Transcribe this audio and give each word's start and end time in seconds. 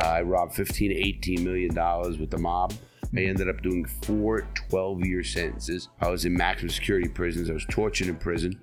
I 0.00 0.22
robbed 0.22 0.54
15 0.54 0.90
to 0.90 0.96
18 0.96 1.44
million 1.44 1.74
dollars 1.74 2.18
with 2.18 2.30
the 2.30 2.38
mob. 2.38 2.72
I 3.14 3.22
ended 3.22 3.48
up 3.48 3.60
doing 3.60 3.84
four 3.84 4.46
12 4.68 5.04
year 5.04 5.24
sentences. 5.24 5.88
I 6.00 6.08
was 6.08 6.24
in 6.24 6.34
maximum 6.34 6.70
security 6.70 7.08
prisons. 7.08 7.50
I 7.50 7.54
was 7.54 7.66
tortured 7.68 8.06
in 8.06 8.16
prison. 8.16 8.60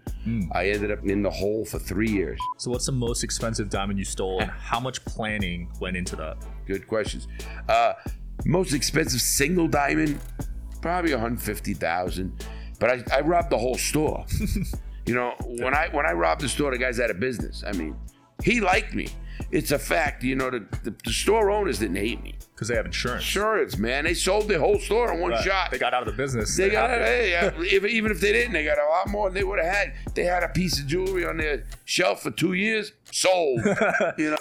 I 0.53 0.69
ended 0.69 0.89
up 0.91 1.03
in 1.03 1.21
the 1.21 1.29
hole 1.29 1.65
for 1.65 1.79
three 1.79 2.09
years. 2.09 2.39
So 2.57 2.71
what's 2.71 2.85
the 2.85 2.93
most 2.93 3.23
expensive 3.23 3.69
diamond 3.69 3.99
you 3.99 4.05
stole 4.05 4.39
and 4.39 4.49
how 4.49 4.79
much 4.79 5.03
planning 5.03 5.69
went 5.81 5.97
into 5.97 6.15
that? 6.15 6.37
Good 6.65 6.87
questions. 6.87 7.27
Uh, 7.67 7.93
most 8.45 8.73
expensive 8.73 9.21
single 9.21 9.67
diamond, 9.67 10.19
probably 10.81 11.11
150,000. 11.11 12.45
But 12.79 12.89
I, 12.89 13.17
I 13.17 13.21
robbed 13.21 13.49
the 13.49 13.57
whole 13.57 13.77
store. 13.77 14.25
you 15.05 15.15
know, 15.15 15.33
when 15.43 15.73
I 15.73 15.89
when 15.91 16.05
I 16.05 16.11
robbed 16.11 16.41
the 16.41 16.49
store, 16.49 16.71
the 16.71 16.77
guy's 16.77 16.99
out 16.99 17.09
of 17.09 17.19
business. 17.19 17.63
I 17.65 17.73
mean, 17.73 17.97
he 18.43 18.61
liked 18.61 18.93
me. 18.93 19.09
It's 19.51 19.71
a 19.71 19.79
fact. 19.79 20.23
You 20.23 20.35
know, 20.35 20.49
the, 20.49 20.65
the, 20.83 20.93
the 21.03 21.13
store 21.13 21.49
owners 21.51 21.79
didn't 21.79 21.95
hate 21.97 22.21
me. 22.23 22.35
Because 22.53 22.69
they 22.69 22.75
have 22.75 22.85
insurance. 22.87 23.23
Insurance, 23.23 23.77
man. 23.77 24.03
They 24.05 24.15
sold 24.15 24.47
their 24.47 24.59
whole 24.59 24.79
store 24.79 25.13
in 25.13 25.19
one 25.19 25.31
Right. 25.31 25.43
shot. 25.43 25.69
They 25.71 25.77
got 25.77 25.93
out 25.93 26.07
of 26.07 26.07
the 26.07 26.17
business. 26.17 26.57
They 26.57 26.69
got 26.71 26.89
had 26.89 26.97
to. 26.99 27.05
hey, 27.05 27.33
if, 27.75 27.85
even 27.85 28.11
if 28.11 28.19
they 28.19 28.31
didn't, 28.33 28.53
they 28.53 28.63
got 28.65 28.79
a 28.79 28.89
lot 28.89 29.07
more 29.09 29.29
than 29.29 29.35
they 29.35 29.43
would 29.43 29.59
have 29.59 29.71
had. 29.73 29.93
They 30.15 30.23
had 30.23 30.41
a 30.43 30.49
piece 30.49 30.79
of 30.79 30.87
jewelry 30.87 31.23
on 31.25 31.37
their 31.37 31.65
shelf 31.85 32.23
for 32.23 32.31
two 32.31 32.53
years, 32.53 32.93
sold. 33.11 33.61
you 34.17 34.31
know. 34.31 34.37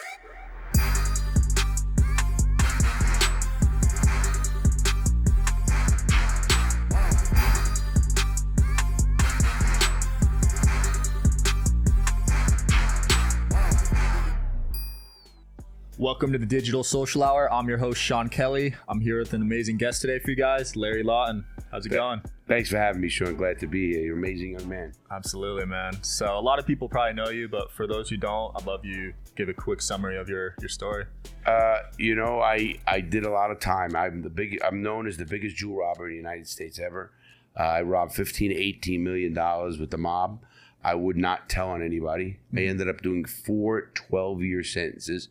Welcome 15.99 16.31
to 16.33 16.39
the 16.39 16.45
Digital 16.45 16.85
Social 16.85 17.23
Hour. 17.23 17.51
I'm 17.51 17.67
your 17.71 17.79
host, 17.79 18.03
Sean 18.03 18.29
Kelly. 18.29 18.75
I'm 18.87 19.01
here 19.01 19.19
with 19.19 19.33
an 19.33 19.41
amazing 19.41 19.79
guest 19.79 20.03
today 20.03 20.19
for 20.19 20.29
you 20.29 20.37
guys, 20.37 20.77
Larry 20.77 21.03
Lawton. 21.03 21.47
How's 21.71 21.87
it 21.87 21.89
going? 21.89 22.21
Thanks 22.47 22.69
for 22.69 22.77
having 22.77 23.01
me, 23.01 23.09
Sean. 23.09 23.35
Glad 23.35 23.59
to 23.61 23.67
be 23.67 23.95
here. 23.95 24.03
You're 24.03 24.19
an 24.19 24.23
amazing 24.23 24.59
young 24.59 24.69
man. 24.69 24.93
Absolutely, 25.11 25.65
man. 25.65 25.97
So 26.03 26.39
a 26.39 26.41
lot 26.41 26.59
of 26.59 26.67
people 26.67 26.87
probably 26.87 27.15
know 27.15 27.31
you, 27.31 27.49
but 27.49 27.73
for 27.73 27.87
those 27.87 28.11
who 28.11 28.19
don't, 28.19 28.55
I'd 28.55 28.67
love 28.67 28.85
you 28.85 29.15
give 29.37 29.49
a 29.49 29.55
quick 29.55 29.81
summary 29.81 30.19
of 30.19 30.29
your 30.29 30.55
your 30.61 30.69
story. 30.69 31.07
Uh, 31.47 31.79
you 31.97 32.15
know, 32.15 32.43
I 32.43 32.79
I 32.87 33.01
did 33.01 33.25
a 33.25 33.31
lot 33.31 33.51
of 33.51 33.59
time. 33.59 33.97
I'm 33.97 34.21
the 34.21 34.29
big. 34.29 34.61
I'm 34.63 34.83
known 34.83 35.07
as 35.07 35.17
the 35.17 35.25
biggest 35.25 35.57
jewel 35.57 35.79
robber 35.79 36.09
in 36.09 36.11
the 36.11 36.17
United 36.19 36.47
States 36.47 36.79
ever. 36.79 37.11
Uh, 37.59 37.63
I 37.63 37.81
robbed 37.81 38.13
15 38.13 38.51
to 38.51 38.57
18 38.57 39.03
million 39.03 39.33
dollars 39.33 39.79
with 39.79 39.91
the 39.91 39.99
mob. 39.99 40.43
I 40.85 40.95
would 40.95 41.17
not 41.17 41.49
tell 41.49 41.71
on 41.71 41.83
anybody. 41.83 42.39
I 42.55 42.61
ended 42.61 42.87
up 42.87 43.01
doing 43.01 43.25
four 43.25 43.91
12 43.95 44.43
year 44.43 44.63
sentences, 44.63 45.31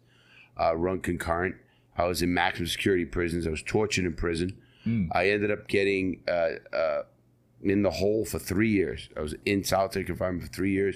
uh, 0.60 0.76
run 0.76 1.00
concurrent. 1.00 1.56
I 1.98 2.06
was 2.06 2.22
in 2.22 2.34
maximum 2.34 2.68
security 2.68 3.06
prisons. 3.06 3.48
I 3.48 3.50
was 3.52 3.62
tortured 3.64 4.06
in 4.06 4.14
prison. 4.14 4.58
I 5.14 5.30
ended 5.30 5.50
up 5.50 5.68
getting 5.68 6.22
uh, 6.28 6.50
uh, 6.76 7.04
in 7.64 7.82
the 7.82 7.90
hole 7.90 8.24
for 8.24 8.38
three 8.38 8.70
years. 8.70 9.10
I 9.18 9.22
was 9.22 9.34
in 9.44 9.64
solitary 9.64 10.06
confinement 10.06 10.44
for 10.44 10.50
three 10.50 10.72
years. 10.74 10.96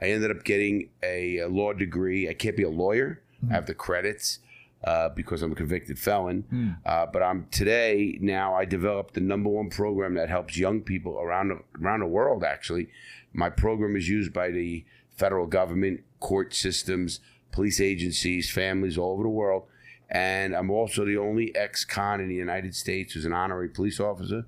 I 0.00 0.10
ended 0.10 0.30
up 0.30 0.44
getting 0.44 0.90
a, 1.02 1.38
a 1.38 1.48
law 1.48 1.72
degree. 1.72 2.28
I 2.28 2.34
can't 2.34 2.56
be 2.56 2.62
a 2.62 2.70
lawyer. 2.70 3.22
I 3.50 3.54
have 3.54 3.66
the 3.66 3.74
credits 3.74 4.38
uh, 4.84 5.08
because 5.08 5.42
I'm 5.42 5.50
a 5.52 5.56
convicted 5.56 5.98
felon. 5.98 6.76
Uh, 6.86 7.06
but 7.06 7.22
I'm 7.22 7.48
today 7.50 8.18
now. 8.20 8.54
I 8.54 8.64
developed 8.66 9.14
the 9.14 9.20
number 9.20 9.50
one 9.50 9.68
program 9.68 10.14
that 10.14 10.28
helps 10.28 10.56
young 10.56 10.82
people 10.82 11.18
around 11.18 11.60
around 11.82 12.00
the 12.00 12.06
world. 12.06 12.44
Actually, 12.44 12.88
my 13.32 13.50
program 13.50 13.96
is 13.96 14.08
used 14.08 14.32
by 14.32 14.50
the 14.50 14.84
federal 15.16 15.46
government, 15.46 16.02
court 16.20 16.54
systems, 16.54 17.18
police 17.54 17.80
agencies, 17.80 18.50
families 18.50 18.98
all 18.98 19.12
over 19.12 19.22
the 19.22 19.28
world. 19.28 19.62
And 20.10 20.54
I'm 20.54 20.70
also 20.70 21.04
the 21.04 21.16
only 21.16 21.54
ex-con 21.54 22.20
in 22.20 22.28
the 22.28 22.34
United 22.34 22.74
States 22.74 23.14
who's 23.14 23.24
an 23.24 23.32
honorary 23.32 23.68
police 23.68 24.00
officer, 24.00 24.44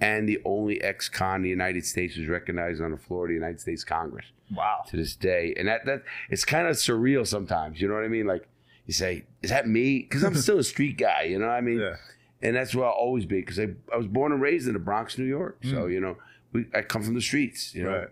and 0.00 0.28
the 0.28 0.40
only 0.44 0.82
ex-con 0.82 1.36
in 1.36 1.42
the 1.42 1.48
United 1.48 1.86
States 1.86 2.14
who's 2.14 2.28
recognized 2.28 2.82
on 2.82 2.90
the 2.90 2.98
floor 2.98 3.24
of 3.24 3.28
the 3.28 3.34
United 3.34 3.60
States 3.60 3.84
Congress 3.84 4.26
Wow. 4.54 4.82
to 4.88 4.96
this 4.96 5.14
day. 5.14 5.54
And 5.56 5.68
that 5.68 5.86
that 5.86 6.02
it's 6.30 6.44
kind 6.44 6.66
of 6.66 6.76
surreal 6.76 7.26
sometimes. 7.26 7.80
You 7.80 7.88
know 7.88 7.94
what 7.94 8.04
I 8.04 8.08
mean? 8.08 8.26
Like 8.26 8.48
you 8.86 8.92
say, 8.92 9.24
is 9.42 9.50
that 9.50 9.68
me? 9.68 10.00
Because 10.00 10.24
I'm 10.24 10.34
still 10.34 10.58
a 10.58 10.64
street 10.64 10.98
guy. 10.98 11.22
You 11.22 11.38
know 11.38 11.46
what 11.46 11.54
I 11.54 11.60
mean? 11.60 11.78
Yeah. 11.78 11.96
And 12.42 12.54
that's 12.56 12.74
where 12.74 12.86
I'll 12.86 12.92
always 12.92 13.24
be 13.24 13.40
because 13.40 13.58
I, 13.58 13.68
I 13.92 13.96
was 13.96 14.06
born 14.06 14.32
and 14.32 14.40
raised 14.40 14.66
in 14.66 14.74
the 14.74 14.78
Bronx, 14.80 15.18
New 15.18 15.24
York. 15.24 15.58
So 15.62 15.84
hmm. 15.84 15.92
you 15.92 16.00
know, 16.00 16.16
we, 16.52 16.66
I 16.74 16.82
come 16.82 17.02
from 17.02 17.14
the 17.14 17.20
streets. 17.20 17.74
You 17.74 17.84
know. 17.84 17.98
Right. 17.98 18.08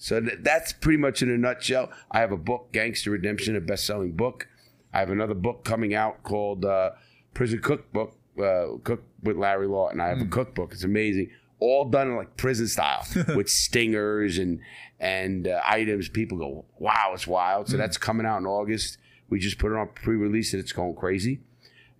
So 0.00 0.18
th- 0.18 0.38
that's 0.40 0.72
pretty 0.72 0.96
much 0.96 1.22
in 1.22 1.30
a 1.30 1.36
nutshell. 1.36 1.90
I 2.10 2.20
have 2.20 2.32
a 2.32 2.36
book, 2.38 2.72
Gangster 2.72 3.10
Redemption, 3.10 3.54
a 3.54 3.60
best-selling 3.60 4.12
book. 4.12 4.48
I 4.94 4.98
have 4.98 5.10
another 5.10 5.34
book 5.34 5.62
coming 5.62 5.94
out 5.94 6.22
called 6.22 6.64
uh, 6.64 6.92
Prison 7.34 7.60
Cookbook, 7.60 8.16
uh, 8.42 8.78
Cook 8.82 9.04
with 9.22 9.36
Larry 9.36 9.68
Lawton. 9.68 10.00
I 10.00 10.08
have 10.08 10.20
a 10.22 10.24
cookbook. 10.24 10.72
It's 10.72 10.84
amazing, 10.84 11.30
all 11.60 11.84
done 11.84 12.08
in 12.08 12.16
like 12.16 12.34
prison 12.38 12.66
style 12.66 13.06
with 13.36 13.50
stingers 13.50 14.38
and 14.38 14.60
and 14.98 15.46
uh, 15.46 15.60
items. 15.64 16.08
People 16.08 16.38
go, 16.38 16.64
"Wow, 16.78 17.12
it's 17.12 17.26
wild!" 17.26 17.68
So 17.68 17.76
that's 17.76 17.98
coming 17.98 18.24
out 18.24 18.38
in 18.38 18.46
August. 18.46 18.96
We 19.28 19.38
just 19.38 19.58
put 19.58 19.70
it 19.70 19.76
on 19.76 19.88
pre-release, 19.94 20.54
and 20.54 20.62
it's 20.62 20.72
going 20.72 20.96
crazy. 20.96 21.40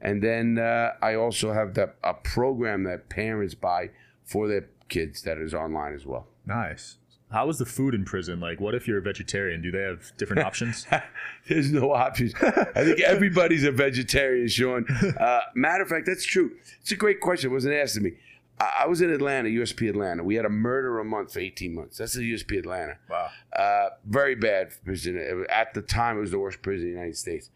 And 0.01 0.23
then 0.23 0.59
uh, 0.59 0.95
I 1.03 1.15
also 1.15 1.53
have 1.53 1.75
that 1.75 1.97
a 2.03 2.15
program 2.15 2.85
that 2.85 3.11
parents 3.11 3.55
buy 3.55 3.91
for 4.25 4.49
their 4.49 4.69
kids 4.89 5.23
that 5.23 5.37
is 5.37 5.53
online 5.53 5.95
as 5.95 6.07
well. 6.07 6.27
Nice. 6.47 6.97
How 7.31 7.49
is 7.49 7.59
the 7.59 7.67
food 7.67 7.95
in 7.95 8.05
prison? 8.05 8.41
Like, 8.41 8.61
what 8.61 8.75
if 8.75 8.89
you're 8.89 8.99
a 8.99 9.03
vegetarian? 9.03 9.63
Do 9.63 9.71
they 9.71 9.83
have 9.83 10.13
different 10.17 10.45
options? 10.45 10.87
There's 11.49 11.71
no 11.73 11.93
options. 11.93 12.35
I 12.41 12.85
think 12.85 13.01
everybody's 13.01 13.65
a 13.65 13.71
vegetarian, 13.71 14.49
Sean. 14.49 14.85
Uh, 14.89 15.41
matter 15.55 15.83
of 15.85 15.89
fact, 15.89 16.07
that's 16.07 16.25
true. 16.25 16.53
It's 16.81 16.91
a 16.91 16.97
great 16.97 17.21
question. 17.21 17.51
It 17.51 17.55
wasn't 17.55 17.75
asked 17.75 17.97
of 17.97 18.03
me. 18.03 18.15
I, 18.59 18.81
I 18.81 18.87
was 18.87 19.01
in 19.01 19.11
Atlanta, 19.11 19.49
USP 19.49 19.89
Atlanta. 19.89 20.25
We 20.25 20.35
had 20.35 20.45
a 20.45 20.51
murder 20.51 20.99
a 20.99 21.05
month 21.05 21.33
for 21.33 21.39
18 21.41 21.73
months. 21.73 21.99
That's 21.99 22.15
the 22.15 22.33
USP 22.33 22.59
Atlanta. 22.59 22.99
Wow. 23.09 23.31
Uh, 23.57 23.91
very 24.05 24.35
bad 24.35 24.73
prison. 24.85 25.47
At 25.49 25.73
the 25.75 25.83
time, 25.83 26.17
it 26.19 26.21
was 26.21 26.33
the 26.33 26.39
worst 26.41 26.63
prison 26.63 26.89
in 26.89 26.95
the 26.95 26.99
United 26.99 27.17
States. 27.17 27.51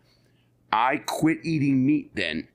I 0.72 0.98
quit 0.98 1.38
eating 1.44 1.84
meat 1.84 2.12
then 2.14 2.48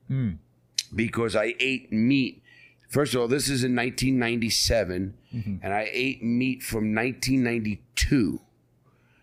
because 0.95 1.35
I 1.35 1.53
ate 1.59 1.91
meat. 1.91 2.43
First 2.89 3.13
of 3.13 3.21
all, 3.21 3.27
this 3.27 3.49
is 3.49 3.63
in 3.63 3.75
1997, 3.75 5.13
and 5.31 5.73
I 5.73 5.89
ate 5.91 6.23
meat 6.23 6.63
from 6.63 6.93
1992. 6.95 8.41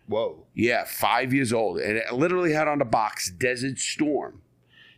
Whoa. 0.07 0.45
Yeah, 0.53 0.85
five 0.85 1.33
years 1.33 1.51
old. 1.51 1.79
And 1.79 1.97
it 1.97 2.13
literally 2.13 2.53
had 2.53 2.69
on 2.69 2.79
the 2.79 2.85
box 2.85 3.29
Desert 3.29 3.77
Storm. 3.77 4.41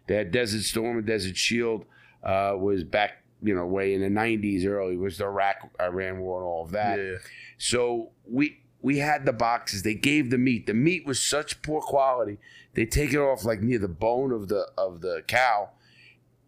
They 0.08 0.16
had 0.16 0.32
Desert 0.32 0.62
Storm 0.62 0.98
and 0.98 1.06
Desert 1.06 1.36
Shield 1.36 1.86
uh, 2.24 2.56
was 2.58 2.84
back, 2.84 3.24
you 3.42 3.56
know, 3.56 3.66
way 3.66 3.94
in 3.94 4.02
the 4.02 4.08
90s 4.08 4.66
early, 4.66 4.98
was 4.98 5.18
the 5.18 5.26
Iraq, 5.26 5.72
Iran 5.82 6.20
war 6.20 6.40
and 6.40 6.48
all 6.48 6.64
of 6.66 6.72
that. 6.72 7.00
Yeah. 7.00 7.18
So 7.58 8.12
we 8.28 8.60
we 8.82 9.00
had 9.00 9.26
the 9.26 9.34
boxes. 9.34 9.84
They 9.84 9.96
gave 9.96 10.30
the 10.30 10.38
meat. 10.38 10.66
The 10.68 10.74
meat 10.74 11.06
was 11.06 11.20
such 11.20 11.62
poor 11.62 11.82
quality. 11.82 12.38
They 12.76 12.86
take 12.86 13.14
it 13.14 13.20
off 13.20 13.44
like 13.44 13.62
near 13.62 13.80
the 13.80 13.88
bone 13.88 14.32
of 14.32 14.48
the 14.48 14.68
of 14.78 15.02
the 15.02 15.24
cow, 15.28 15.72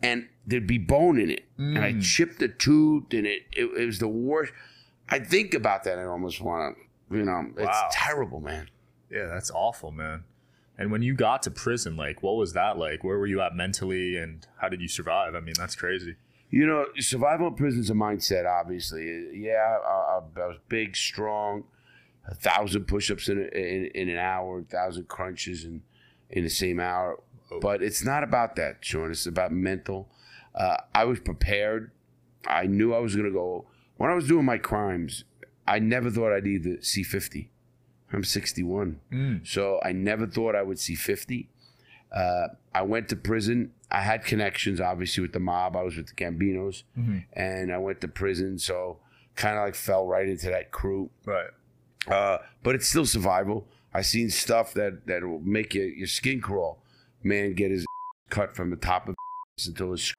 and 0.01 0.29
there'd 0.46 0.68
be 0.68 0.78
bone 0.78 1.19
in 1.19 1.29
it. 1.29 1.46
And 1.57 1.79
I 1.79 1.94
mm. 1.94 2.03
chipped 2.03 2.40
the 2.40 2.47
tooth, 2.47 3.13
and 3.13 3.28
it, 3.28 3.44
it 3.52 3.66
it 3.78 3.85
was 3.85 4.00
the 4.00 4.07
worst. 4.07 4.53
I 5.09 5.19
think 5.19 5.53
about 5.53 5.84
that. 5.84 6.00
I 6.00 6.06
almost 6.06 6.41
want 6.41 6.78
to, 7.09 7.18
you 7.18 7.24
know, 7.24 7.52
it's 7.57 7.66
Wow. 7.66 7.90
terrible, 7.91 8.40
man. 8.40 8.69
Yeah, 9.09 9.28
that's 9.28 9.52
awful, 9.52 9.91
man. 9.91 10.24
And 10.78 10.91
when 10.91 11.03
you 11.03 11.13
got 11.13 11.44
to 11.44 11.52
prison, 11.52 11.96
like, 11.96 12.24
what 12.24 12.38
was 12.38 12.53
that 12.53 12.78
like? 12.78 13.03
Where 13.03 13.18
were 13.19 13.28
you 13.28 13.41
at 13.41 13.56
mentally, 13.56 14.18
and 14.18 14.47
how 14.57 14.69
did 14.69 14.81
you 14.81 14.88
survive? 14.88 15.35
I 15.35 15.40
mean, 15.41 15.53
that's 15.57 15.75
crazy. 15.75 16.16
You 16.50 16.66
know, 16.66 16.85
survival 16.97 17.47
in 17.47 17.56
prison 17.56 17.81
is 17.81 17.90
a 17.90 17.94
mindset. 17.94 18.50
Obviously, 18.50 19.29
yeah. 19.34 19.78
I, 19.85 19.90
I, 19.90 20.19
I 20.41 20.47
was 20.47 20.58
big, 20.68 20.96
strong, 20.96 21.66
a 22.28 22.34
thousand 22.34 22.85
push-ups 22.85 23.29
in, 23.29 23.38
a, 23.38 23.58
in 23.58 23.85
in 23.94 24.09
an 24.09 24.18
hour, 24.18 24.59
a 24.59 24.63
thousand 24.63 25.08
crunches 25.08 25.63
in 25.63 25.84
in 26.29 26.44
the 26.44 26.50
same 26.50 26.79
hour. 26.79 27.19
Oh. 27.52 27.59
But 27.59 27.84
it's 27.84 28.03
not 28.03 28.23
about 28.23 28.56
that, 28.56 28.78
Sean. 28.81 29.12
It's 29.12 29.28
about 29.28 29.52
mental. 29.52 30.09
Uh, 30.55 30.77
I 30.93 31.05
was 31.05 31.19
prepared. 31.19 31.91
I 32.47 32.65
knew 32.65 32.93
I 32.93 32.99
was 32.99 33.15
going 33.15 33.27
to 33.27 33.33
go. 33.33 33.65
When 33.97 34.09
I 34.09 34.15
was 34.15 34.27
doing 34.27 34.45
my 34.45 34.57
crimes, 34.57 35.23
I 35.67 35.79
never 35.79 36.09
thought 36.09 36.33
I'd 36.33 36.47
either 36.47 36.81
see 36.81 37.03
fifty. 37.03 37.51
I'm 38.13 38.23
61, 38.25 39.41
so 39.45 39.79
I 39.85 39.93
never 39.93 40.27
thought 40.27 40.53
I 40.53 40.63
would 40.63 40.77
see 40.79 40.95
50. 40.95 41.47
Uh, 42.11 42.47
I 42.75 42.81
went 42.81 43.07
to 43.07 43.15
prison. 43.15 43.71
I 43.89 44.01
had 44.01 44.25
connections, 44.25 44.81
obviously, 44.81 45.21
with 45.21 45.31
the 45.31 45.39
mob. 45.39 45.77
I 45.77 45.83
was 45.83 45.95
with 45.95 46.07
the 46.07 46.13
Gambinos, 46.13 46.83
and 47.31 47.71
I 47.71 47.77
went 47.77 48.01
to 48.01 48.09
prison. 48.09 48.59
So 48.59 48.97
kind 49.35 49.57
of 49.57 49.63
like 49.63 49.75
fell 49.75 50.05
right 50.05 50.27
into 50.27 50.47
that 50.47 50.71
crew. 50.71 51.09
Right. 51.25 51.51
Uh, 52.07 52.39
but 52.63 52.75
it's 52.75 52.87
still 52.87 53.05
survival. 53.05 53.67
I 53.93 54.01
seen 54.01 54.29
stuff 54.29 54.73
that 54.73 55.07
that 55.07 55.23
will 55.23 55.39
make 55.39 55.73
your 55.73 55.85
your 55.85 56.07
skin 56.07 56.41
crawl. 56.41 56.83
Man, 57.23 57.53
get 57.53 57.71
his 57.71 57.85
cut 58.29 58.55
from 58.55 58.71
the 58.71 58.75
top 58.75 59.07
of 59.07 59.15
until 59.65 59.91
his 59.91 60.13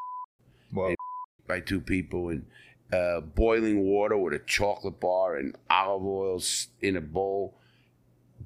By 1.47 1.61
two 1.61 1.81
people 1.81 2.29
and 2.29 2.47
uh, 2.93 3.21
boiling 3.21 3.81
water 3.85 4.17
with 4.17 4.35
a 4.35 4.39
chocolate 4.41 5.01
bar 5.01 5.37
and 5.37 5.57
olive 5.71 6.05
oil 6.05 6.41
in 6.81 6.97
a 6.97 7.01
bowl. 7.01 7.55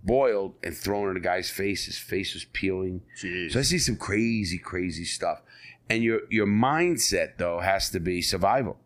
boiled 0.05 0.55
and 0.63 0.77
thrown 0.77 1.11
in 1.11 1.17
a 1.17 1.21
guy's 1.21 1.51
face. 1.51 1.87
His 1.87 1.99
face 1.99 2.33
was 2.35 2.45
peeling. 2.53 3.03
Jeez. 3.21 3.53
So 3.53 3.59
I 3.59 3.63
see 3.63 3.79
some 3.79 3.97
crazy, 3.97 4.59
crazy 4.59 5.05
stuff. 5.05 5.43
And 5.89 6.03
your 6.03 6.21
your 6.31 6.47
mindset 6.47 7.39
though 7.39 7.61
has 7.61 7.91
to 7.91 8.01
be 8.01 8.23
survival. 8.23 8.79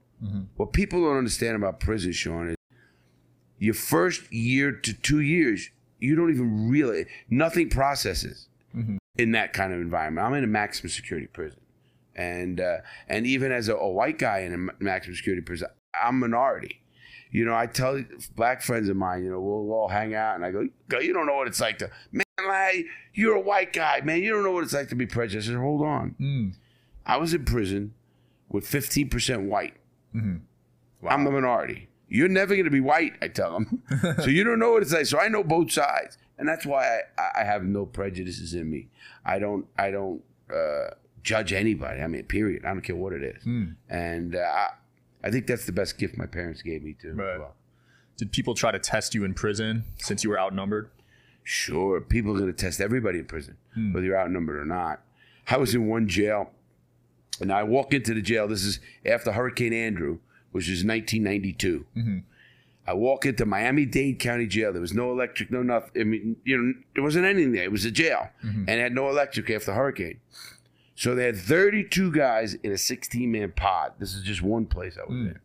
What 0.56 0.72
people 0.74 1.00
don't 1.02 1.16
understand 1.16 1.56
about 1.56 1.80
prison, 1.80 2.12
Sean, 2.12 2.50
is 2.50 2.56
your 3.58 3.72
first 3.74 4.30
year 4.32 4.70
to 4.70 4.92
two 4.92 5.20
years, 5.20 5.70
you 5.98 6.14
don't 6.14 6.28
even 6.30 6.68
really 6.68 7.06
nothing 7.30 7.70
processes 7.70 8.48
in 9.16 9.32
that 9.32 9.52
kind 9.54 9.72
of 9.72 9.80
environment. 9.80 10.26
I'm 10.26 10.34
in 10.34 10.44
a 10.44 10.46
maximum 10.46 10.90
security 10.90 11.26
prison, 11.26 11.60
and 12.20 12.60
uh, 12.60 12.78
and 13.08 13.26
even 13.26 13.50
as 13.50 13.68
a, 13.68 13.74
a 13.74 13.88
white 13.88 14.18
guy 14.18 14.40
in 14.40 14.52
a 14.52 14.84
maximum 14.84 15.16
security 15.16 15.42
prison, 15.42 15.68
I'm 15.94 16.18
minority. 16.18 16.82
You 17.30 17.44
know, 17.44 17.54
I 17.54 17.66
tell 17.66 18.02
black 18.34 18.60
friends 18.60 18.88
of 18.88 18.96
mine, 18.96 19.24
you 19.24 19.30
know, 19.30 19.40
we'll 19.40 19.72
all 19.72 19.88
hang 19.88 20.14
out, 20.14 20.34
and 20.34 20.44
I 20.44 20.50
go, 20.50 20.68
"Go, 20.88 20.98
you 20.98 21.12
don't 21.12 21.26
know 21.26 21.36
what 21.36 21.46
it's 21.46 21.60
like 21.60 21.78
to 21.78 21.90
man, 22.12 22.24
like, 22.46 22.86
you're 23.14 23.36
a 23.36 23.40
white 23.40 23.72
guy, 23.72 24.00
man. 24.02 24.22
You 24.22 24.32
don't 24.32 24.44
know 24.44 24.52
what 24.52 24.64
it's 24.64 24.72
like 24.72 24.88
to 24.88 24.94
be 24.94 25.06
prejudiced. 25.06 25.48
I 25.48 25.52
said, 25.52 25.60
hold 25.60 25.82
on. 25.82 26.14
Mm. 26.20 26.54
I 27.06 27.16
was 27.16 27.32
in 27.32 27.44
prison 27.44 27.94
with 28.48 28.64
15% 28.64 29.48
white. 29.48 29.74
Wow. 31.00 31.10
I'm 31.10 31.26
a 31.26 31.30
minority. 31.30 31.88
You're 32.08 32.28
never 32.28 32.54
going 32.54 32.64
to 32.64 32.70
be 32.70 32.80
white, 32.80 33.14
I 33.22 33.28
tell 33.28 33.52
them. 33.52 33.82
so 34.18 34.26
you 34.26 34.44
don't 34.44 34.58
know 34.58 34.72
what 34.72 34.82
it's 34.82 34.92
like. 34.92 35.06
So 35.06 35.18
I 35.18 35.28
know 35.28 35.44
both 35.44 35.70
sides, 35.70 36.18
and 36.38 36.48
that's 36.48 36.66
why 36.66 37.00
I, 37.16 37.40
I 37.40 37.44
have 37.44 37.64
no 37.64 37.86
prejudices 37.86 38.52
in 38.54 38.68
me. 38.68 38.88
I 39.24 39.38
don't. 39.38 39.66
I 39.78 39.90
don't 39.92 40.22
uh, 40.52 40.94
judge 41.22 41.52
anybody. 41.52 42.00
I 42.00 42.06
mean, 42.06 42.24
period. 42.24 42.64
I 42.64 42.68
don't 42.68 42.82
care 42.82 42.96
what 42.96 43.12
it 43.12 43.22
is. 43.22 43.42
Hmm. 43.42 43.64
And 43.88 44.36
uh, 44.36 44.40
I, 44.40 44.68
I 45.24 45.30
think 45.30 45.46
that's 45.46 45.66
the 45.66 45.72
best 45.72 45.98
gift 45.98 46.16
my 46.16 46.26
parents 46.26 46.62
gave 46.62 46.82
me 46.82 46.96
too. 47.00 47.14
Right. 47.14 47.38
well. 47.38 47.54
Did 48.16 48.32
people 48.32 48.54
try 48.54 48.70
to 48.70 48.78
test 48.78 49.14
you 49.14 49.24
in 49.24 49.34
prison 49.34 49.84
since 49.98 50.22
you 50.22 50.30
were 50.30 50.38
outnumbered? 50.38 50.90
Sure, 51.42 52.00
people 52.00 52.32
are 52.32 52.38
going 52.38 52.52
to 52.52 52.56
test 52.56 52.80
everybody 52.80 53.18
in 53.18 53.24
prison, 53.24 53.56
hmm. 53.74 53.92
whether 53.92 54.06
you're 54.06 54.18
outnumbered 54.18 54.58
or 54.58 54.66
not. 54.66 55.00
I 55.48 55.56
was 55.56 55.74
in 55.74 55.88
one 55.88 56.06
jail, 56.06 56.50
and 57.40 57.50
I 57.52 57.62
walk 57.62 57.94
into 57.94 58.14
the 58.14 58.20
jail. 58.20 58.46
This 58.46 58.62
is 58.62 58.78
after 59.06 59.32
Hurricane 59.32 59.72
Andrew, 59.72 60.18
which 60.52 60.68
is 60.68 60.84
1992. 60.84 61.86
Mm-hmm. 61.96 62.18
I 62.86 62.94
walk 62.94 63.26
into 63.26 63.46
Miami 63.46 63.86
Dade 63.86 64.18
County 64.18 64.46
Jail. 64.46 64.72
There 64.72 64.80
was 64.80 64.92
no 64.92 65.12
electric, 65.12 65.50
no 65.50 65.62
nothing. 65.62 66.00
I 66.00 66.04
mean, 66.04 66.36
you 66.44 66.58
know, 66.58 66.72
there 66.94 67.04
wasn't 67.04 67.26
anything 67.26 67.52
there. 67.52 67.64
It 67.64 67.72
was 67.72 67.84
a 67.84 67.90
jail, 67.90 68.28
mm-hmm. 68.44 68.64
and 68.68 68.70
it 68.70 68.82
had 68.82 68.94
no 68.94 69.08
electric 69.08 69.48
after 69.50 69.66
the 69.66 69.74
hurricane. 69.74 70.20
So 71.00 71.14
they 71.14 71.24
had 71.24 71.38
32 71.38 72.12
guys 72.12 72.52
in 72.52 72.72
a 72.72 72.76
16 72.76 73.32
man 73.32 73.52
pod. 73.56 73.94
This 73.98 74.14
is 74.14 74.22
just 74.22 74.42
one 74.42 74.66
place 74.66 74.98
I 74.98 75.06
was 75.08 75.16
hmm. 75.16 75.28
in. 75.28 75.38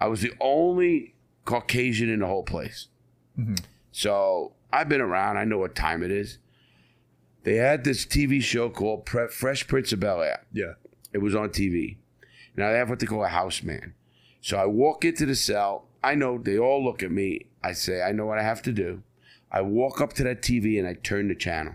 I 0.00 0.06
was 0.06 0.22
the 0.22 0.32
only 0.40 1.16
Caucasian 1.44 2.08
in 2.08 2.20
the 2.20 2.28
whole 2.28 2.44
place. 2.44 2.86
Mm-hmm. 3.36 3.56
So 3.90 4.52
I've 4.72 4.88
been 4.88 5.00
around. 5.00 5.38
I 5.38 5.44
know 5.44 5.58
what 5.58 5.74
time 5.74 6.04
it 6.04 6.12
is. 6.12 6.38
They 7.42 7.56
had 7.56 7.82
this 7.82 8.06
TV 8.06 8.40
show 8.40 8.70
called 8.70 9.06
Pre- 9.06 9.26
Fresh 9.26 9.66
Prince 9.66 9.92
of 9.92 9.98
Bel 9.98 10.22
Air. 10.22 10.46
Yeah. 10.52 10.74
It 11.12 11.18
was 11.18 11.34
on 11.34 11.48
TV. 11.48 11.96
Now 12.54 12.70
they 12.70 12.78
have 12.78 12.90
what 12.90 13.00
they 13.00 13.06
call 13.06 13.24
a 13.24 13.28
house 13.28 13.64
man. 13.64 13.94
So 14.40 14.56
I 14.56 14.66
walk 14.66 15.04
into 15.04 15.26
the 15.26 15.34
cell. 15.34 15.88
I 16.04 16.14
know 16.14 16.38
they 16.38 16.60
all 16.60 16.84
look 16.84 17.02
at 17.02 17.10
me. 17.10 17.46
I 17.60 17.72
say, 17.72 18.02
I 18.02 18.12
know 18.12 18.26
what 18.26 18.38
I 18.38 18.44
have 18.44 18.62
to 18.62 18.72
do. 18.72 19.02
I 19.50 19.62
walk 19.62 20.00
up 20.00 20.12
to 20.12 20.22
that 20.22 20.42
TV 20.42 20.78
and 20.78 20.86
I 20.86 20.94
turn 20.94 21.26
the 21.26 21.34
channel. 21.34 21.74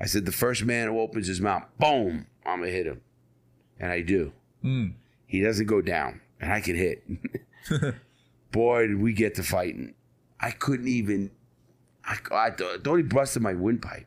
I 0.00 0.06
said, 0.06 0.24
the 0.26 0.32
first 0.32 0.64
man 0.64 0.88
who 0.88 0.98
opens 1.00 1.26
his 1.28 1.40
mouth, 1.40 1.64
boom, 1.78 2.26
I'm 2.44 2.58
going 2.60 2.70
to 2.70 2.76
hit 2.76 2.86
him. 2.86 3.00
And 3.78 3.90
I 3.92 4.00
do. 4.02 4.32
Mm. 4.64 4.94
He 5.26 5.40
doesn't 5.40 5.66
go 5.66 5.80
down, 5.80 6.20
and 6.40 6.52
I 6.52 6.60
can 6.60 6.74
hit. 6.76 7.04
Boy, 8.52 8.86
did 8.88 9.00
we 9.00 9.12
get 9.12 9.34
to 9.36 9.42
fighting. 9.42 9.94
I 10.40 10.50
couldn't 10.50 10.88
even. 10.88 11.30
I, 12.04 12.18
I 12.32 12.50
thought 12.50 12.96
he 12.96 13.02
busted 13.02 13.42
my 13.42 13.54
windpipe. 13.54 14.06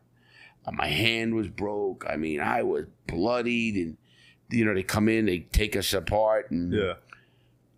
Uh, 0.66 0.72
My 0.72 0.88
hand 0.88 1.34
was 1.36 1.48
broke. 1.48 2.06
I 2.08 2.18
mean, 2.18 2.40
I 2.42 2.62
was 2.64 2.86
bloodied, 3.08 3.76
and 3.76 3.98
you 4.50 4.66
know 4.66 4.74
they 4.74 4.84
come 4.84 5.10
in, 5.10 5.26
they 5.26 5.40
take 5.40 5.76
us 5.76 5.94
apart, 5.94 6.52
and 6.52 6.74
Yeah. 6.74 6.94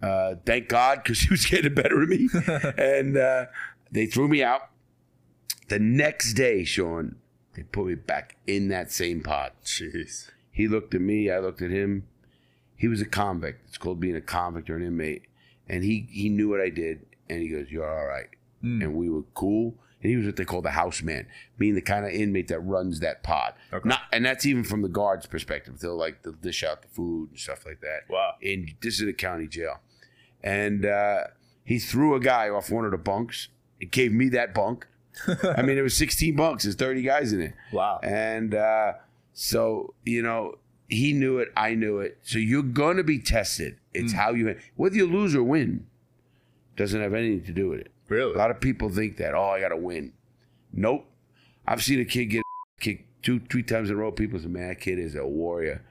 uh, 0.01 0.35
thank 0.45 0.67
God 0.69 1.01
because 1.03 1.19
he 1.21 1.29
was 1.29 1.45
getting 1.45 1.73
better 1.73 2.01
of 2.01 2.09
me, 2.09 2.27
and 2.77 3.15
uh, 3.17 3.45
they 3.91 4.07
threw 4.07 4.27
me 4.27 4.43
out. 4.43 4.69
The 5.69 5.79
next 5.79 6.33
day, 6.33 6.63
Sean, 6.63 7.15
they 7.57 7.63
put 7.63 7.87
me 7.87 7.95
back 7.95 8.37
in 8.45 8.67
that 8.67 8.91
same 8.91 9.21
pod. 9.21 9.51
Jeez. 9.65 10.29
He 10.51 10.67
looked 10.67 10.93
at 10.93 11.01
me. 11.01 11.31
I 11.31 11.39
looked 11.39 11.63
at 11.63 11.71
him. 11.71 12.07
He 12.75 12.87
was 12.87 13.01
a 13.01 13.05
convict. 13.05 13.67
It's 13.67 13.79
called 13.79 13.99
being 13.99 14.15
a 14.15 14.21
convict 14.21 14.69
or 14.69 14.77
an 14.77 14.83
inmate. 14.83 15.23
And 15.67 15.83
he 15.83 16.07
he 16.11 16.29
knew 16.29 16.49
what 16.49 16.61
I 16.61 16.69
did. 16.69 17.07
And 17.27 17.41
he 17.41 17.49
goes, 17.49 17.71
"You're 17.71 17.89
all 17.89 18.05
right." 18.05 18.27
And 18.61 18.95
we 18.95 19.09
were 19.09 19.23
cool. 19.33 19.75
And 20.01 20.11
he 20.11 20.17
was 20.17 20.27
what 20.27 20.35
they 20.35 20.45
call 20.45 20.61
the 20.61 20.71
house 20.71 21.01
man, 21.01 21.25
meaning 21.57 21.73
the 21.73 21.81
kind 21.81 22.05
of 22.05 22.11
inmate 22.11 22.47
that 22.49 22.59
runs 22.59 22.99
that 22.99 23.23
pod. 23.23 23.55
Okay. 23.73 23.89
Not, 23.89 24.01
and 24.11 24.23
that's 24.23 24.45
even 24.45 24.63
from 24.63 24.83
the 24.83 24.87
guards' 24.87 25.25
perspective. 25.25 25.79
They'll 25.79 25.97
like 25.97 26.21
they'll 26.21 26.33
dish 26.33 26.63
out 26.63 26.83
the 26.83 26.87
food 26.89 27.31
and 27.31 27.39
stuff 27.39 27.65
like 27.65 27.81
that. 27.81 28.01
Wow. 28.07 28.35
In 28.39 28.75
this 28.81 29.01
is 29.01 29.07
a 29.07 29.13
county 29.13 29.47
jail, 29.47 29.79
and 30.43 30.85
uh, 30.85 31.23
he 31.63 31.79
threw 31.79 32.13
a 32.13 32.19
guy 32.19 32.49
off 32.49 32.69
one 32.69 32.85
of 32.85 32.91
the 32.91 32.97
bunks. 32.97 33.47
It 33.79 33.91
gave 33.91 34.11
me 34.11 34.29
that 34.29 34.53
bunk. 34.53 34.85
I 35.43 35.61
mean, 35.61 35.77
it 35.77 35.81
was 35.81 35.95
16 35.97 36.35
bunks. 36.35 36.63
There's 36.63 36.75
30 36.75 37.01
guys 37.01 37.33
in 37.33 37.41
it. 37.41 37.53
Wow. 37.71 37.99
And 38.03 38.53
uh, 38.53 38.93
so, 39.33 39.93
you 40.05 40.21
know, 40.21 40.55
he 40.87 41.13
knew 41.13 41.39
it. 41.39 41.49
I 41.55 41.75
knew 41.75 41.99
it. 41.99 42.19
So 42.23 42.39
you're 42.39 42.63
going 42.63 42.97
to 42.97 43.03
be 43.03 43.19
tested. 43.19 43.77
It's 43.93 44.13
how 44.13 44.31
you, 44.31 44.57
whether 44.75 44.95
you 44.95 45.07
lose 45.07 45.35
or 45.35 45.43
win, 45.43 45.87
doesn't 46.75 47.01
have 47.01 47.13
anything 47.13 47.43
to 47.45 47.51
do 47.51 47.69
with 47.69 47.79
it. 47.81 47.91
Really? 48.07 48.33
A 48.33 48.37
lot 48.37 48.51
of 48.51 48.61
people 48.61 48.89
think 48.89 49.17
that, 49.17 49.33
oh, 49.33 49.49
I 49.49 49.59
got 49.59 49.69
to 49.69 49.77
win. 49.77 50.13
Nope. 50.71 51.05
I've 51.65 51.83
seen 51.83 51.99
a 51.99 52.05
kid 52.05 52.25
get 52.25 52.43
kicked 52.79 53.23
two, 53.23 53.39
three 53.49 53.63
times 53.63 53.89
in 53.89 53.95
a 53.95 53.99
row. 53.99 54.11
People 54.11 54.39
say, 54.39 54.47
man, 54.47 54.69
that 54.69 54.79
kid 54.79 54.99
is 54.99 55.15
a 55.15 55.25
warrior. 55.25 55.83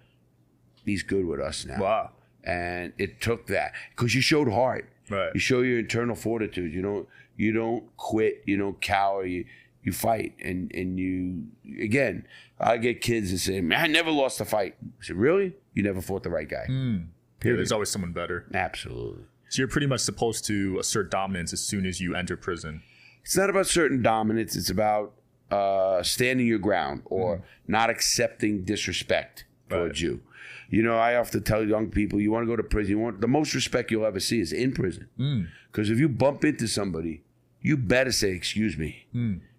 He's 0.84 1.02
good 1.02 1.26
with 1.26 1.40
us 1.40 1.66
now. 1.66 1.80
Wow. 1.80 2.10
And 2.44 2.92
it 2.96 3.20
took 3.20 3.48
that 3.48 3.72
because 3.90 4.14
you 4.14 4.20
showed 4.20 4.48
heart. 4.50 4.88
Right. 5.10 5.30
You 5.34 5.40
show 5.40 5.60
your 5.60 5.80
internal 5.80 6.14
fortitude. 6.14 6.72
You 6.72 6.82
don't 6.82 7.08
you 7.36 7.52
don't 7.52 7.96
quit. 7.96 8.42
You 8.46 8.56
don't 8.56 8.80
cower. 8.80 9.24
You 9.24 9.44
you 9.82 9.92
fight. 9.92 10.34
And 10.42 10.70
and 10.74 10.98
you 10.98 11.44
again, 11.82 12.26
I 12.58 12.76
get 12.76 13.00
kids 13.00 13.30
that 13.30 13.38
say, 13.38 13.60
"Man, 13.60 13.80
I 13.80 13.86
never 13.86 14.10
lost 14.10 14.40
a 14.40 14.44
fight." 14.44 14.76
I 14.82 15.04
said, 15.04 15.16
"Really? 15.16 15.54
You 15.74 15.82
never 15.82 16.00
fought 16.00 16.22
the 16.22 16.30
right 16.30 16.48
guy?" 16.48 16.66
Hmm. 16.66 16.96
Yeah, 16.96 17.02
Period. 17.40 17.58
there's 17.58 17.72
always 17.72 17.90
someone 17.90 18.12
better. 18.12 18.46
Absolutely. 18.52 19.24
So 19.48 19.60
you're 19.60 19.68
pretty 19.68 19.86
much 19.86 20.00
supposed 20.00 20.44
to 20.46 20.78
assert 20.78 21.10
dominance 21.10 21.52
as 21.52 21.60
soon 21.60 21.86
as 21.86 22.00
you 22.00 22.16
enter 22.16 22.36
prison. 22.36 22.82
It's 23.22 23.36
not 23.36 23.50
about 23.50 23.66
certain 23.66 24.02
dominance. 24.02 24.56
It's 24.56 24.70
about 24.70 25.12
uh, 25.50 26.02
standing 26.02 26.46
your 26.46 26.58
ground 26.58 27.02
or 27.04 27.36
hmm. 27.36 27.42
not 27.68 27.90
accepting 27.90 28.64
disrespect 28.64 29.44
towards 29.68 30.00
you. 30.00 30.22
You 30.68 30.82
know, 30.82 30.96
I 30.96 31.14
often 31.16 31.42
tell 31.42 31.64
young 31.64 31.90
people, 31.90 32.20
you 32.20 32.32
want 32.32 32.42
to 32.42 32.46
go 32.46 32.56
to 32.56 32.62
prison. 32.62 32.90
You 32.90 32.98
want 32.98 33.20
the 33.20 33.28
most 33.28 33.54
respect 33.54 33.90
you'll 33.90 34.06
ever 34.06 34.18
see 34.18 34.40
is 34.40 34.52
in 34.52 34.72
prison. 34.72 35.08
Hmm. 35.16 35.42
Because 35.70 35.90
if 35.90 35.98
you 35.98 36.08
bump 36.08 36.44
into 36.44 36.66
somebody, 36.66 37.22
you 37.66 37.76
better 37.76 38.12
say, 38.12 38.30
"Excuse 38.30 38.78
me." 38.78 39.06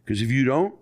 Because 0.04 0.22
if 0.22 0.32
you 0.32 0.46
don't, 0.46 0.74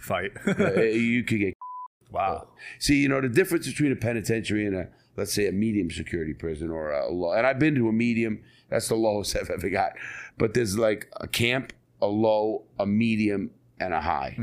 Fight. 0.00 0.32
uh, 0.46 0.82
you 0.82 1.22
could 1.24 1.38
get. 1.38 1.54
wow. 2.10 2.48
See, 2.78 3.00
you 3.02 3.08
know 3.08 3.20
the 3.20 3.28
difference 3.28 3.66
between 3.66 3.92
a 3.92 3.96
penitentiary 3.96 4.66
and 4.66 4.76
a 4.76 4.88
let's 5.16 5.32
say 5.32 5.48
a 5.48 5.52
medium 5.52 5.90
security 5.90 6.34
prison 6.34 6.70
or 6.70 6.92
a 6.92 7.10
low. 7.10 7.32
And 7.32 7.46
I've 7.46 7.58
been 7.58 7.74
to 7.76 7.88
a 7.88 7.92
medium. 7.92 8.42
That's 8.68 8.88
the 8.88 8.96
lowest 8.96 9.34
I've 9.40 9.50
ever 9.50 9.70
got. 9.70 9.92
But 10.36 10.52
there's 10.54 10.78
like 10.78 11.08
a 11.16 11.26
camp, 11.26 11.72
a 12.02 12.06
low, 12.06 12.64
a 12.78 12.86
medium, 12.86 13.50
and 13.80 13.94
a 13.94 14.00
high. 14.00 14.36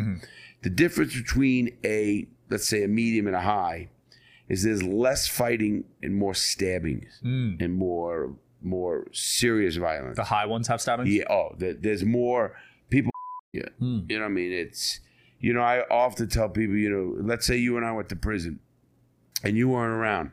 The 0.63 0.69
difference 0.71 1.15
between 1.15 1.77
a 1.83 2.27
let's 2.49 2.67
say 2.67 2.83
a 2.83 2.87
medium 2.87 3.27
and 3.27 3.35
a 3.35 3.41
high 3.41 3.89
is 4.47 4.63
there's 4.63 4.83
less 4.83 5.27
fighting 5.27 5.83
and 6.03 6.15
more 6.15 6.33
stabbings 6.35 7.19
and 7.59 7.73
more 7.73 8.35
more 8.65 9.05
serious 9.13 9.75
violence. 9.77 10.17
The 10.17 10.23
high 10.25 10.45
ones 10.45 10.67
have 10.67 10.81
stabbings? 10.81 11.09
Yeah. 11.09 11.23
Oh, 11.29 11.55
there, 11.57 11.73
there's 11.73 12.03
more 12.03 12.55
people. 12.89 13.11
Yeah. 13.53 13.69
Hmm. 13.79 13.99
You 14.09 14.17
know 14.17 14.25
what 14.25 14.31
I 14.31 14.33
mean? 14.33 14.51
It's, 14.51 14.99
you 15.39 15.53
know, 15.53 15.61
I 15.61 15.83
often 15.89 16.27
tell 16.27 16.49
people, 16.49 16.75
you 16.75 16.89
know, 16.89 17.15
let's 17.25 17.45
say 17.45 17.55
you 17.55 17.77
and 17.77 17.85
I 17.85 17.93
went 17.93 18.09
to 18.09 18.17
prison 18.17 18.59
and 19.45 19.55
you 19.55 19.69
weren't 19.69 19.93
around. 19.93 20.31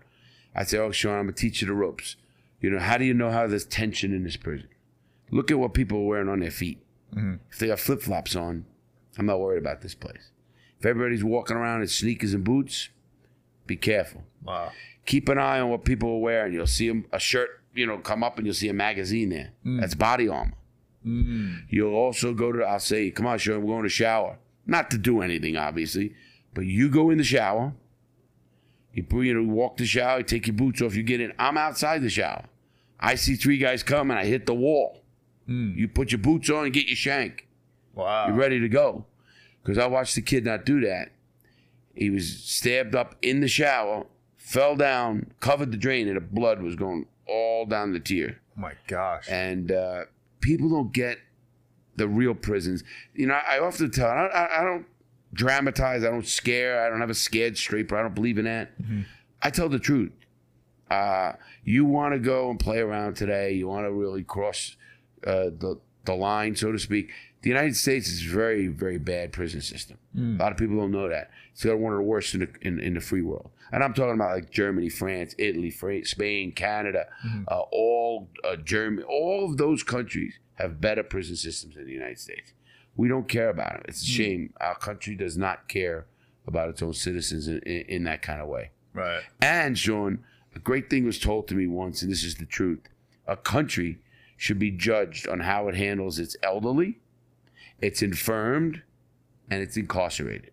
I 0.56 0.64
say, 0.64 0.78
oh, 0.78 0.90
Sean, 0.90 1.12
I'm 1.18 1.24
going 1.26 1.34
to 1.34 1.40
teach 1.40 1.60
you 1.62 1.68
the 1.68 1.72
ropes. 1.74 2.16
You 2.60 2.70
know, 2.70 2.80
how 2.80 2.98
do 2.98 3.04
you 3.04 3.14
know 3.14 3.30
how 3.30 3.46
there's 3.46 3.64
tension 3.64 4.12
in 4.12 4.24
this 4.24 4.36
prison? 4.36 4.66
Look 5.30 5.52
at 5.52 5.58
what 5.60 5.72
people 5.72 5.98
are 5.98 6.04
wearing 6.06 6.28
on 6.28 6.40
their 6.40 6.50
feet. 6.50 6.82
Mm-hmm. 7.14 7.34
If 7.48 7.60
they 7.60 7.68
got 7.68 7.78
flip 7.78 8.02
flops 8.02 8.34
on, 8.34 8.64
I'm 9.16 9.26
not 9.26 9.38
worried 9.38 9.58
about 9.58 9.82
this 9.82 9.94
place. 9.94 10.30
If 10.80 10.86
everybody's 10.86 11.22
walking 11.22 11.56
around 11.56 11.82
in 11.82 11.86
sneakers 11.86 12.34
and 12.34 12.42
boots, 12.42 12.88
be 13.68 13.76
careful 13.76 14.24
Wow. 14.42 14.72
keep 15.06 15.28
an 15.28 15.38
eye 15.38 15.60
on 15.60 15.70
what 15.70 15.84
people 15.84 16.08
are 16.10 16.18
wearing. 16.18 16.52
You'll 16.54 16.66
see 16.66 16.88
them, 16.88 17.04
a 17.12 17.20
shirt, 17.20 17.61
you 17.74 17.86
know, 17.86 17.98
come 17.98 18.22
up 18.22 18.36
and 18.38 18.46
you'll 18.46 18.54
see 18.54 18.68
a 18.68 18.74
magazine 18.74 19.30
there. 19.30 19.52
Mm. 19.64 19.80
That's 19.80 19.94
body 19.94 20.28
armor. 20.28 20.52
Mm. 21.06 21.64
You'll 21.68 21.94
also 21.94 22.32
go 22.34 22.52
to, 22.52 22.62
I'll 22.64 22.78
say, 22.78 23.10
come 23.10 23.26
on, 23.26 23.38
Sean, 23.38 23.62
we're 23.62 23.74
going 23.74 23.82
to 23.84 23.88
shower. 23.88 24.38
Not 24.66 24.90
to 24.92 24.98
do 24.98 25.20
anything, 25.22 25.56
obviously, 25.56 26.14
but 26.54 26.66
you 26.66 26.88
go 26.88 27.10
in 27.10 27.18
the 27.18 27.24
shower. 27.24 27.72
You, 28.92 29.02
put- 29.02 29.22
you 29.22 29.34
know, 29.34 29.52
walk 29.52 29.78
the 29.78 29.86
shower, 29.86 30.18
you 30.18 30.24
take 30.24 30.46
your 30.46 30.54
boots 30.54 30.82
off, 30.82 30.94
you 30.94 31.02
get 31.02 31.20
in. 31.20 31.32
I'm 31.38 31.56
outside 31.56 32.02
the 32.02 32.10
shower. 32.10 32.44
I 33.00 33.16
see 33.16 33.34
three 33.34 33.58
guys 33.58 33.82
coming, 33.82 34.16
I 34.16 34.24
hit 34.24 34.46
the 34.46 34.54
wall. 34.54 35.02
Mm. 35.48 35.76
You 35.76 35.88
put 35.88 36.12
your 36.12 36.20
boots 36.20 36.50
on 36.50 36.64
and 36.64 36.72
get 36.72 36.86
your 36.86 36.96
shank. 36.96 37.48
Wow. 37.94 38.28
You're 38.28 38.36
ready 38.36 38.60
to 38.60 38.68
go. 38.68 39.06
Because 39.62 39.78
I 39.78 39.86
watched 39.86 40.14
the 40.14 40.22
kid 40.22 40.44
not 40.44 40.64
do 40.64 40.80
that. 40.82 41.10
He 41.94 42.10
was 42.10 42.38
stabbed 42.38 42.94
up 42.94 43.16
in 43.22 43.40
the 43.40 43.48
shower, 43.48 44.06
fell 44.36 44.76
down, 44.76 45.32
covered 45.40 45.72
the 45.72 45.76
drain, 45.76 46.06
and 46.06 46.16
the 46.16 46.20
blood 46.20 46.62
was 46.62 46.74
going 46.76 47.06
all 47.26 47.66
down 47.66 47.92
the 47.92 48.00
tier. 48.00 48.40
oh 48.56 48.60
my 48.60 48.72
gosh. 48.86 49.26
And 49.30 49.70
uh, 49.72 50.04
people 50.40 50.68
don't 50.68 50.92
get 50.92 51.18
the 51.96 52.08
real 52.08 52.34
prisons. 52.34 52.82
You 53.14 53.26
know, 53.26 53.34
I 53.48 53.58
often 53.58 53.90
tell, 53.90 54.08
I 54.08 54.14
don't, 54.22 54.34
I 54.34 54.60
I 54.60 54.64
don't 54.64 54.86
dramatize, 55.32 56.04
I 56.04 56.10
don't 56.10 56.26
scare, 56.26 56.84
I 56.84 56.88
don't 56.90 57.00
have 57.00 57.10
a 57.10 57.14
scared 57.14 57.56
straight, 57.56 57.88
but 57.88 57.98
I 57.98 58.02
don't 58.02 58.14
believe 58.14 58.38
in 58.38 58.44
that. 58.46 58.72
I 59.42 59.50
tell 59.50 59.68
the 59.68 59.78
truth. 59.78 60.12
Uh, 60.90 61.32
you 61.64 61.84
want 61.86 62.12
to 62.12 62.18
go 62.18 62.50
and 62.50 62.60
play 62.60 62.78
around 62.80 63.14
today, 63.16 63.52
you 63.52 63.66
want 63.66 63.86
to 63.86 63.92
really 63.92 64.22
cross 64.24 64.76
uh, 65.26 65.44
the, 65.58 65.80
the 66.04 66.14
line, 66.14 66.54
so 66.54 66.70
to 66.72 66.78
speak. 66.78 67.10
The 67.42 67.48
United 67.48 67.76
States 67.76 68.08
is 68.08 68.26
a 68.26 68.28
very, 68.34 68.68
very 68.68 68.98
bad 68.98 69.32
prison 69.32 69.62
system. 69.62 69.96
A 70.14 70.42
lot 70.42 70.52
of 70.52 70.58
people 70.58 70.76
don't 70.76 70.92
know 70.92 71.08
that. 71.08 71.30
It's 71.52 71.64
got 71.64 71.78
one 71.78 71.92
of 71.92 71.98
the 71.98 72.04
worst 72.04 72.34
in 72.34 72.40
the, 72.40 72.48
in, 72.62 72.80
in 72.80 72.94
the 72.94 73.00
free 73.00 73.22
world. 73.22 73.50
And 73.72 73.82
I'm 73.84 73.94
talking 73.94 74.14
about 74.14 74.34
like 74.34 74.50
Germany, 74.50 74.88
France, 74.88 75.34
Italy, 75.38 75.70
Fra- 75.70 76.04
Spain, 76.04 76.52
Canada, 76.52 77.06
uh, 77.48 77.60
all 77.70 78.28
uh, 78.44 78.56
Germany, 78.56 79.02
all 79.08 79.46
of 79.50 79.56
those 79.58 79.82
countries 79.82 80.38
have 80.54 80.80
better 80.80 81.02
prison 81.02 81.36
systems 81.36 81.74
than 81.76 81.86
the 81.86 81.92
United 81.92 82.18
States. 82.18 82.52
We 82.96 83.08
don't 83.08 83.28
care 83.28 83.48
about 83.48 83.76
it. 83.76 83.86
It's 83.88 84.02
a 84.02 84.06
shame. 84.06 84.52
Our 84.60 84.74
country 84.76 85.14
does 85.14 85.36
not 85.38 85.68
care 85.68 86.06
about 86.46 86.68
its 86.68 86.82
own 86.82 86.92
citizens 86.94 87.48
in, 87.48 87.58
in, 87.60 87.82
in 87.88 88.04
that 88.04 88.20
kind 88.22 88.40
of 88.42 88.48
way. 88.48 88.70
right. 88.92 89.22
And 89.40 89.78
Sean, 89.78 90.24
a 90.54 90.58
great 90.58 90.90
thing 90.90 91.04
was 91.04 91.18
told 91.18 91.48
to 91.48 91.54
me 91.54 91.66
once, 91.66 92.02
and 92.02 92.10
this 92.10 92.24
is 92.24 92.34
the 92.34 92.44
truth. 92.44 92.80
A 93.26 93.36
country 93.36 93.98
should 94.36 94.58
be 94.58 94.70
judged 94.70 95.26
on 95.28 95.40
how 95.40 95.68
it 95.68 95.74
handles 95.76 96.18
its 96.18 96.36
elderly, 96.42 96.98
its 97.80 98.02
infirmed, 98.02 98.82
and 99.50 99.62
its 99.62 99.76
incarcerated. 99.76 100.50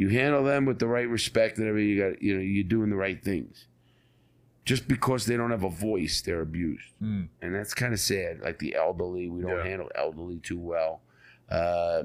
You 0.00 0.08
handle 0.08 0.42
them 0.44 0.64
with 0.64 0.78
the 0.78 0.86
right 0.86 1.06
respect 1.08 1.58
and 1.58 1.68
everything. 1.68 1.90
You 1.90 2.10
got, 2.10 2.22
you 2.22 2.34
know, 2.34 2.40
you're 2.40 2.64
doing 2.64 2.88
the 2.88 2.96
right 2.96 3.22
things. 3.22 3.66
Just 4.64 4.88
because 4.88 5.26
they 5.26 5.36
don't 5.36 5.50
have 5.50 5.62
a 5.64 5.68
voice, 5.70 6.22
they're 6.22 6.40
abused, 6.40 6.86
and 7.00 7.28
that's 7.40 7.74
kind 7.74 7.92
of 7.92 8.00
sad. 8.00 8.40
Like 8.40 8.58
the 8.60 8.74
elderly, 8.76 9.28
we 9.28 9.42
don't 9.42 9.58
Yeah. 9.58 9.64
handle 9.64 9.90
elderly 9.94 10.38
too 10.38 10.58
well. 10.58 11.02
Uh, 11.50 12.04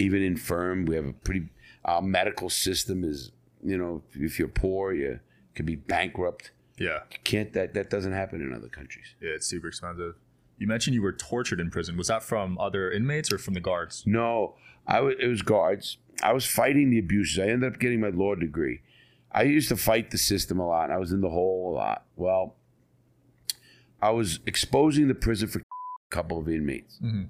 even 0.00 0.22
infirm, 0.22 0.84
we 0.86 0.96
have 0.96 1.06
a 1.06 1.12
pretty. 1.12 1.48
Our 1.84 2.02
medical 2.02 2.48
system 2.50 3.04
is, 3.04 3.32
you 3.62 3.76
know, 3.78 4.02
if 4.14 4.38
you're 4.38 4.48
poor, 4.48 4.92
you 4.92 5.20
could 5.54 5.66
be 5.66 5.76
bankrupt. 5.76 6.50
Yeah. 6.78 7.00
You 7.10 7.18
can't 7.24 7.52
that 7.54 7.74
that 7.74 7.90
doesn't 7.90 8.12
happen 8.12 8.40
in 8.40 8.52
other 8.52 8.68
countries. 8.68 9.14
Yeah, 9.20 9.30
it's 9.30 9.46
super 9.46 9.68
expensive. 9.68 10.14
You 10.58 10.66
mentioned 10.66 10.94
you 10.94 11.02
were 11.02 11.12
tortured 11.12 11.60
in 11.60 11.70
prison. 11.70 11.96
Was 11.96 12.08
that 12.08 12.22
from 12.22 12.58
other 12.58 12.90
inmates 12.90 13.32
or 13.32 13.38
from 13.38 13.54
the 13.54 13.60
guards? 13.60 14.04
No, 14.06 14.56
I 14.86 15.00
was. 15.00 15.14
It 15.18 15.26
was 15.28 15.42
guards. 15.42 15.98
I 16.22 16.32
was 16.32 16.46
fighting 16.46 16.90
the 16.90 16.98
abuses. 16.98 17.38
I 17.38 17.48
ended 17.48 17.72
up 17.72 17.78
getting 17.80 18.00
my 18.00 18.08
law 18.08 18.34
degree. 18.34 18.80
I 19.30 19.42
used 19.44 19.68
to 19.70 19.76
fight 19.76 20.10
the 20.10 20.18
system 20.18 20.58
a 20.60 20.66
lot. 20.66 20.90
I 20.90 20.98
was 20.98 21.12
in 21.12 21.20
the 21.20 21.30
hole 21.30 21.72
a 21.72 21.74
lot. 21.74 22.04
Well, 22.16 22.56
I 24.00 24.10
was 24.10 24.40
exposing 24.46 25.08
the 25.08 25.14
prison 25.14 25.48
for 25.48 25.60
a 25.60 25.62
couple 26.10 26.38
of 26.38 26.48
inmates 26.48 26.98
through 27.00 27.26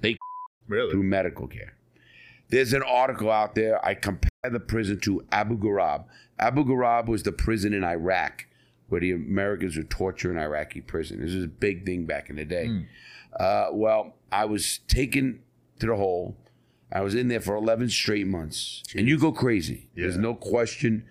Really? 0.69 0.91
Through 0.93 1.03
medical 1.05 1.47
care. 1.47 1.75
There's 2.49 2.73
an 2.73 2.83
article 2.83 3.31
out 3.31 3.55
there. 3.55 3.85
I 3.85 3.95
compare 3.95 4.31
the 4.51 4.61
prison 4.61 5.01
to 5.01 5.25
Abu 5.33 5.57
Ghraib. 5.59 6.05
Abu 6.39 6.65
Ghraib 6.65 7.07
was 7.07 7.23
the 7.23 7.33
prison 7.33 7.73
in 7.73 7.85
Iraq 7.85 8.47
where 8.89 9.01
the 9.01 9.13
Americans 9.13 9.77
were 9.77 9.85
torturing 9.85 10.37
Iraqi 10.39 10.81
prisoners. 10.83 11.31
This 11.31 11.37
was 11.37 11.45
a 11.45 11.49
big 11.49 11.87
thing 11.87 12.05
back 12.05 12.29
in 12.31 12.37
the 12.37 12.45
day. 12.45 12.67
Uh, 13.39 13.69
well, 13.73 14.17
I 14.31 14.45
was 14.45 14.79
taken 14.89 15.41
to 15.79 15.87
the 15.87 15.97
hole. 15.97 16.37
I 16.93 17.01
was 17.01 17.15
in 17.15 17.29
there 17.29 17.41
for 17.41 17.55
11 17.55 17.89
straight 17.91 18.27
months. 18.27 18.83
And 18.95 19.09
you 19.09 19.19
go 19.19 19.33
crazy. 19.33 19.89
There's 19.97 20.19
no 20.19 20.35
question. 20.35 21.05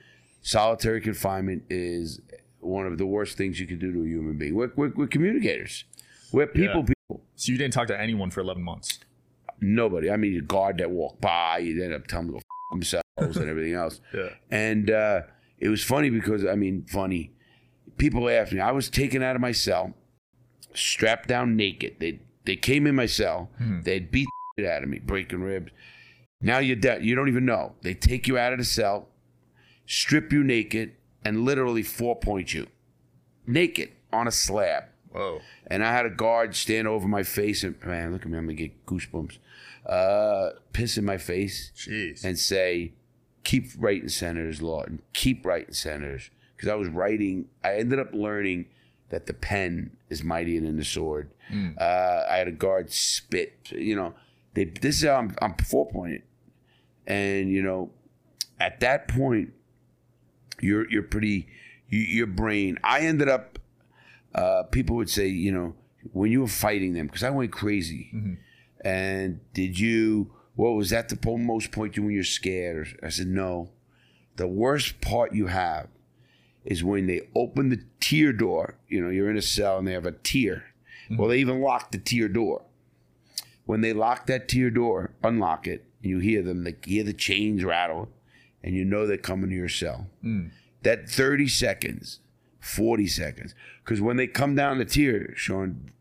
Solitary 0.44 1.02
confinement 1.02 1.64
is 1.70 2.22
one 2.60 2.86
of 2.86 2.98
the 2.98 3.06
worst 3.06 3.38
things 3.38 3.60
you 3.60 3.66
can 3.68 3.80
do 3.80 3.92
to 3.94 4.04
a 4.04 4.08
human 4.08 4.38
being. 4.38 4.54
We're, 4.56 4.72
we're, 4.76 4.92
we're 4.96 5.08
communicators. 5.08 5.84
We're 6.32 6.48
people, 6.48 6.84
people. 6.84 7.24
So 7.36 7.52
you 7.52 7.58
didn't 7.58 7.74
talk 7.74 7.88
to 7.88 8.00
anyone 8.00 8.30
for 8.32 8.42
11 8.42 8.62
months? 8.64 9.00
Nobody. 9.60 10.10
I 10.12 10.18
mean, 10.18 10.38
a 10.38 10.42
guard 10.42 10.78
that 10.80 10.90
walked 10.92 11.22
by, 11.22 11.60
you 11.60 11.84
end 11.84 11.94
up 11.94 12.08
telling 12.08 12.28
them 12.28 12.36
to 12.36 12.40
go 12.42 12.44
f- 12.72 12.72
themselves 12.72 13.38
and 13.38 13.50
everything 13.50 13.74
else. 13.74 14.00
Yeah. 14.14 14.30
And 14.50 14.90
uh, 14.90 15.22
it 15.60 15.70
was 15.70 15.84
funny 15.84 16.10
because, 16.10 16.46
I 16.46 16.56
mean, 16.56 16.86
funny. 16.88 17.32
People 17.98 18.30
asked 18.30 18.52
me. 18.54 18.60
I 18.60 18.72
was 18.72 18.90
taken 18.90 19.22
out 19.22 19.36
of 19.36 19.42
my 19.42 19.52
cell, 19.52 19.94
strapped 20.74 21.28
down 21.28 21.56
naked. 21.56 21.98
They 22.00 22.20
they 22.46 22.56
came 22.56 22.88
in 22.88 22.96
my 22.96 23.06
cell. 23.06 23.50
They'd 23.84 24.10
beat 24.10 24.26
the 24.26 24.41
shit 24.58 24.68
out 24.70 24.84
of 24.84 24.90
me, 24.90 25.00
breaking 25.00 25.42
ribs. 25.42 25.72
Now 26.42 26.60
you're 26.60 26.76
dead. 26.76 27.06
You 27.06 27.16
don't 27.16 27.28
even 27.28 27.46
know. 27.46 27.74
They 27.82 27.94
take 27.94 28.28
you 28.28 28.38
out 28.38 28.54
of 28.54 28.60
the 28.60 28.66
cell, 28.66 29.08
strip 29.86 30.32
you 30.32 30.44
naked, 30.44 30.94
and 31.24 31.46
literally 31.46 31.84
four 31.84 32.16
point 32.16 32.54
you, 32.54 32.68
naked 33.46 33.92
on 34.12 34.28
a 34.28 34.32
slab. 34.32 34.86
Whoa. 35.12 35.42
And 35.68 35.84
I 35.84 35.92
had 35.92 36.06
a 36.06 36.10
guard 36.10 36.56
stand 36.56 36.88
over 36.88 37.08
my 37.08 37.24
face 37.24 37.64
and 37.64 37.76
man, 37.86 38.12
look 38.14 38.22
at 38.24 38.30
me, 38.30 38.38
I'm 38.38 38.46
gonna 38.46 38.56
get 38.56 38.86
goosebumps. 38.86 39.38
Uh, 39.86 40.52
piss 40.74 40.98
in 40.98 41.06
my 41.06 41.18
face 41.18 41.72
Jeez. 41.76 42.24
and 42.24 42.38
say, 42.38 42.94
"Keep 43.44 43.72
writing 43.78 44.10
senators, 44.10 44.62
Lawton. 44.62 45.02
Keep 45.14 45.46
writing 45.46 45.74
senators." 45.74 46.30
Because 46.56 46.70
I 46.70 46.76
was 46.76 46.88
writing, 46.88 47.48
I 47.64 47.76
ended 47.76 48.00
up 48.00 48.14
learning 48.14 48.68
that 49.10 49.26
the 49.26 49.34
pen 49.34 49.98
is 50.10 50.24
mightier 50.24 50.62
than 50.62 50.78
the 50.78 50.86
sword. 50.86 51.32
Uh, 51.78 52.26
I 52.30 52.38
had 52.38 52.48
a 52.48 52.52
guard 52.52 52.92
spit. 52.92 53.72
You 53.72 53.96
know, 53.96 54.14
they, 54.54 54.66
this 54.66 54.98
is 54.98 55.08
how 55.08 55.16
I'm, 55.16 55.36
I'm 55.42 55.56
four 55.56 55.88
pointed, 55.90 56.24
and 57.08 57.50
you 57.52 57.62
know, 57.62 57.92
at 58.60 58.80
that 58.82 59.08
point, 59.08 59.54
you're 60.60 60.90
you're 60.90 61.04
pretty. 61.04 61.48
You, 61.88 62.00
your 62.00 62.28
brain. 62.28 62.78
I 62.84 63.02
ended 63.02 63.28
up. 63.28 63.60
Uh, 64.34 64.64
people 64.64 64.96
would 64.96 65.10
say, 65.10 65.28
you 65.28 65.52
know, 65.52 65.76
when 66.14 66.32
you 66.32 66.40
were 66.42 66.48
fighting 66.48 66.94
them, 66.94 67.08
because 67.08 67.24
I 67.24 67.30
went 67.30 67.52
crazy. 67.52 68.10
And 68.84 69.42
did 69.54 69.78
you? 69.78 70.32
What 70.56 70.72
was 70.72 70.90
that 70.92 71.10
the 71.10 71.38
most 71.38 71.72
point 71.72 71.98
you 71.98 72.04
when 72.04 72.14
you're 72.14 72.24
scared? 72.24 72.98
I 73.04 73.10
said 73.10 73.28
no. 73.28 73.72
The 74.38 74.48
worst 74.48 75.02
part 75.02 75.34
you 75.34 75.48
have 75.48 75.88
is 76.64 76.84
when 76.84 77.08
they 77.08 77.28
open 77.36 77.70
the 77.70 77.84
tier 78.00 78.32
door. 78.32 78.78
You 78.88 79.02
know, 79.02 79.10
you're 79.10 79.30
in 79.30 79.38
a 79.38 79.42
cell 79.42 79.78
and 79.78 79.88
they 79.88 79.94
have 79.94 80.06
a 80.06 80.12
tier. 80.12 80.64
Well, 81.10 81.28
they 81.28 81.40
even 81.40 81.62
lock 81.62 81.92
the 81.92 81.98
tier 81.98 82.30
door. 82.30 82.64
When 83.66 83.82
they 83.82 83.94
lock 83.94 84.26
that 84.28 84.48
tier 84.48 84.70
door, 84.70 85.14
unlock 85.24 85.68
it, 85.68 85.86
and 86.02 86.10
you 86.10 86.20
hear 86.20 86.42
them, 86.42 86.64
they 86.64 86.76
hear 86.84 87.04
the 87.04 87.14
chains 87.14 87.64
rattle, 87.64 88.10
and 88.64 88.76
you 88.76 88.84
know 88.84 89.06
they're 89.06 89.18
coming 89.18 89.50
to 89.50 89.56
your 89.56 89.70
cell. 89.70 90.08
Mm. 90.24 90.52
That 90.84 91.10
30 91.10 91.48
seconds, 91.48 92.20
40 92.60 93.08
seconds, 93.08 93.56
because 93.84 94.02
when 94.02 94.18
they 94.18 94.28
come 94.28 94.56
down 94.56 94.80
the 94.80 94.86
tier, 94.86 95.34
Sean, 95.36 95.92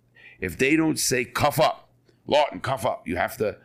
if 0.41 0.57
they 0.57 0.75
don't 0.75 0.99
say 0.99 1.25
cuff 1.25 1.61
up, 1.61 1.89
Lawton, 2.27 2.61
cuff 2.61 2.87
up, 2.87 3.07
you 3.07 3.17
have 3.17 3.37
to 3.39 3.57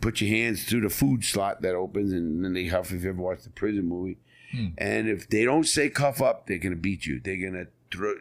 put 0.00 0.20
your 0.20 0.30
hands 0.30 0.64
through 0.64 0.82
the 0.82 0.90
food 0.90 1.24
slot 1.24 1.62
that 1.62 1.74
opens, 1.74 2.12
and 2.12 2.44
then 2.44 2.54
they 2.54 2.68
cuff 2.68 2.92
if 2.92 3.02
you 3.02 3.10
ever 3.10 3.20
watched 3.20 3.44
the 3.44 3.50
prison 3.50 3.86
movie. 3.86 4.18
Hmm. 4.52 4.68
And 4.78 5.08
if 5.08 5.28
they 5.28 5.44
don't 5.44 5.64
say 5.64 5.88
cuff 5.88 6.20
up, 6.20 6.46
they're 6.46 6.58
gonna 6.58 6.76
beat 6.76 7.06
you. 7.06 7.20
They're 7.20 7.36
gonna 7.36 7.66
throw. 7.90 8.14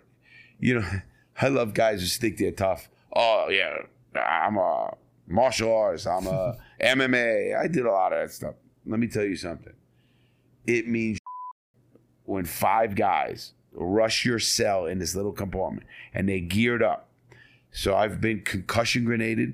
You 0.59 0.81
know, 0.81 0.89
I 1.41 1.47
love 1.47 1.73
guys 1.73 2.01
who 2.01 2.07
think 2.07 2.37
they're 2.37 2.51
tough. 2.51 2.89
Oh 3.13 3.47
yeah, 3.49 3.77
I'm 4.15 4.57
a 4.57 4.95
martial 5.29 5.73
arts. 5.73 6.05
I'm 6.05 6.27
a 6.27 6.57
MMA. 6.81 7.57
I 7.57 7.67
did 7.67 7.85
a 7.85 7.91
lot 7.91 8.11
of 8.13 8.19
that 8.19 8.33
stuff. 8.33 8.55
Let 8.85 8.99
me 8.99 9.07
tell 9.07 9.23
you 9.23 9.35
something. 9.35 9.73
It 10.65 10.87
means 10.87 11.19
when 12.25 12.45
five 12.45 12.95
guys 12.95 13.53
rush 13.71 14.25
your 14.25 14.39
cell 14.39 14.85
in 14.85 14.99
this 14.99 15.15
little 15.15 15.31
compartment 15.31 15.87
and 16.13 16.27
they 16.27 16.41
geared 16.41 16.83
up. 16.83 17.07
So 17.71 17.95
I've 17.95 18.19
been 18.19 18.41
concussion 18.41 19.05
grenaded. 19.05 19.53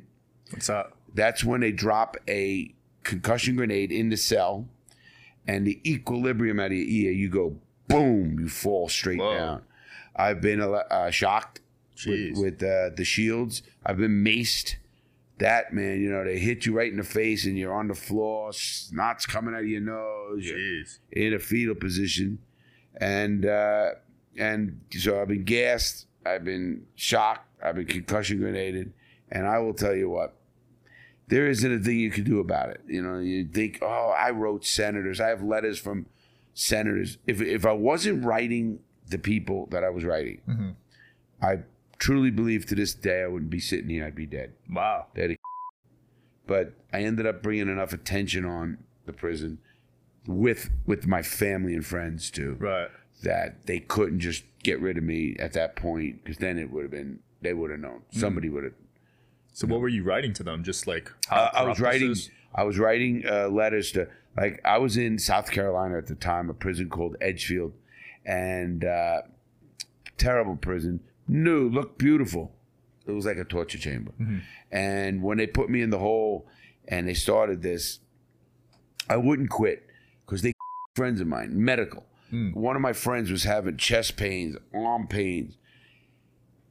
What's 0.52 0.68
that? 0.68 0.92
That's 1.14 1.44
when 1.44 1.62
they 1.62 1.72
drop 1.72 2.18
a 2.28 2.74
concussion 3.06 3.56
grenade 3.56 3.92
in 3.92 4.10
the 4.10 4.18
cell, 4.18 4.68
and 5.48 5.66
the 5.66 5.80
equilibrium 5.90 6.60
out 6.60 6.68
of 6.68 6.74
your 6.74 6.88
ear, 6.88 7.12
you 7.12 7.30
go 7.30 7.56
boom, 7.88 8.40
you 8.40 8.50
fall 8.50 8.90
straight 8.90 9.20
Whoa. 9.20 9.38
down. 9.38 9.62
I've 10.16 10.42
been 10.42 10.62
uh, 10.62 11.12
shocked 11.12 11.62
Jeez. 11.96 12.32
with, 12.38 12.60
with 12.60 12.64
uh, 12.64 12.96
the 12.96 13.06
shields. 13.06 13.62
I've 13.86 13.98
been 13.98 14.24
maced. 14.24 14.76
That 15.40 15.74
man, 15.74 16.00
you 16.00 16.10
know, 16.10 16.24
they 16.24 16.40
hit 16.40 16.66
you 16.66 16.74
right 16.74 16.90
in 16.90 16.98
the 16.98 17.04
face, 17.04 17.46
and 17.46 17.58
you're 17.58 17.74
on 17.74 17.88
the 17.90 17.96
floor. 17.96 18.54
Snot's 18.54 19.26
coming 19.26 19.54
out 19.54 19.62
of 19.62 19.68
your 19.68 19.82
nose. 19.82 20.44
Jeez. 20.46 21.00
in 21.12 21.34
a 21.34 21.40
fetal 21.40 21.76
position, 21.76 22.40
and 22.96 23.46
uh, 23.46 23.92
and 24.38 24.80
so 24.92 25.22
I've 25.22 25.28
been 25.28 25.44
gassed. 25.44 26.08
I've 26.26 26.46
been 26.46 26.86
shocked. 26.96 27.48
I've 27.62 27.76
been 27.76 27.86
concussion 27.86 28.40
grenaded, 28.40 28.94
and 29.30 29.46
I 29.46 29.60
will 29.60 29.74
tell 29.74 29.96
you 29.96 30.10
what. 30.10 30.36
There 31.28 31.48
isn't 31.48 31.74
a 31.74 31.80
thing 31.80 31.98
you 32.00 32.12
can 32.12 32.24
do 32.24 32.40
about 32.40 32.70
it. 32.70 32.82
You 32.88 33.02
know, 33.02 33.18
you 33.18 33.46
think, 33.48 33.80
oh, 33.82 34.14
I 34.16 34.30
wrote 34.30 34.64
senators. 34.64 35.20
I 35.20 35.30
have 35.30 35.42
letters 35.42 35.80
from 35.80 36.06
senators. 36.54 37.18
If 37.26 37.42
if 37.42 37.66
I 37.66 37.72
wasn't 37.74 38.24
writing 38.24 38.80
the 39.10 39.18
people 39.18 39.68
that 39.72 39.84
I 39.84 39.90
was 39.90 40.04
writing, 40.04 40.76
I 41.42 41.60
truly 41.98 42.32
believe 42.32 42.66
to 42.68 42.76
this 42.76 42.94
day 42.94 43.24
I 43.24 43.28
wouldn't 43.28 43.52
be 43.52 43.60
sitting 43.60 43.90
here. 43.90 44.06
I'd 44.06 44.16
be 44.16 44.26
dead. 44.26 44.54
Wow. 44.70 45.08
That 45.16 45.36
but 46.48 46.74
I 46.94 47.02
ended 47.02 47.26
up 47.26 47.42
bringing 47.42 47.70
enough 47.70 47.94
attention 47.94 48.46
on 48.46 48.78
the 49.06 49.14
prison 49.14 49.60
with 50.28 50.70
with 50.86 51.08
my 51.08 51.22
family 51.22 51.74
and 51.74 51.86
friends 51.86 52.30
too 52.32 52.58
Right. 52.60 52.90
that 53.24 53.66
they 53.68 53.80
couldn't 53.80 54.20
just 54.20 54.44
get 54.64 54.80
rid 54.80 54.98
of 54.98 55.04
me 55.04 55.36
at 55.40 55.54
that 55.54 55.76
point 55.76 56.24
because 56.24 56.38
then 56.40 56.58
it 56.58 56.72
would 56.72 56.84
have 56.84 56.92
been 56.92 57.20
they 57.42 57.54
would 57.54 57.70
have 57.72 57.80
known 57.80 58.02
somebody 58.12 58.50
would 58.50 58.64
have 58.64 58.74
So 59.54 59.68
what 59.68 59.80
were 59.80 59.88
you 59.90 60.04
writing 60.04 60.34
to 60.34 60.44
them? 60.44 60.64
Just 60.64 60.88
like 60.88 61.12
how 61.30 61.44
uh, 61.44 61.50
I 61.54 61.64
was 61.64 61.80
writing. 61.80 62.16
I 62.56 62.64
was 62.64 62.80
writing 62.80 63.24
uh, 63.30 63.48
letters 63.50 63.92
to 63.94 64.08
like 64.36 64.60
I 64.66 64.78
was 64.80 64.98
in 64.98 65.20
South 65.20 65.52
Carolina 65.52 65.98
at 65.98 66.08
the 66.08 66.16
time, 66.16 66.50
a 66.50 66.54
prison 66.54 66.90
called 66.90 67.16
Edgefield, 67.22 67.74
and 68.26 68.84
uh, 68.84 69.22
terrible 70.18 70.56
prison. 70.56 71.00
New, 71.28 71.70
looked 71.70 71.98
beautiful. 71.98 72.52
It 73.06 73.12
was 73.12 73.26
like 73.26 73.38
a 73.38 73.44
torture 73.44 73.78
chamber. 73.78 74.14
And 74.72 75.22
when 75.22 75.38
they 75.38 75.48
put 75.48 75.70
me 75.70 75.82
in 75.82 75.90
the 75.90 76.00
hole 76.00 76.48
and 76.88 77.08
they 77.08 77.14
started 77.14 77.62
this, 77.62 78.00
I 79.10 79.18
wouldn't 79.18 79.50
quit 79.50 79.88
because 80.26 80.42
they 80.42 80.54
friends 80.96 81.22
of 81.22 81.28
mine, 81.28 81.52
medical. 81.54 82.06
Hmm. 82.30 82.52
One 82.52 82.76
of 82.76 82.82
my 82.82 82.94
friends 82.94 83.30
was 83.30 83.44
having 83.44 83.78
chest 83.78 84.18
pains, 84.18 84.56
arm 84.74 85.08
pains. 85.08 85.58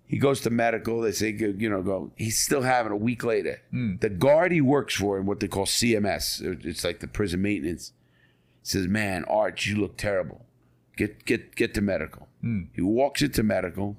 He 0.07 0.19
goes 0.19 0.41
to 0.43 0.51
medical. 0.51 1.01
They 1.01 1.13
say, 1.13 1.31
you 1.31 1.71
know, 1.71 1.83
go. 1.83 2.13
He's 2.17 2.39
still 2.39 2.63
having 2.63 2.93
a 2.93 2.97
week 2.97 3.25
later. 3.25 3.61
Hmm. 3.71 3.97
The 4.01 4.11
guard 4.11 4.53
he 4.53 4.61
works 4.61 4.95
for 4.95 5.19
in 5.19 5.27
what 5.27 5.41
they 5.41 5.49
call 5.49 5.67
CMS, 5.67 6.45
uh, 6.45 6.59
it's 6.69 6.85
like 6.85 7.01
the 7.01 7.09
prison 7.09 7.43
maintenance, 7.43 7.93
says, 8.63 8.87
"Man, 8.89 9.25
Arch, 9.25 9.67
you 9.67 9.77
look 9.77 9.97
terrible. 9.97 10.45
Get 10.97 11.25
get 11.25 11.55
get 11.55 11.75
to 11.75 11.81
medical." 11.81 12.29
Hmm. 12.41 12.65
He 12.75 12.83
walks 12.83 13.23
into 13.23 13.43
medical. 13.43 13.97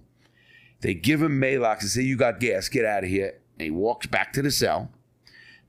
They 0.86 0.94
give 0.94 1.24
him 1.24 1.42
Maalox 1.42 1.82
and 1.82 1.90
say, 1.90 2.04
"You 2.04 2.16
got 2.16 2.40
gas. 2.40 2.70
Get 2.70 2.86
out 2.86 3.04
of 3.04 3.10
here." 3.10 3.40
And 3.58 3.66
he 3.66 3.72
walks 3.72 4.06
back 4.06 4.32
to 4.34 4.44
the 4.44 4.52
cell. 4.52 4.92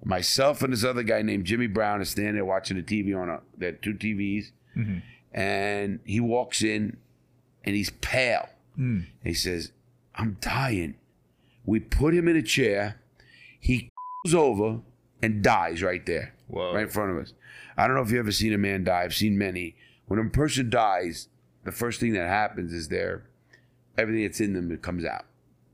Myself 0.05 0.61
and 0.61 0.75
this 0.75 0.85
other 0.85 1.03
guy 1.03 1.23
named 1.23 1.47
Jimmy 1.47 1.69
Brown 1.69 2.03
are 2.03 2.05
standing 2.05 2.35
there 2.35 2.45
watching 2.45 2.77
the 2.77 2.83
TV 2.83 3.19
on 3.19 3.31
a. 3.31 3.41
They 3.57 3.65
had 3.65 3.81
two 3.81 3.95
TVs, 3.95 4.51
mm-hmm. 4.77 4.99
and 5.33 6.01
he 6.05 6.21
walks 6.21 6.63
in, 6.63 6.99
and 7.65 7.75
he's 7.75 7.89
pale. 8.03 8.51
Mm. 8.79 9.07
He 9.25 9.33
says, 9.33 9.73
I'm 10.15 10.37
dying. 10.43 10.97
We 11.65 11.81
put 11.81 12.13
him 12.13 12.29
in 12.29 12.37
a 12.37 12.43
chair. 12.43 13.01
He 13.59 13.89
goes 14.23 14.35
over 14.35 14.81
and 15.23 15.43
dies 15.43 15.83
right 15.83 16.05
there, 16.05 16.35
Whoa. 16.49 16.75
right 16.75 16.83
in 16.83 16.91
front 16.91 17.13
of 17.13 17.17
us. 17.17 17.33
I 17.75 17.87
don't 17.87 17.97
know 17.97 18.03
if 18.03 18.11
you've 18.11 18.19
ever 18.19 18.33
seen 18.33 18.53
a 18.53 18.59
man 18.59 18.85
die. 18.85 19.05
I've 19.05 19.15
seen 19.15 19.39
many. 19.39 19.77
When 20.09 20.21
a 20.21 20.29
person 20.29 20.69
dies, 20.69 21.29
the 21.65 21.73
first 21.73 22.01
thing 22.01 22.13
that 22.13 22.29
happens 22.29 22.75
is 22.75 22.89
their 22.89 23.25
everything 23.99 24.23
that's 24.25 24.41
in 24.41 24.53
them 24.53 24.71
it 24.73 24.83
comes 24.83 25.05
out. 25.05 25.25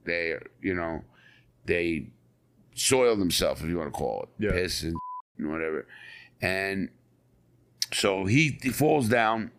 They, 0.05 0.37
you 0.61 0.75
know, 0.75 1.03
they 1.67 2.09
soil 2.75 3.17
themselves, 3.17 3.63
if 3.63 3.69
you 3.69 3.79
want 3.79 3.93
to 3.93 3.99
call 3.99 4.23
it, 4.25 4.29
Yeah. 4.45 4.51
piss 4.53 4.83
and 4.83 4.97
whatever. 5.39 5.87
And 6.41 6.89
so 7.93 8.25
he, 8.25 8.59
he 8.63 8.71
falls 8.71 9.09
down. 9.09 9.51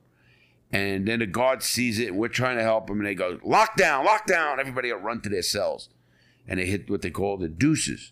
And 0.72 1.08
then 1.08 1.20
the 1.20 1.28
guard 1.28 1.62
sees 1.62 2.00
it. 2.00 2.16
We're 2.16 2.30
trying 2.30 2.58
to 2.58 2.64
help 2.64 2.90
him, 2.90 2.98
and 2.98 3.06
they 3.06 3.14
go, 3.14 3.38
"Lockdown, 3.46 4.08
lockdown!" 4.08 4.58
Everybody 4.58 4.92
will 4.92 5.02
run 5.02 5.22
to 5.22 5.30
their 5.30 5.44
cells, 5.44 5.88
and 6.48 6.60
they 6.60 6.66
hit 6.66 6.90
what 6.90 7.04
they 7.04 7.12
call 7.12 7.38
the 7.38 7.48
deuces. 7.48 8.12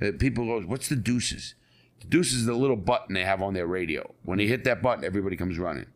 Uh, 0.00 0.12
people 0.16 0.46
go, 0.46 0.60
"What's 0.68 0.88
the 0.88 0.94
deuces?" 0.94 1.56
The 1.98 2.06
deuces 2.06 2.34
is 2.40 2.46
the 2.46 2.54
little 2.54 2.76
button 2.76 3.14
they 3.14 3.24
have 3.24 3.42
on 3.42 3.54
their 3.54 3.66
radio. 3.66 4.14
When 4.22 4.38
they 4.38 4.46
hit 4.46 4.62
that 4.62 4.82
button, 4.82 5.04
everybody 5.04 5.34
comes 5.36 5.58
running. 5.58 5.86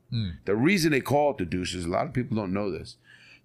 The 0.47 0.57
reason 0.57 0.91
they 0.91 1.01
call 1.01 1.31
it 1.31 1.39
the 1.39 1.45
deuces, 1.45 1.85
a 1.85 1.89
lot 1.89 2.07
of 2.09 2.13
people 2.13 2.37
don't 2.37 2.53
know 2.53 2.73
this. 2.73 2.97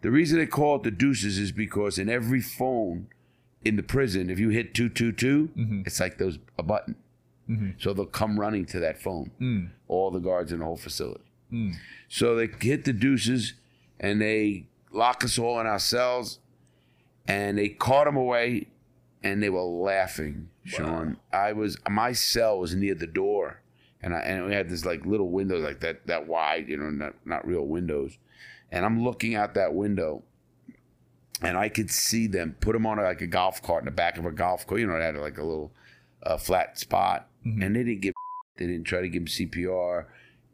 The 0.01 0.11
reason 0.11 0.37
they 0.37 0.45
call 0.45 0.77
it 0.77 0.83
the 0.83 0.91
deuces 0.91 1.37
is 1.37 1.51
because 1.51 1.97
in 1.97 2.09
every 2.09 2.41
phone 2.41 3.07
in 3.63 3.75
the 3.75 3.83
prison, 3.83 4.29
if 4.29 4.39
you 4.39 4.49
hit 4.49 4.73
two 4.73 4.89
two 4.89 5.11
two, 5.11 5.49
mm-hmm. 5.57 5.81
it's 5.85 5.99
like 5.99 6.17
those 6.17 6.37
a 6.57 6.63
button. 6.63 6.95
Mm-hmm. 7.49 7.71
So 7.79 7.93
they'll 7.93 8.05
come 8.05 8.39
running 8.39 8.65
to 8.67 8.79
that 8.79 9.01
phone. 9.01 9.31
Mm. 9.39 9.69
All 9.87 10.11
the 10.11 10.19
guards 10.19 10.51
in 10.51 10.59
the 10.59 10.65
whole 10.65 10.77
facility. 10.77 11.25
Mm. 11.51 11.75
So 12.09 12.35
they 12.35 12.49
hit 12.59 12.85
the 12.85 12.93
deuces 12.93 13.53
and 13.99 14.21
they 14.21 14.67
lock 14.91 15.23
us 15.23 15.37
all 15.37 15.59
in 15.59 15.67
our 15.67 15.79
cells 15.79 16.39
and 17.27 17.57
they 17.57 17.69
caught 17.69 18.07
him 18.07 18.15
away 18.15 18.67
and 19.23 19.41
they 19.41 19.49
were 19.49 19.61
laughing, 19.61 20.49
Sean. 20.63 21.17
I 21.31 21.53
was 21.53 21.77
my 21.89 22.13
cell 22.13 22.59
was 22.59 22.75
near 22.75 22.95
the 22.95 23.07
door 23.07 23.61
and 24.01 24.13
I 24.13 24.19
and 24.19 24.45
we 24.45 24.53
had 24.53 24.69
this 24.69 24.85
like 24.85 25.05
little 25.05 25.29
window 25.29 25.57
like 25.57 25.79
that 25.81 26.05
that 26.07 26.27
wide, 26.27 26.69
you 26.69 26.77
know, 26.77 26.89
not 26.89 27.15
not 27.25 27.47
real 27.47 27.65
windows. 27.65 28.17
And 28.71 28.85
I'm 28.85 29.03
looking 29.03 29.35
out 29.35 29.53
that 29.53 29.73
window 29.73 30.23
and 31.41 31.57
I 31.57 31.69
could 31.69 31.91
see 31.91 32.27
them 32.27 32.55
put 32.59 32.75
him 32.75 32.85
on 32.85 32.97
like 32.97 33.21
a 33.21 33.27
golf 33.27 33.61
cart 33.61 33.81
in 33.81 33.85
the 33.85 33.91
back 33.91 34.17
of 34.17 34.25
a 34.25 34.31
golf 34.31 34.65
cart. 34.65 34.79
You 34.79 34.87
know, 34.87 34.95
it 34.95 35.01
had 35.01 35.15
like 35.17 35.37
a 35.37 35.43
little 35.43 35.71
uh, 36.23 36.37
flat 36.37 36.79
spot, 36.79 37.27
mm-hmm. 37.45 37.61
and 37.61 37.75
they 37.75 37.83
didn't 37.83 38.01
give. 38.01 38.13
They 38.57 38.67
didn't 38.67 38.85
try 38.85 39.01
to 39.01 39.09
give 39.09 39.23
him 39.23 39.27
CPR. 39.27 40.05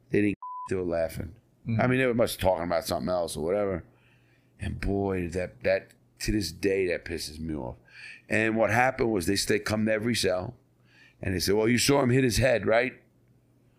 They 0.10 0.22
didn't. 0.22 0.38
They 0.70 0.76
were 0.76 0.84
laughing. 0.84 1.34
Mm-hmm. 1.68 1.82
I 1.82 1.88
mean, 1.88 2.00
they 2.00 2.06
were 2.08 2.14
must 2.14 2.40
talking 2.40 2.64
about 2.64 2.86
something 2.86 3.10
else 3.10 3.38
or 3.38 3.44
whatever. 3.44 3.84
And 4.60 4.80
boy, 4.82 5.28
that 5.30 5.64
that 5.64 5.90
to 6.22 6.32
this 6.32 6.52
day 6.52 6.88
that 6.88 7.06
pisses 7.06 7.40
me 7.40 7.56
off. 7.56 7.76
And 8.30 8.56
what 8.56 8.72
happened 8.72 9.12
was 9.12 9.28
they 9.28 9.36
they 9.36 9.60
come 9.60 9.86
to 9.86 9.94
every 9.94 10.16
cell, 10.16 10.56
and 11.22 11.36
they 11.36 11.40
said, 11.40 11.56
"Well, 11.56 11.68
you 11.68 11.78
saw 11.78 12.02
him 12.02 12.10
hit 12.10 12.24
his 12.24 12.38
head, 12.38 12.66
right? 12.66 12.94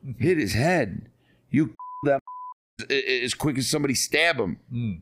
Mm-hmm. 0.06 0.22
Hit 0.22 0.38
his 0.38 0.54
head. 0.54 1.08
You 1.50 1.74
that 2.04 2.20
as 2.90 3.34
quick 3.34 3.58
as 3.58 3.68
somebody 3.68 3.94
stab 3.94 4.38
him." 4.38 4.58
Mm. 4.72 5.00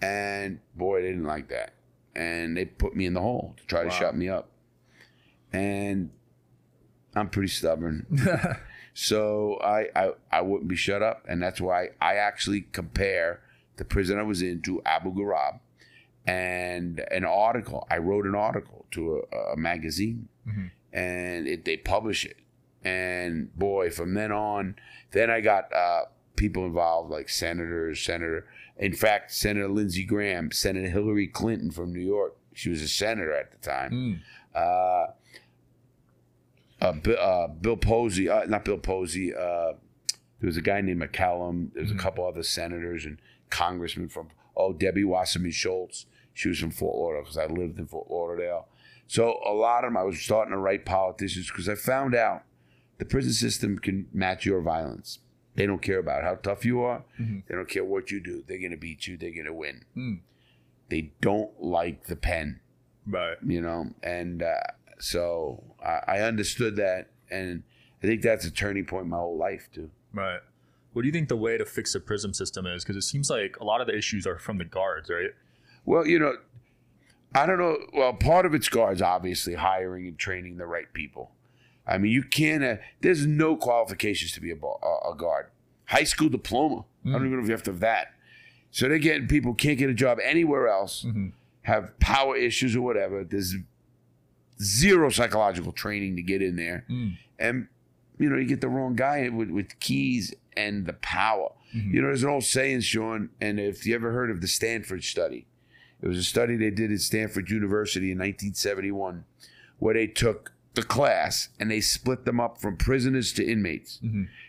And 0.00 0.60
boy, 0.74 1.02
they 1.02 1.08
didn't 1.08 1.24
like 1.24 1.48
that. 1.48 1.74
And 2.14 2.56
they 2.56 2.64
put 2.64 2.96
me 2.96 3.06
in 3.06 3.14
the 3.14 3.20
hole 3.20 3.54
to 3.56 3.66
try 3.66 3.84
to 3.84 3.90
shut 3.90 4.16
me 4.16 4.28
up. 4.28 4.48
And 5.52 6.10
I'm 7.14 7.28
pretty 7.28 7.48
stubborn. 7.48 8.06
so 8.94 9.58
I, 9.62 9.88
I 9.94 10.12
I 10.30 10.40
wouldn't 10.40 10.68
be 10.68 10.76
shut 10.76 11.02
up. 11.02 11.24
And 11.28 11.42
that's 11.42 11.60
why 11.60 11.88
I 12.00 12.16
actually 12.16 12.62
compare 12.72 13.40
the 13.76 13.84
prison 13.84 14.18
I 14.18 14.22
was 14.22 14.42
in 14.42 14.62
to 14.62 14.82
Abu 14.84 15.14
Ghraib. 15.14 15.60
And 16.26 17.02
an 17.10 17.24
article, 17.24 17.86
I 17.90 17.98
wrote 17.98 18.26
an 18.26 18.34
article 18.34 18.84
to 18.90 19.22
a, 19.32 19.52
a 19.52 19.56
magazine 19.56 20.28
and 20.92 21.46
it, 21.46 21.64
they 21.64 21.76
publish 21.76 22.24
it. 22.24 22.36
And 22.84 23.54
boy, 23.56 23.90
from 23.90 24.14
then 24.14 24.32
on, 24.32 24.76
then 25.12 25.30
I 25.30 25.40
got 25.40 25.72
uh, 25.72 26.02
people 26.38 26.64
involved 26.64 27.10
like 27.10 27.28
senators, 27.28 28.00
Senator, 28.00 28.46
in 28.78 28.94
fact, 28.94 29.32
Senator 29.32 29.68
Lindsey 29.68 30.04
Graham, 30.04 30.50
Senator 30.52 30.88
Hillary 30.88 31.26
Clinton 31.26 31.70
from 31.70 31.92
New 31.92 32.00
York. 32.00 32.36
She 32.54 32.70
was 32.70 32.80
a 32.80 32.88
senator 32.88 33.32
at 33.32 33.50
the 33.50 33.58
time. 33.58 34.22
Uh, 34.54 35.06
uh, 36.80 36.92
Bill, 36.92 37.16
uh, 37.18 37.48
Bill 37.48 37.76
Posey, 37.76 38.28
uh, 38.28 38.44
not 38.46 38.64
Bill 38.64 38.78
Posey. 38.78 39.34
Uh, 39.34 39.72
there 40.40 40.46
was 40.46 40.56
a 40.56 40.62
guy 40.62 40.80
named 40.80 41.02
McCollum. 41.02 41.72
There 41.74 41.82
was 41.82 41.92
a 41.92 41.96
couple 41.96 42.26
other 42.26 42.42
senators 42.42 43.04
and 43.04 43.18
congressmen 43.50 44.08
from. 44.08 44.28
Oh, 44.56 44.72
Debbie 44.72 45.04
Wasserman 45.04 45.52
Schultz. 45.52 46.06
She 46.34 46.48
was 46.48 46.58
from 46.58 46.70
Fort 46.72 46.96
Lauderdale 46.96 47.22
because 47.22 47.38
I 47.38 47.46
lived 47.46 47.78
in 47.78 47.86
Fort 47.86 48.10
Lauderdale. 48.10 48.68
So 49.06 49.38
a 49.46 49.52
lot 49.52 49.84
of 49.84 49.90
them, 49.90 49.96
I 49.96 50.02
was 50.02 50.20
starting 50.20 50.52
to 50.52 50.58
write 50.58 50.84
politicians 50.84 51.48
because 51.48 51.68
I 51.68 51.74
found 51.74 52.14
out 52.14 52.42
the 52.98 53.04
prison 53.04 53.32
system 53.32 53.78
can 53.78 54.08
match 54.12 54.44
your 54.44 54.60
violence. 54.60 55.20
They 55.58 55.66
don't 55.66 55.82
care 55.82 55.98
about 55.98 56.22
how 56.22 56.36
tough 56.36 56.64
you 56.64 56.80
are. 56.82 57.02
They 57.18 57.54
don't 57.54 57.68
care 57.68 57.84
what 57.84 58.10
you 58.12 58.20
do. 58.20 58.44
They're 58.46 58.58
going 58.60 58.70
to 58.70 58.76
beat 58.78 59.06
you. 59.08 59.16
They're 59.18 59.32
going 59.32 59.44
to 59.46 59.52
win. 59.52 59.84
Mm. 59.96 60.20
They 60.88 61.12
don't 61.20 61.50
like 61.60 62.06
the 62.06 62.16
pen 62.16 62.60
Right. 63.06 63.36
you 63.46 63.60
know 63.60 63.90
and 64.02 64.42
uh, 64.42 64.54
so 65.00 65.64
I, 65.84 66.00
I 66.06 66.20
understood 66.20 66.76
that 66.76 67.08
and 67.30 67.62
i 68.02 68.06
think 68.06 68.20
that's 68.22 68.44
a 68.44 68.50
turning 68.50 68.84
point 68.84 69.04
in 69.04 69.10
my 69.10 69.16
whole 69.16 69.36
life 69.38 69.68
too 69.74 69.90
Right. 70.12 70.40
What 70.92 71.02
do 71.02 71.08
you 71.08 71.12
think 71.12 71.28
the 71.28 71.36
way 71.36 71.58
to 71.58 71.64
fix 71.66 71.92
the 71.92 72.00
prison 72.00 72.32
system 72.34 72.66
is? 72.66 72.82
Because 72.84 72.96
it 72.96 73.02
seems 73.02 73.28
like 73.30 73.56
a 73.60 73.64
lot 73.64 73.80
of 73.80 73.86
the 73.86 73.96
issues 73.96 74.26
are 74.26 74.38
from 74.38 74.58
the 74.58 74.64
guards, 74.64 75.08
right? 75.10 75.30
well 75.86 76.06
you 76.06 76.18
know 76.18 76.34
i 77.34 77.46
don't 77.46 77.58
know 77.58 77.78
well 77.94 78.12
part 78.12 78.44
of 78.46 78.54
it's 78.54 78.68
guards 78.68 79.00
obviously 79.02 79.54
hiring 79.54 80.06
and 80.06 80.18
training 80.18 80.56
the 80.58 80.66
right 80.66 80.92
people 80.92 81.30
i 81.88 81.98
mean 81.98 82.12
you 82.12 82.22
can't 82.22 82.62
uh, 82.62 82.76
there's 83.00 83.26
no 83.26 83.56
qualifications 83.56 84.32
to 84.32 84.40
be 84.40 84.50
a, 84.50 84.56
bar, 84.56 84.78
a, 84.82 85.10
a 85.10 85.16
guard. 85.16 85.46
High 85.86 86.04
school 86.04 86.28
diploma. 86.28 86.84
I 87.06 87.12
don't 87.12 87.22
mm. 87.22 87.26
even 87.26 87.36
know 87.38 87.42
if 87.42 87.46
you 87.46 87.52
have 87.52 87.62
to 87.62 87.70
have 87.70 87.80
that. 87.80 88.08
So 88.70 88.88
they're 88.88 88.98
getting 88.98 89.26
people 89.26 89.54
can't 89.54 89.78
get 89.78 89.88
a 89.88 89.94
job 89.94 90.18
anywhere 90.22 90.68
else 90.68 91.04
mm-hmm. 91.06 91.28
have 91.62 91.98
power 91.98 92.36
issues 92.36 92.76
or 92.76 92.82
whatever. 92.82 93.24
There's 93.24 93.54
zero 94.60 95.08
psychological 95.08 95.72
training 95.72 96.16
to 96.16 96.22
get 96.22 96.42
in 96.42 96.56
there. 96.56 96.84
Mm. 96.90 97.16
And 97.38 97.68
you 98.18 98.28
know 98.28 98.36
you 98.36 98.46
get 98.46 98.60
the 98.60 98.68
wrong 98.68 98.96
guy 98.96 99.28
with, 99.28 99.50
with 99.50 99.78
keys 99.80 100.34
and 100.56 100.86
the 100.86 100.92
power. 100.94 101.52
Mm-hmm. 101.74 101.94
You 101.94 102.02
know 102.02 102.08
there's 102.08 102.22
an 102.22 102.30
old 102.30 102.44
saying 102.44 102.80
sean 102.80 103.30
and 103.40 103.58
if 103.60 103.86
you 103.86 103.94
ever 103.94 104.12
heard 104.12 104.30
of 104.30 104.40
the 104.40 104.48
stanford 104.48 105.04
study 105.04 105.46
it 106.00 106.08
was 106.08 106.16
a 106.16 106.24
study 106.24 106.56
they 106.56 106.70
did 106.70 106.90
at 106.90 107.00
stanford 107.00 107.50
university 107.50 108.10
in 108.10 108.16
1971 108.16 109.24
where 109.78 109.92
they 109.92 110.06
took 110.06 110.52
the 110.74 110.82
class 110.82 111.48
and 111.58 111.70
they 111.70 111.80
split 111.80 112.24
them 112.24 112.38
up 112.38 112.60
from 112.60 112.76
prisoners 112.76 113.32
to 113.32 113.44
inmates 113.44 113.98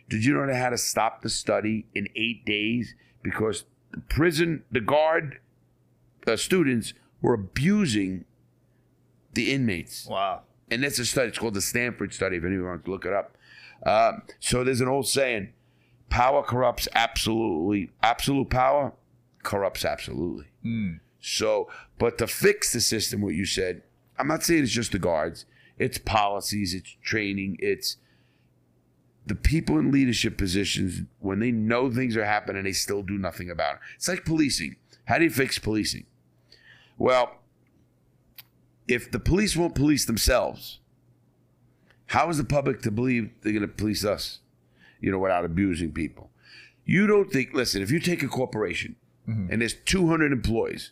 did 0.10 0.24
you 0.26 0.34
know 0.34 0.46
they 0.46 0.56
had 0.56 0.70
to 0.72 0.78
stop 0.78 1.22
the 1.22 1.30
study 1.30 1.86
in 1.96 2.08
eight 2.16 2.46
days 2.46 2.94
because 3.24 3.64
the 3.92 4.00
prison 4.02 4.64
the 4.72 4.82
guard 4.82 5.40
uh, 6.28 6.36
students 6.36 6.94
were 7.22 7.34
abusing 7.34 8.26
the 9.34 9.52
inmates 9.52 10.06
Wow. 10.08 10.42
and 10.70 10.84
that's 10.84 11.00
a 11.00 11.06
study. 11.06 11.30
It's 11.30 11.38
called 11.40 11.54
the 11.56 11.62
Stanford 11.62 12.14
study. 12.14 12.38
If 12.38 12.44
anyone 12.44 12.68
wants 12.68 12.86
to 12.86 12.92
look 12.92 13.06
it 13.06 13.14
up. 13.14 13.36
Uh, 13.84 14.14
so 14.40 14.64
there's 14.64 14.82
an 14.82 14.88
old 14.88 15.08
saying: 15.08 15.54
"Power 16.10 16.44
corrupts 16.44 16.88
absolutely. 16.94 17.90
Absolute 18.04 18.50
power 18.50 18.94
corrupts 19.44 19.86
absolutely." 19.86 20.46
So, 21.22 21.70
but 21.98 22.18
to 22.20 22.28
fix 22.28 22.74
the 22.74 22.82
system, 22.82 23.22
what 23.22 23.34
you 23.36 23.46
said, 23.46 23.82
I'm 24.18 24.28
not 24.28 24.44
saying 24.44 24.64
it's 24.64 24.72
just 24.72 24.92
the 24.92 25.00
guards. 25.00 25.46
It's 25.80 25.98
policies. 25.98 26.74
It's 26.74 26.96
training. 27.02 27.58
It's 27.60 27.98
the 29.26 29.36
people 29.36 29.78
in 29.78 29.92
leadership 29.92 30.38
positions 30.38 31.04
when 31.20 31.40
they 31.40 31.52
know 31.52 31.92
things 31.92 32.18
are 32.18 32.26
happening, 32.26 32.64
they 32.64 32.74
still 32.74 33.04
do 33.04 33.18
nothing 33.18 33.50
about 33.50 33.76
it. 33.76 33.82
It's 33.96 34.08
like 34.08 34.26
policing. 34.26 34.76
How 35.06 35.18
do 35.18 35.24
you 35.24 35.30
fix 35.30 35.58
policing? 35.60 36.06
Well, 36.98 37.36
if 38.88 39.12
the 39.12 39.20
police 39.20 39.56
won't 39.56 39.76
police 39.76 40.06
themselves, 40.06 40.80
how 42.08 42.30
is 42.30 42.38
the 42.38 42.44
public 42.44 42.82
to 42.82 42.92
believe 42.92 43.30
they're 43.42 43.54
going 43.54 43.62
to 43.62 43.68
police 43.68 44.04
us? 44.04 44.40
You 45.00 45.12
know, 45.12 45.20
without 45.20 45.46
abusing 45.46 45.94
people. 45.94 46.30
You 46.84 47.08
don't 47.08 47.32
think, 47.32 47.54
listen, 47.54 47.82
if 47.82 47.92
you 47.92 48.00
take 48.00 48.24
a 48.24 48.28
corporation 48.28 48.96
mm-hmm. 49.28 49.52
and 49.52 49.62
there's 49.62 49.76
200 49.76 50.34
employees, 50.34 50.92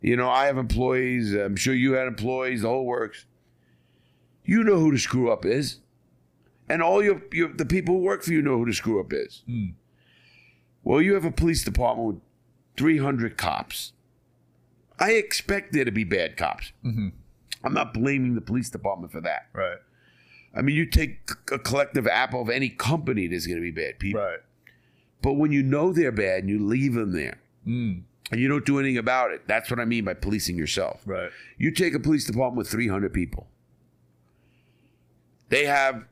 you 0.00 0.14
know, 0.14 0.28
I 0.28 0.44
have 0.44 0.58
employees, 0.58 1.32
I'm 1.32 1.56
sure 1.56 1.74
you 1.74 1.94
had 1.94 2.06
employees, 2.06 2.62
the 2.62 2.68
whole 2.68 2.84
works. 2.84 3.24
You 4.48 4.64
know 4.64 4.78
who 4.80 4.90
the 4.92 4.98
screw 4.98 5.30
up 5.30 5.44
is. 5.44 5.80
And 6.70 6.82
all 6.82 7.02
your, 7.04 7.20
your 7.32 7.52
the 7.52 7.66
people 7.66 7.96
who 7.96 8.00
work 8.00 8.22
for 8.22 8.32
you 8.32 8.40
know 8.40 8.56
who 8.56 8.64
the 8.66 8.72
screw 8.72 8.98
up 8.98 9.12
is. 9.12 9.42
Well, 10.82 11.02
you 11.02 11.12
have 11.14 11.24
a 11.26 11.30
police 11.30 11.62
department 11.62 12.06
with 12.08 12.20
300 12.78 13.36
cops. 13.36 13.92
I 14.98 15.12
expect 15.12 15.72
there 15.74 15.84
to 15.84 15.90
be 15.92 16.04
bad 16.04 16.36
cops. 16.38 16.72
I'm 16.84 17.74
not 17.74 17.92
blaming 17.92 18.34
the 18.34 18.40
police 18.40 18.70
department 18.70 19.12
for 19.12 19.20
that. 19.20 19.48
Right. 19.52 19.76
I 20.54 20.62
mean, 20.62 20.76
you 20.76 20.86
take 20.86 21.30
a 21.52 21.58
collective 21.58 22.06
apple 22.06 22.40
of 22.40 22.48
any 22.48 22.70
company, 22.70 23.26
there's 23.26 23.46
going 23.46 23.58
to 23.58 23.62
be 23.62 23.70
bad 23.70 23.98
people. 23.98 24.22
Right. 24.22 24.38
But 25.20 25.34
when 25.34 25.52
you 25.52 25.62
know 25.62 25.92
they're 25.92 26.12
bad 26.12 26.40
and 26.40 26.48
you 26.48 26.58
leave 26.64 26.94
them 26.94 27.12
there 27.12 27.38
Mm. 27.66 28.02
and 28.32 28.40
you 28.40 28.48
don't 28.48 28.64
do 28.64 28.78
anything 28.78 28.96
about 28.96 29.30
it, 29.32 29.42
that's 29.46 29.68
what 29.70 29.78
I 29.78 29.84
mean 29.84 30.04
by 30.04 30.14
policing 30.14 30.56
yourself. 30.56 31.02
Right. 31.04 31.30
You 31.58 31.70
take 31.70 31.92
a 31.94 31.98
police 32.00 32.24
department 32.24 32.56
with 32.58 32.68
300 32.70 33.12
people. 33.12 33.46
They 35.48 35.66
have 35.66 36.04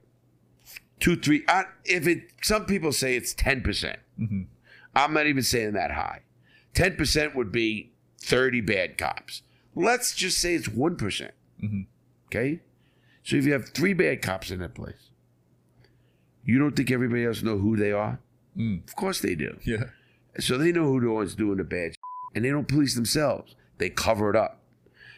two, 1.01 1.17
three. 1.17 1.45
Uh, 1.49 1.65
if 1.85 2.07
it, 2.07 2.31
some 2.43 2.67
people 2.67 2.93
say 2.93 3.17
it's 3.17 3.35
10%. 3.35 3.63
percent 3.63 3.99
mm-hmm. 4.19 4.43
I'm 4.95 5.13
not 5.13 5.27
even 5.27 5.43
saying 5.43 5.75
that 5.75 5.93
high. 5.93 6.23
10% 6.75 7.35
would 7.35 7.53
be 7.53 7.93
30 8.23 8.61
bad 8.63 8.99
cops. 8.99 9.43
Let's 9.75 10.15
just 10.15 10.39
say 10.39 10.55
it's 10.55 10.69
one 10.69 10.97
mm-hmm. 10.97 11.81
Okay, 12.29 12.61
so 13.23 13.37
if 13.37 13.45
you 13.45 13.53
have 13.53 13.69
three 13.69 13.93
bad 13.93 14.23
cops 14.23 14.51
in 14.51 14.59
that 14.61 14.75
place, 14.75 15.11
you 16.45 16.59
don't 16.59 16.75
think 16.75 16.91
everybody 16.91 17.25
else 17.25 17.43
know 17.43 17.59
who 17.59 17.77
they 17.77 17.93
are? 17.93 18.19
Mm. 18.57 18.87
Of 18.87 18.97
course 18.97 19.21
they 19.21 19.35
do. 19.35 19.57
Yeah. 19.65 19.85
So 20.39 20.59
they 20.59 20.73
know 20.73 20.85
who 20.85 21.01
the 21.01 21.11
ones 21.11 21.35
doing 21.35 21.59
the 21.59 21.65
bad 21.65 21.93
shit, 21.93 21.99
and 22.35 22.45
they 22.45 22.51
don't 22.51 22.69
police 22.69 22.95
themselves. 22.95 23.55
They 23.79 23.91
cover 23.91 24.31
it 24.31 24.37
up. 24.37 24.61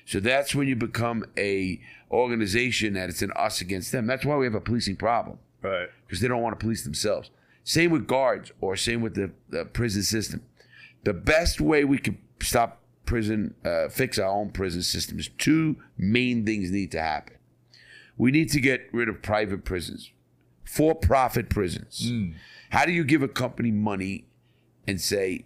So 0.09 0.21
that's 0.21 0.55
when 0.55 0.67
you 0.69 0.75
become 0.75 1.27
a 1.37 1.79
organization 2.11 2.95
that 2.95 3.11
it's 3.11 3.21
an 3.21 3.31
us 3.37 3.61
against 3.61 3.93
them. 3.93 4.07
That's 4.07 4.25
why 4.25 4.37
we 4.37 4.47
have 4.47 4.55
a 4.55 4.61
policing 4.61 4.97
problem 4.97 5.39
Right. 5.61 5.91
because 6.07 6.21
they 6.21 6.29
don't 6.29 6.41
want 6.41 6.59
to 6.59 6.65
police 6.65 6.83
themselves. 6.83 7.31
Same 7.63 7.91
with 7.91 8.07
guards 8.07 8.51
or 8.63 8.75
same 8.75 9.03
with 9.03 9.15
the, 9.17 9.33
the 9.51 9.67
prison 9.67 10.03
system. 10.03 10.41
The 11.05 11.13
best 11.13 11.61
way 11.61 11.85
we 11.85 11.99
can 11.99 12.17
stop 12.41 12.81
prison, 13.05 13.55
uh, 13.67 13.91
fix 13.91 14.19
our 14.19 14.31
own 14.31 14.49
prison 14.49 14.83
system 14.83 15.19
is 15.19 15.29
two 15.37 15.77
main 15.99 16.47
things 16.47 16.71
need 16.71 16.91
to 16.93 17.03
happen. 17.03 17.35
We 18.17 18.31
need 18.31 18.49
to 18.53 18.61
get 18.61 18.89
rid 18.93 19.11
of 19.11 19.21
private 19.21 19.67
prisons, 19.67 20.11
for 20.65 20.95
profit 20.95 21.51
prisons. 21.51 22.11
How 22.71 22.87
do 22.87 22.93
you 22.93 23.05
give 23.05 23.23
a 23.23 23.29
company 23.29 23.73
money 23.73 24.25
and 24.87 24.99
say, 25.01 25.45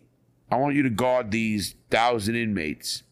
I 0.53 0.57
want 0.57 0.77
you 0.77 0.85
to 0.85 0.91
guard 0.91 1.33
these 1.33 1.75
thousand 1.91 2.37
inmates? 2.37 3.03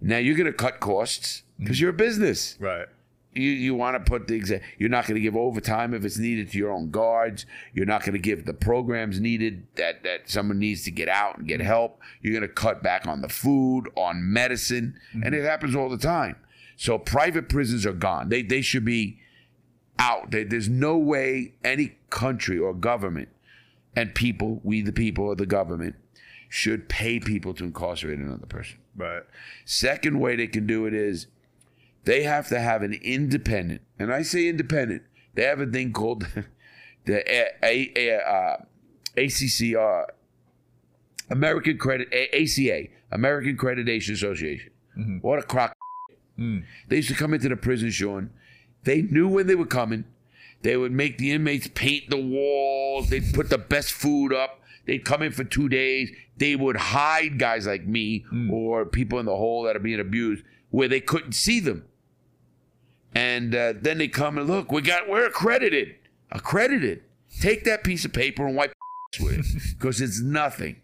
Now 0.00 0.18
you're 0.18 0.36
going 0.36 0.46
to 0.46 0.52
cut 0.52 0.80
costs 0.80 1.42
because 1.58 1.80
you're 1.80 1.90
a 1.90 1.94
business. 1.94 2.56
Right. 2.58 2.86
you 3.32 3.42
you 3.50 3.74
want 3.74 3.94
to 4.02 4.10
put 4.10 4.26
the 4.26 4.40
exa- 4.40 4.62
you're 4.78 4.88
not 4.88 5.06
going 5.06 5.14
to 5.16 5.20
give 5.20 5.36
overtime 5.36 5.94
if 5.94 6.04
it's 6.04 6.18
needed 6.18 6.50
to 6.50 6.58
your 6.58 6.72
own 6.72 6.90
guards. 6.90 7.46
You're 7.74 7.86
not 7.86 8.00
going 8.02 8.14
to 8.14 8.18
give 8.18 8.44
the 8.46 8.54
programs 8.54 9.20
needed 9.20 9.66
that 9.76 10.02
that 10.04 10.28
someone 10.30 10.58
needs 10.58 10.82
to 10.84 10.90
get 10.90 11.08
out 11.08 11.38
and 11.38 11.46
get 11.46 11.60
help. 11.60 12.00
You're 12.22 12.32
going 12.32 12.48
to 12.48 12.54
cut 12.54 12.82
back 12.82 13.06
on 13.06 13.20
the 13.20 13.28
food 13.28 13.88
on 13.94 14.32
medicine 14.32 14.98
and 15.12 15.34
it 15.34 15.44
happens 15.44 15.76
all 15.76 15.88
the 15.88 15.98
time. 15.98 16.36
So 16.76 16.98
private 16.98 17.48
prisons 17.48 17.84
are 17.86 17.92
gone. 17.92 18.30
They 18.30 18.42
they 18.42 18.62
should 18.62 18.84
be 18.84 19.18
out. 19.98 20.30
There- 20.30 20.44
there's 20.46 20.68
no 20.68 20.96
way 20.96 21.54
any 21.62 21.98
country 22.08 22.58
or 22.58 22.72
government 22.74 23.28
and 23.94 24.14
people 24.14 24.60
we 24.64 24.80
the 24.82 24.92
people 24.92 25.26
or 25.26 25.36
the 25.36 25.46
government 25.46 25.94
should 26.48 26.88
pay 26.88 27.20
people 27.20 27.54
to 27.54 27.62
incarcerate 27.64 28.18
another 28.18 28.46
person 28.46 28.78
Right. 28.96 29.22
Second 29.64 30.20
way 30.20 30.36
they 30.36 30.46
can 30.46 30.66
do 30.66 30.86
it 30.86 30.94
is 30.94 31.26
they 32.04 32.22
have 32.24 32.48
to 32.48 32.60
have 32.60 32.82
an 32.82 32.92
independent, 32.94 33.82
and 33.98 34.12
I 34.12 34.22
say 34.22 34.48
independent. 34.48 35.02
They 35.34 35.44
have 35.44 35.60
a 35.60 35.66
thing 35.66 35.92
called 35.92 36.26
the 37.04 37.22
A- 37.32 37.50
A- 37.62 37.92
A- 37.96 38.20
uh, 38.20 38.56
ACCR, 39.16 40.06
American 41.30 41.78
Credit 41.78 42.08
A- 42.12 42.42
ACA, 42.42 42.88
American 43.12 43.56
Accreditation 43.56 44.10
Association. 44.12 44.72
What 45.22 45.38
a 45.38 45.42
crock. 45.42 45.74
They 46.88 46.96
used 46.96 47.08
to 47.08 47.14
come 47.14 47.32
into 47.34 47.48
the 47.48 47.56
prison, 47.56 47.90
Sean. 47.90 48.30
They 48.84 49.02
knew 49.02 49.28
when 49.28 49.46
they 49.46 49.54
were 49.54 49.66
coming. 49.66 50.04
They 50.62 50.76
would 50.76 50.92
make 50.92 51.16
the 51.18 51.32
inmates 51.32 51.68
paint 51.74 52.10
the 52.10 52.20
walls. 52.20 53.08
They'd 53.08 53.32
put 53.32 53.48
the 53.50 53.58
best 53.58 53.92
food 53.92 54.32
up. 54.32 54.59
They'd 54.90 55.04
come 55.04 55.22
in 55.22 55.30
for 55.30 55.44
two 55.44 55.68
days. 55.68 56.10
They 56.36 56.56
would 56.56 56.76
hide 56.76 57.38
guys 57.38 57.64
like 57.64 57.86
me 57.86 58.24
or 58.50 58.84
people 58.84 59.20
in 59.20 59.26
the 59.26 59.36
hole 59.36 59.62
that 59.62 59.76
are 59.76 59.78
being 59.78 60.00
abused 60.00 60.42
where 60.70 60.88
they 60.88 61.00
couldn't 61.00 61.34
see 61.34 61.60
them. 61.60 61.84
And 63.14 63.54
uh, 63.54 63.74
then 63.80 63.98
they 63.98 64.08
come 64.08 64.36
and 64.36 64.48
look. 64.48 64.72
We 64.72 64.82
got 64.82 65.08
we're 65.08 65.26
accredited. 65.26 65.94
Accredited. 66.32 67.04
Take 67.40 67.62
that 67.66 67.84
piece 67.84 68.04
of 68.04 68.12
paper 68.12 68.44
and 68.44 68.56
wipe 68.56 68.72
with 69.20 69.38
it 69.38 69.62
because 69.78 70.00
it's 70.00 70.20
nothing. 70.20 70.82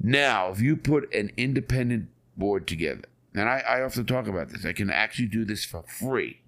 Now, 0.00 0.50
if 0.50 0.62
you 0.62 0.74
put 0.74 1.14
an 1.14 1.30
independent 1.36 2.08
board 2.38 2.66
together, 2.66 3.04
and 3.34 3.50
I, 3.50 3.58
I 3.68 3.82
often 3.82 4.06
talk 4.06 4.28
about 4.28 4.48
this, 4.48 4.64
I 4.64 4.72
can 4.72 4.88
actually 4.88 5.28
do 5.28 5.44
this 5.44 5.62
for 5.62 5.82
free. 5.82 6.40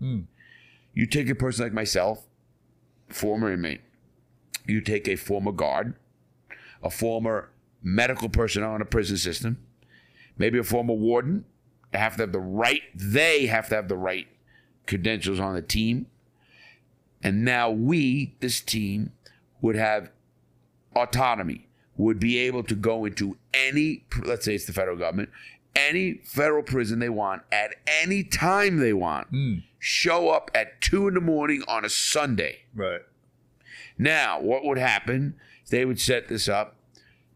You 0.94 1.04
take 1.04 1.28
a 1.28 1.34
person 1.34 1.66
like 1.66 1.74
myself, 1.74 2.24
former 3.10 3.52
inmate, 3.52 3.82
you 4.66 4.80
take 4.80 5.06
a 5.06 5.16
former 5.16 5.52
guard, 5.52 5.94
a 6.82 6.90
former 6.90 7.50
medical 7.82 8.28
personnel 8.28 8.74
in 8.76 8.82
a 8.82 8.86
prison 8.86 9.16
system, 9.16 9.58
maybe 10.36 10.58
a 10.58 10.64
former 10.64 10.94
warden. 10.94 11.44
They 11.92 11.98
have 11.98 12.16
to 12.16 12.22
have 12.22 12.32
the 12.32 12.40
right, 12.40 12.82
they 12.94 13.46
have 13.46 13.68
to 13.70 13.76
have 13.76 13.88
the 13.88 13.96
right 13.96 14.28
credentials 14.86 15.40
on 15.40 15.54
the 15.54 15.62
team. 15.62 16.06
And 17.22 17.44
now 17.44 17.70
we, 17.70 18.34
this 18.40 18.60
team, 18.60 19.12
would 19.60 19.76
have 19.76 20.10
autonomy, 20.94 21.66
would 21.96 22.20
be 22.20 22.38
able 22.38 22.62
to 22.64 22.74
go 22.74 23.04
into 23.04 23.36
any, 23.52 24.04
let's 24.24 24.44
say 24.44 24.54
it's 24.54 24.66
the 24.66 24.72
federal 24.72 24.96
government, 24.96 25.30
any 25.74 26.20
federal 26.24 26.62
prison 26.62 26.98
they 26.98 27.08
want 27.08 27.42
at 27.50 27.74
any 27.86 28.22
time 28.22 28.78
they 28.78 28.92
want. 28.92 29.28
Hmm. 29.28 29.54
Show 29.78 30.30
up 30.30 30.50
at 30.54 30.80
two 30.80 31.08
in 31.08 31.14
the 31.14 31.20
morning 31.20 31.62
on 31.68 31.84
a 31.84 31.88
Sunday. 31.88 32.60
Right. 32.74 33.02
Now, 33.96 34.40
what 34.40 34.64
would 34.64 34.78
happen? 34.78 35.34
They 35.70 35.84
would 35.84 36.00
set 36.00 36.28
this 36.28 36.48
up. 36.48 36.76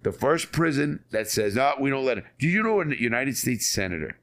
The 0.02 0.12
first 0.12 0.52
prison 0.52 1.04
that 1.10 1.28
says, 1.28 1.54
"No, 1.54 1.74
we 1.78 1.90
don't 1.90 2.04
let 2.04 2.18
it." 2.18 2.24
Do 2.38 2.48
you 2.48 2.62
know 2.62 2.80
a 2.80 2.94
United 2.94 3.36
States 3.36 3.68
senator 3.68 4.18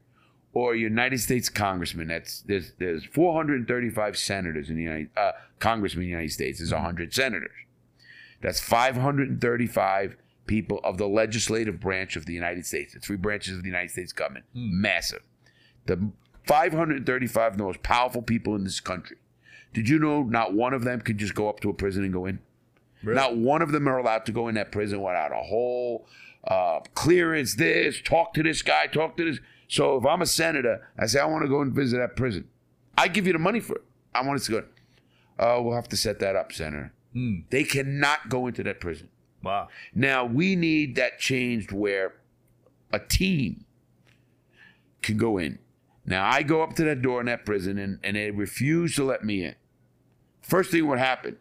or 0.52 0.74
a 0.74 0.78
United 0.78 1.20
States 1.20 1.48
congressman? 1.48 2.08
That's 2.08 2.42
there's 2.42 2.72
there's 2.78 3.04
435 3.04 4.16
senators 4.18 4.68
in 4.68 4.76
the 4.76 4.82
United 4.82 5.10
uh, 5.16 5.32
congressmen 5.58 6.02
in 6.02 6.08
the 6.08 6.10
United 6.10 6.32
States. 6.32 6.58
There's 6.58 6.72
100 6.72 7.14
senators. 7.14 7.50
That's 8.42 8.60
535 8.60 10.16
people 10.46 10.80
of 10.82 10.98
the 10.98 11.06
legislative 11.06 11.78
branch 11.80 12.16
of 12.16 12.26
the 12.26 12.32
United 12.32 12.66
States. 12.66 12.94
The 12.94 13.00
three 13.00 13.16
branches 13.16 13.56
of 13.56 13.62
the 13.62 13.68
United 13.68 13.90
States 13.90 14.12
government. 14.12 14.46
Massive. 14.52 15.22
The 15.86 16.10
535 16.46 17.52
of 17.52 17.58
the 17.58 17.64
most 17.64 17.82
powerful 17.82 18.22
people 18.22 18.54
in 18.56 18.64
this 18.64 18.80
country. 18.80 19.18
Did 19.72 19.88
you 19.88 19.98
know 19.98 20.22
not 20.22 20.52
one 20.52 20.74
of 20.74 20.82
them 20.82 21.00
could 21.00 21.18
just 21.18 21.34
go 21.34 21.48
up 21.48 21.60
to 21.60 21.70
a 21.70 21.72
prison 21.72 22.02
and 22.02 22.12
go 22.12 22.26
in? 22.26 22.40
Really? 23.02 23.16
Not 23.16 23.36
one 23.36 23.62
of 23.62 23.72
them 23.72 23.88
are 23.88 23.98
allowed 23.98 24.26
to 24.26 24.32
go 24.32 24.48
in 24.48 24.54
that 24.56 24.72
prison 24.72 25.00
without 25.00 25.32
a 25.32 25.42
whole 25.42 26.06
uh, 26.44 26.80
clearance. 26.94 27.54
This, 27.54 28.00
talk 28.02 28.34
to 28.34 28.42
this 28.42 28.62
guy, 28.62 28.86
talk 28.86 29.16
to 29.16 29.24
this. 29.24 29.40
So 29.68 29.96
if 29.96 30.04
I'm 30.04 30.22
a 30.22 30.26
senator, 30.26 30.88
I 30.98 31.06
say 31.06 31.20
I 31.20 31.26
want 31.26 31.42
to 31.42 31.48
go 31.48 31.60
and 31.60 31.72
visit 31.72 31.98
that 31.98 32.16
prison. 32.16 32.48
I 32.98 33.08
give 33.08 33.26
you 33.26 33.32
the 33.32 33.38
money 33.38 33.60
for 33.60 33.76
it. 33.76 33.82
I 34.14 34.26
want 34.26 34.40
us 34.40 34.46
to 34.46 34.52
go. 34.52 34.64
Oh, 35.38 35.62
we'll 35.62 35.74
have 35.74 35.88
to 35.88 35.96
set 35.96 36.18
that 36.20 36.36
up, 36.36 36.52
Senator. 36.52 36.92
They 37.50 37.64
cannot 37.64 38.28
go 38.28 38.46
into 38.46 38.62
that 38.64 38.80
prison. 38.80 39.08
Wow. 39.42 39.68
Now 39.94 40.24
we 40.24 40.54
need 40.54 40.96
that 40.96 41.18
changed 41.18 41.72
where 41.72 42.14
a 42.92 42.98
team 42.98 43.64
can 45.02 45.16
go 45.16 45.38
in. 45.38 45.58
Now 46.04 46.28
I 46.28 46.42
go 46.42 46.62
up 46.62 46.74
to 46.74 46.84
that 46.84 47.02
door 47.02 47.20
in 47.20 47.26
that 47.26 47.46
prison 47.46 47.78
and, 47.78 47.98
and 48.02 48.16
they 48.16 48.30
refuse 48.30 48.94
to 48.96 49.04
let 49.04 49.24
me 49.24 49.44
in. 49.44 49.54
First 50.42 50.70
thing 50.70 50.86
would 50.86 50.98
happen, 50.98 51.36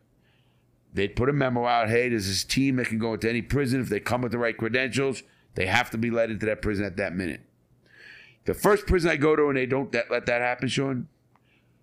they'd 0.93 1.15
put 1.15 1.29
a 1.29 1.33
memo 1.33 1.65
out, 1.65 1.89
hey, 1.89 2.09
there's 2.09 2.27
this 2.27 2.43
team 2.43 2.77
that 2.77 2.87
can 2.87 2.99
go 2.99 3.13
into 3.13 3.29
any 3.29 3.41
prison. 3.41 3.81
If 3.81 3.89
they 3.89 3.99
come 3.99 4.21
with 4.21 4.31
the 4.31 4.37
right 4.37 4.57
credentials, 4.57 5.23
they 5.55 5.65
have 5.65 5.89
to 5.91 5.97
be 5.97 6.09
let 6.09 6.29
into 6.29 6.45
that 6.45 6.61
prison 6.61 6.85
at 6.85 6.97
that 6.97 7.15
minute. 7.15 7.41
The 8.45 8.53
first 8.53 8.87
prison 8.87 9.11
I 9.11 9.17
go 9.17 9.35
to 9.35 9.47
and 9.47 9.57
they 9.57 9.65
don't 9.65 9.91
that, 9.91 10.09
let 10.09 10.25
that 10.25 10.41
happen, 10.41 10.67
Sean, 10.69 11.07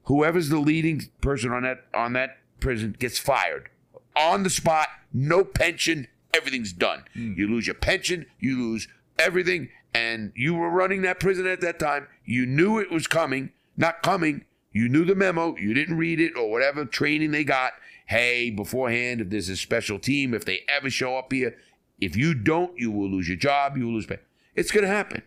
whoever's 0.05 0.49
the 0.49 0.59
leading 0.59 1.03
person 1.21 1.53
on 1.53 1.63
that 1.63 1.85
on 1.95 2.15
that 2.15 2.39
prison 2.61 2.97
gets 2.99 3.19
fired. 3.19 3.69
On 4.17 4.43
the 4.43 4.51
spot, 4.51 4.89
no 5.13 5.45
pension, 5.45 6.09
everything's 6.33 6.73
done. 6.73 7.05
Hmm. 7.13 7.35
You 7.37 7.49
lose 7.49 7.67
your 7.67 7.75
pension, 7.75 8.27
you 8.41 8.59
lose 8.59 8.89
everything, 9.19 9.69
and 9.95 10.33
you 10.35 10.55
were 10.55 10.71
running 10.71 11.03
that 11.03 11.21
prison 11.21 11.47
at 11.47 11.61
that 11.61 11.79
time. 11.79 12.09
You 12.25 12.47
knew 12.47 12.79
it 12.79 12.91
was 12.91 13.07
coming, 13.07 13.53
not 13.77 14.03
coming. 14.03 14.45
You 14.73 14.89
knew 14.89 15.05
the 15.05 15.15
memo, 15.15 15.57
you 15.57 15.73
didn't 15.73 15.97
read 15.97 16.21
it 16.21 16.37
or 16.37 16.51
whatever 16.51 16.85
training 16.85 17.31
they 17.31 17.45
got. 17.45 17.73
Hey, 18.07 18.51
beforehand, 18.51 19.21
if 19.21 19.31
there's 19.31 19.49
a 19.49 19.57
special 19.57 19.99
team, 19.99 20.33
if 20.33 20.45
they 20.45 20.61
ever 20.69 20.91
show 20.91 21.17
up 21.17 21.33
here, 21.33 21.57
if 22.01 22.17
you 22.17 22.35
don't, 22.35 22.79
you 22.79 22.91
will 22.91 23.11
lose 23.11 23.29
your 23.29 23.37
job, 23.37 23.77
you 23.77 23.87
will 23.87 23.95
lose 23.95 24.07
pay. 24.07 24.19
It's 24.55 24.71
gonna 24.71 24.87
happen. 24.87 25.23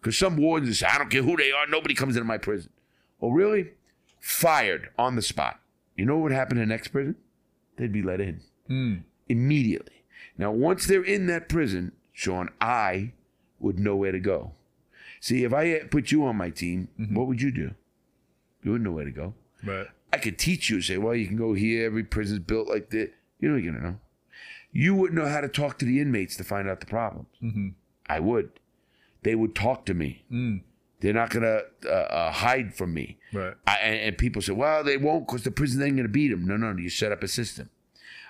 Because 0.00 0.16
some 0.16 0.36
wardens 0.36 0.78
say, 0.78 0.86
I 0.86 0.98
don't 0.98 1.10
care 1.10 1.22
who 1.22 1.36
they 1.36 1.52
are, 1.52 1.66
nobody 1.66 1.94
comes 1.94 2.16
into 2.16 2.26
my 2.26 2.38
prison. 2.38 2.70
Oh, 3.20 3.30
really? 3.30 3.72
Fired 4.20 4.90
on 4.98 5.16
the 5.16 5.22
spot. 5.22 5.60
You 5.96 6.06
know 6.06 6.16
what 6.16 6.24
would 6.24 6.32
happen 6.32 6.58
in 6.58 6.68
the 6.68 6.72
next 6.72 6.88
prison? 6.88 7.16
They'd 7.76 7.92
be 7.92 8.02
let 8.02 8.20
in 8.20 8.40
hmm. 8.66 8.96
immediately. 9.28 10.04
Now, 10.36 10.52
once 10.52 10.86
they're 10.86 11.04
in 11.04 11.26
that 11.26 11.48
prison, 11.48 11.92
Sean, 12.12 12.48
I 12.60 13.12
would 13.58 13.78
know 13.78 13.96
where 13.96 14.12
to 14.12 14.20
go. 14.20 14.52
See, 15.20 15.44
if 15.44 15.52
I 15.52 15.80
put 15.90 16.12
you 16.12 16.24
on 16.24 16.36
my 16.36 16.50
team, 16.50 16.88
mm-hmm. 16.98 17.14
what 17.14 17.26
would 17.26 17.42
you 17.42 17.50
do? 17.50 17.74
You 18.62 18.72
wouldn't 18.72 18.84
know 18.84 18.94
where 18.94 19.04
to 19.04 19.10
go. 19.10 19.34
Right. 19.64 19.88
I 20.12 20.18
could 20.18 20.38
teach 20.38 20.70
you, 20.70 20.80
say, 20.80 20.96
well, 20.98 21.14
you 21.14 21.26
can 21.26 21.36
go 21.36 21.54
here. 21.54 21.84
Every 21.86 22.04
prison's 22.04 22.40
built 22.40 22.68
like 22.68 22.90
this. 22.90 23.10
You 23.40 23.50
know 23.50 23.56
you're 23.56 23.72
gonna 23.72 23.84
know. 23.84 23.98
You 24.72 24.94
wouldn't 24.94 25.18
know 25.18 25.28
how 25.28 25.40
to 25.40 25.48
talk 25.48 25.78
to 25.78 25.84
the 25.84 26.00
inmates 26.00 26.36
to 26.36 26.44
find 26.44 26.68
out 26.68 26.80
the 26.80 26.86
problems. 26.86 27.28
I 28.06 28.20
would. 28.20 28.50
They 29.22 29.34
would 29.34 29.54
talk 29.54 29.84
to 29.86 29.94
me. 29.94 30.24
They're 31.00 31.12
not 31.12 31.30
gonna 31.30 31.60
uh, 31.86 31.88
uh, 31.88 32.32
hide 32.32 32.74
from 32.74 32.92
me. 32.94 33.18
Right. 33.32 33.54
I, 33.66 33.76
and, 33.76 34.00
and 34.00 34.18
people 34.18 34.42
say, 34.42 34.52
well, 34.52 34.82
they 34.82 34.96
won't 34.96 35.26
because 35.26 35.44
the 35.44 35.50
prison 35.50 35.82
ain't 35.82 35.96
gonna 35.96 36.08
beat 36.08 36.28
them. 36.28 36.46
No, 36.46 36.56
no, 36.56 36.76
you 36.76 36.90
set 36.90 37.12
up 37.12 37.22
a 37.22 37.28
system. 37.28 37.70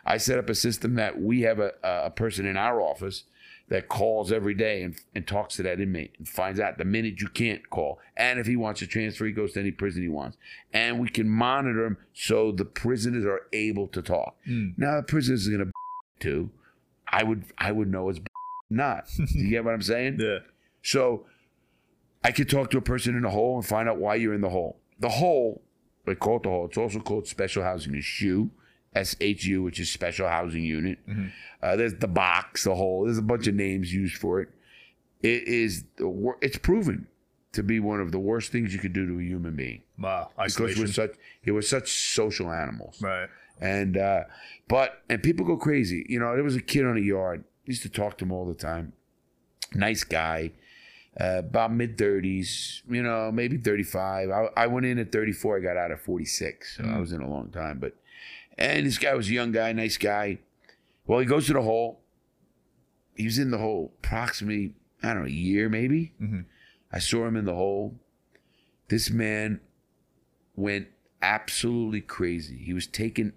I 0.04 0.18
set 0.18 0.38
up 0.38 0.48
a 0.48 0.54
system 0.54 0.94
that 0.96 1.20
we 1.20 1.42
have 1.42 1.58
a, 1.60 1.72
a 1.82 2.10
person 2.10 2.46
in 2.46 2.56
our 2.56 2.80
office 2.80 3.24
that 3.68 3.88
calls 3.88 4.32
every 4.32 4.54
day 4.54 4.82
and, 4.82 4.96
and 5.14 5.26
talks 5.26 5.56
to 5.56 5.62
that 5.62 5.80
inmate 5.80 6.14
and 6.18 6.26
finds 6.26 6.58
out 6.58 6.78
the 6.78 6.84
minute 6.84 7.20
you 7.20 7.28
can't 7.28 7.68
call. 7.70 7.98
And 8.16 8.38
if 8.38 8.46
he 8.46 8.56
wants 8.56 8.80
to 8.80 8.86
transfer, 8.86 9.26
he 9.26 9.32
goes 9.32 9.52
to 9.52 9.60
any 9.60 9.70
prison 9.70 10.02
he 10.02 10.08
wants. 10.08 10.38
And 10.72 10.98
we 10.98 11.08
can 11.08 11.28
monitor 11.28 11.84
him 11.84 11.98
so 12.14 12.50
the 12.50 12.64
prisoners 12.64 13.24
are 13.26 13.42
able 13.52 13.86
to 13.88 14.00
talk. 14.00 14.36
Hmm. 14.46 14.70
Now 14.76 14.96
the 14.96 15.02
prisoners 15.02 15.46
are 15.48 15.52
gonna 15.52 15.70
too. 16.18 16.50
I 17.06 17.24
would 17.24 17.44
I 17.58 17.72
would 17.72 17.90
know 17.90 18.08
it's 18.08 18.20
not. 18.70 19.06
you 19.34 19.50
get 19.50 19.64
what 19.64 19.74
I'm 19.74 19.82
saying? 19.82 20.18
Yeah. 20.20 20.38
So 20.82 21.26
I 22.24 22.32
could 22.32 22.48
talk 22.48 22.70
to 22.70 22.78
a 22.78 22.82
person 22.82 23.16
in 23.16 23.22
the 23.22 23.30
hole 23.30 23.56
and 23.56 23.66
find 23.66 23.88
out 23.88 23.98
why 23.98 24.14
you're 24.16 24.34
in 24.34 24.40
the 24.40 24.50
hole. 24.50 24.78
The 24.98 25.08
hole, 25.08 25.62
they 26.06 26.14
call 26.14 26.38
it 26.38 26.42
the 26.42 26.48
hole. 26.48 26.66
It's 26.66 26.78
also 26.78 27.00
called 27.00 27.26
special 27.28 27.62
housing. 27.62 27.94
It's 27.94 28.04
SHU, 28.98 29.00
S 29.00 29.16
H 29.20 29.44
U, 29.44 29.62
which 29.62 29.80
is 29.80 29.90
special 29.90 30.28
housing 30.28 30.64
unit. 30.64 30.98
Uh, 31.62 31.76
there's 31.76 31.94
the 31.94 32.08
box, 32.08 32.64
the 32.64 32.74
hole. 32.74 33.04
There's 33.04 33.18
a 33.18 33.22
bunch 33.22 33.46
of 33.46 33.54
names 33.54 33.92
used 33.92 34.16
for 34.16 34.40
it. 34.40 34.48
It 35.22 35.48
is 35.48 35.84
the 35.96 36.34
It's 36.40 36.58
proven 36.58 37.06
to 37.52 37.62
be 37.62 37.80
one 37.80 38.00
of 38.00 38.12
the 38.12 38.18
worst 38.18 38.52
things 38.52 38.72
you 38.72 38.78
could 38.78 38.92
do 38.92 39.06
to 39.06 39.18
a 39.18 39.22
human 39.22 39.56
being 39.56 39.82
Wow. 39.98 40.30
isolation. 40.38 40.82
because 40.82 40.96
we're 40.98 41.06
such 41.08 41.16
it 41.44 41.50
was 41.52 41.68
such 41.68 41.90
social 42.14 42.50
animals. 42.52 43.00
Right. 43.02 43.28
And 43.60 43.96
uh, 43.96 44.24
but 44.68 45.02
and 45.08 45.22
people 45.22 45.44
go 45.44 45.56
crazy. 45.56 46.06
You 46.08 46.20
know, 46.20 46.34
there 46.34 46.44
was 46.44 46.54
a 46.56 46.60
kid 46.60 46.84
on 46.84 46.96
a 46.96 47.00
yard. 47.00 47.44
Used 47.64 47.82
to 47.82 47.88
talk 47.88 48.16
to 48.18 48.24
him 48.24 48.32
all 48.32 48.46
the 48.46 48.54
time. 48.54 48.92
Nice 49.74 50.04
guy, 50.04 50.52
uh, 51.20 51.38
about 51.40 51.72
mid 51.72 51.98
thirties. 51.98 52.82
You 52.88 53.02
know, 53.02 53.32
maybe 53.32 53.56
thirty 53.58 53.82
five. 53.82 54.30
I, 54.30 54.48
I 54.56 54.66
went 54.68 54.86
in 54.86 54.98
at 55.00 55.10
thirty 55.10 55.32
four. 55.32 55.56
I 55.56 55.60
got 55.60 55.76
out 55.76 55.90
at 55.90 56.00
forty 56.00 56.24
six. 56.24 56.76
So 56.76 56.84
I 56.84 56.98
was 57.00 57.12
in 57.12 57.20
a 57.20 57.28
long 57.28 57.50
time. 57.50 57.78
But 57.80 57.94
and 58.58 58.86
this 58.86 58.98
guy 58.98 59.14
was 59.14 59.28
a 59.28 59.32
young 59.32 59.52
guy, 59.52 59.72
nice 59.72 59.96
guy. 59.96 60.38
Well, 61.06 61.20
he 61.20 61.26
goes 61.26 61.46
to 61.46 61.54
the 61.54 61.62
hole. 61.62 62.00
He 63.14 63.24
was 63.24 63.38
in 63.38 63.50
the 63.50 63.58
hole 63.58 63.94
approximately 63.98 64.74
I 65.02 65.08
don't 65.08 65.22
know 65.22 65.28
a 65.28 65.30
year 65.30 65.68
maybe. 65.68 66.12
I 66.92 66.98
saw 66.98 67.26
him 67.26 67.36
in 67.36 67.44
the 67.44 67.54
hole. 67.54 67.98
This 68.88 69.10
man 69.10 69.60
went 70.56 70.88
absolutely 71.22 72.00
crazy. 72.00 72.58
He 72.58 72.72
was 72.72 72.86
taking 72.86 73.32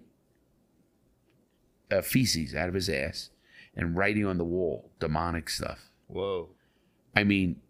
uh, 1.90 2.02
feces 2.02 2.54
out 2.54 2.68
of 2.68 2.74
his 2.74 2.88
ass 2.88 3.30
and 3.76 3.96
writing 3.96 4.26
on 4.26 4.38
the 4.38 4.44
wall 4.44 4.90
demonic 4.98 5.50
stuff. 5.50 5.90
Whoa. 6.08 6.48
I 7.14 7.24
mean, 7.24 7.60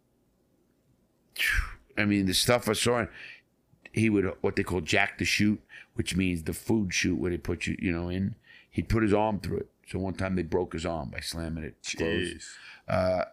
I 1.99 2.05
mean 2.05 2.27
the 2.27 2.35
stuff 2.35 2.69
I 2.69 2.75
saw. 2.75 3.07
He 3.93 4.09
would 4.11 4.33
what 4.41 4.57
they 4.57 4.63
call 4.63 4.81
jack 4.81 5.19
the 5.19 5.25
chute, 5.25 5.61
which 5.95 6.17
means 6.17 6.43
the 6.45 6.55
food 6.55 6.93
chute 6.95 7.19
where 7.19 7.31
they 7.31 7.37
put 7.37 7.67
you, 7.67 7.77
you 7.79 7.93
know, 7.93 8.09
in. 8.09 8.35
He'd 8.71 8.89
put 8.89 9.03
his 9.03 9.13
arm 9.13 9.39
through 9.41 9.59
it. 9.59 9.69
So 9.87 9.99
one 9.99 10.15
time 10.15 10.37
they 10.37 10.43
broke 10.43 10.73
his 10.73 10.87
arm 10.87 11.11
by 11.11 11.21
slamming 11.21 11.65
it 11.65 11.77
closed. 11.97 12.49
Jeez. 12.89 13.27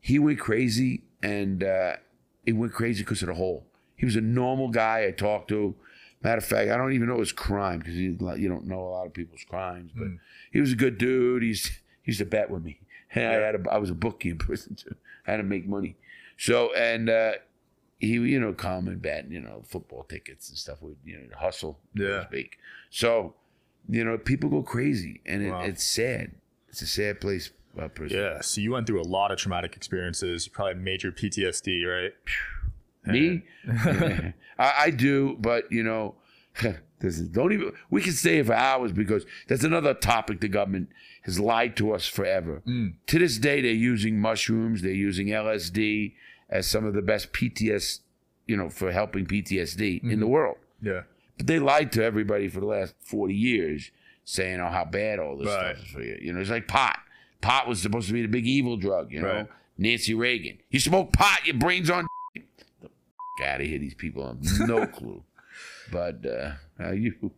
He 0.00 0.18
went 0.18 0.38
crazy, 0.40 1.02
and 1.22 1.62
uh, 1.62 1.96
he 2.44 2.52
went 2.52 2.72
crazy 2.72 3.02
because 3.02 3.22
of 3.22 3.28
the 3.28 3.34
hole. 3.34 3.66
He 3.96 4.04
was 4.04 4.16
a 4.16 4.20
normal 4.20 4.68
guy 4.68 5.06
I 5.06 5.12
talked 5.12 5.48
to. 5.48 5.74
Matter 6.22 6.38
of 6.38 6.44
fact, 6.44 6.70
I 6.70 6.76
don't 6.76 6.92
even 6.92 7.08
know 7.08 7.18
his 7.18 7.32
crime 7.32 7.78
because 7.78 7.94
you 7.94 8.14
don't 8.14 8.66
know 8.66 8.80
a 8.80 8.90
lot 8.90 9.06
of 9.06 9.12
people's 9.12 9.44
crimes. 9.48 9.92
But 9.94 10.08
he 10.52 10.60
was 10.60 10.72
a 10.72 10.76
good 10.76 10.98
dude. 10.98 11.42
He's 11.42 11.66
he 11.66 12.10
used 12.10 12.18
to 12.18 12.26
bet 12.26 12.50
with 12.50 12.62
me. 12.62 12.78
Yeah. 13.14 13.28
I 13.28 13.32
had 13.34 13.54
a, 13.56 13.70
I 13.70 13.76
was 13.76 13.90
a 13.90 13.94
bookie 13.94 14.30
in 14.30 14.38
prison 14.38 14.74
too. 14.74 14.94
I 15.26 15.32
had 15.32 15.36
to 15.36 15.42
make 15.42 15.68
money. 15.68 15.96
So 16.38 16.72
and 16.74 17.10
uh, 17.10 17.32
he 18.02 18.12
you 18.34 18.38
know 18.40 18.52
come 18.52 18.88
and 18.88 19.00
bet 19.00 19.30
you 19.30 19.40
know 19.40 19.62
football 19.66 20.04
tickets 20.04 20.48
and 20.50 20.58
stuff. 20.58 20.78
We 20.82 20.92
you 21.04 21.16
know 21.18 21.36
hustle 21.38 21.78
so 21.96 22.02
to 22.02 22.08
Yeah. 22.08 22.26
speak. 22.26 22.58
So 22.90 23.34
you 23.88 24.04
know 24.04 24.18
people 24.18 24.50
go 24.50 24.62
crazy 24.62 25.20
and 25.24 25.42
it, 25.42 25.50
Wow. 25.50 25.62
it's 25.62 25.84
sad. 25.84 26.32
It's 26.68 26.82
a 26.82 26.86
sad 26.86 27.20
place. 27.20 27.50
Uh. 27.78 27.88
Yeah. 28.08 28.40
So 28.42 28.60
you 28.60 28.72
went 28.72 28.86
through 28.86 29.00
a 29.00 29.08
lot 29.18 29.30
of 29.32 29.38
traumatic 29.38 29.76
experiences. 29.76 30.46
You 30.46 30.52
probably 30.52 30.74
major 30.82 31.10
PTSD, 31.10 31.84
right? 31.86 32.12
Me, 33.06 33.42
I, 34.58 34.72
I 34.86 34.90
do, 34.90 35.36
but 35.40 35.70
you 35.72 35.82
know, 35.82 36.14
this 37.00 37.18
is, 37.18 37.28
don't 37.28 37.52
even. 37.52 37.72
We 37.90 38.00
can 38.02 38.12
stay 38.12 38.34
here 38.34 38.44
for 38.44 38.52
hours 38.54 38.92
because 38.92 39.24
that's 39.48 39.64
another 39.64 39.94
topic 39.94 40.40
the 40.40 40.48
government 40.48 40.88
has 41.22 41.40
lied 41.40 41.76
to 41.78 41.92
us 41.92 42.06
forever. 42.06 42.62
To 42.66 43.18
this 43.18 43.38
day, 43.38 43.60
they're 43.60 43.72
using 43.72 44.20
mushrooms, 44.20 44.82
they're 44.82 44.92
using 44.92 45.28
LSD 45.28 46.14
as 46.52 46.68
some 46.68 46.84
of 46.84 46.94
the 46.94 47.02
best 47.02 47.32
PTS, 47.32 47.98
you 48.46 48.56
know, 48.56 48.68
for 48.68 48.92
helping 48.92 49.26
PTSD 49.26 50.04
in 50.04 50.20
the 50.20 50.26
world. 50.28 50.58
Yeah. 50.80 51.02
But 51.38 51.46
they 51.48 51.58
lied 51.58 51.90
to 51.92 52.04
everybody 52.04 52.48
for 52.48 52.60
the 52.60 52.66
last 52.66 52.94
forty 53.00 53.34
years, 53.34 53.90
saying, 54.24 54.60
"Oh, 54.60 54.68
how 54.68 54.84
bad 54.84 55.18
all 55.18 55.36
this 55.36 55.48
Right. 55.48 55.74
stuff 55.76 55.84
is 55.86 55.90
for 55.92 56.02
you." 56.02 56.18
You 56.20 56.32
know, 56.32 56.40
it's 56.40 56.50
like 56.50 56.68
pot. 56.68 56.98
Pot 57.40 57.66
was 57.66 57.80
supposed 57.82 58.06
to 58.08 58.12
be 58.12 58.22
the 58.22 58.28
big 58.28 58.46
evil 58.46 58.76
drug. 58.76 59.10
You 59.10 59.22
know, 59.22 59.28
Right. 59.34 59.48
Nancy 59.78 60.14
Reagan. 60.14 60.58
You 60.70 60.78
smoke 60.78 61.12
pot, 61.12 61.40
your 61.46 61.56
brain's 61.56 61.90
on. 61.90 62.06
The 62.34 62.40
f- 63.40 63.54
out 63.54 63.60
of 63.62 63.66
here. 63.66 63.78
These 63.78 63.94
people 63.94 64.26
have 64.26 64.68
no 64.68 64.86
clue. 64.98 65.22
But 65.90 66.24
uh, 66.26 66.52
how 66.78 66.90
you? 66.92 67.32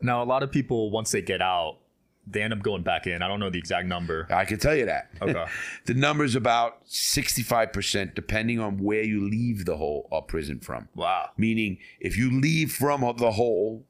Now, 0.00 0.22
a 0.22 0.24
lot 0.24 0.42
of 0.42 0.50
people, 0.52 0.90
once 0.90 1.10
they 1.10 1.22
get 1.22 1.42
out, 1.42 1.78
they 2.26 2.42
end 2.42 2.52
up 2.52 2.62
going 2.62 2.82
back 2.82 3.06
in. 3.06 3.22
I 3.22 3.28
don't 3.28 3.40
know 3.40 3.50
the 3.50 3.58
exact 3.58 3.86
number. 3.86 4.26
I 4.30 4.44
can 4.44 4.58
tell 4.58 4.74
you 4.74 4.86
that. 4.86 5.10
Okay. 5.20 5.44
the 5.86 5.94
number's 5.94 6.34
about 6.34 6.78
sixty-five 6.84 7.72
percent, 7.72 8.14
depending 8.14 8.58
on 8.60 8.78
where 8.78 9.02
you 9.02 9.28
leave 9.28 9.64
the 9.64 9.76
hole 9.76 10.08
or 10.10 10.22
prison 10.22 10.60
from. 10.60 10.88
Wow. 10.94 11.30
Meaning, 11.36 11.78
if 12.00 12.16
you 12.16 12.30
leave 12.30 12.72
from 12.72 13.00
the 13.18 13.32
hole, 13.32 13.84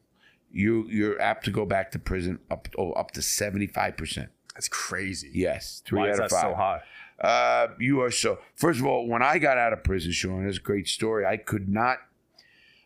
you 0.50 0.86
you're 0.88 1.20
apt 1.20 1.44
to 1.44 1.50
go 1.50 1.64
back 1.64 1.90
to 1.92 1.98
prison 1.98 2.38
up 2.50 2.68
oh, 2.76 2.92
up 2.92 3.12
to 3.12 3.22
seventy-five 3.22 3.96
percent. 3.96 4.30
That's 4.54 4.68
crazy. 4.68 5.30
Yes, 5.32 5.82
three 5.84 6.00
Why 6.00 6.08
out 6.08 6.12
is 6.14 6.18
of 6.20 6.30
that 6.30 6.30
five. 6.30 6.50
so 6.50 6.54
high? 6.54 6.80
Uh, 7.20 7.68
you 7.78 8.00
are 8.02 8.10
so. 8.10 8.38
First 8.54 8.80
of 8.80 8.86
all, 8.86 9.06
when 9.06 9.22
I 9.22 9.38
got 9.38 9.58
out 9.58 9.72
of 9.72 9.84
prison, 9.84 10.12
Sean, 10.12 10.46
it's 10.46 10.58
a 10.58 10.60
great 10.60 10.88
story. 10.88 11.24
I 11.24 11.36
could 11.36 11.68
not. 11.68 11.98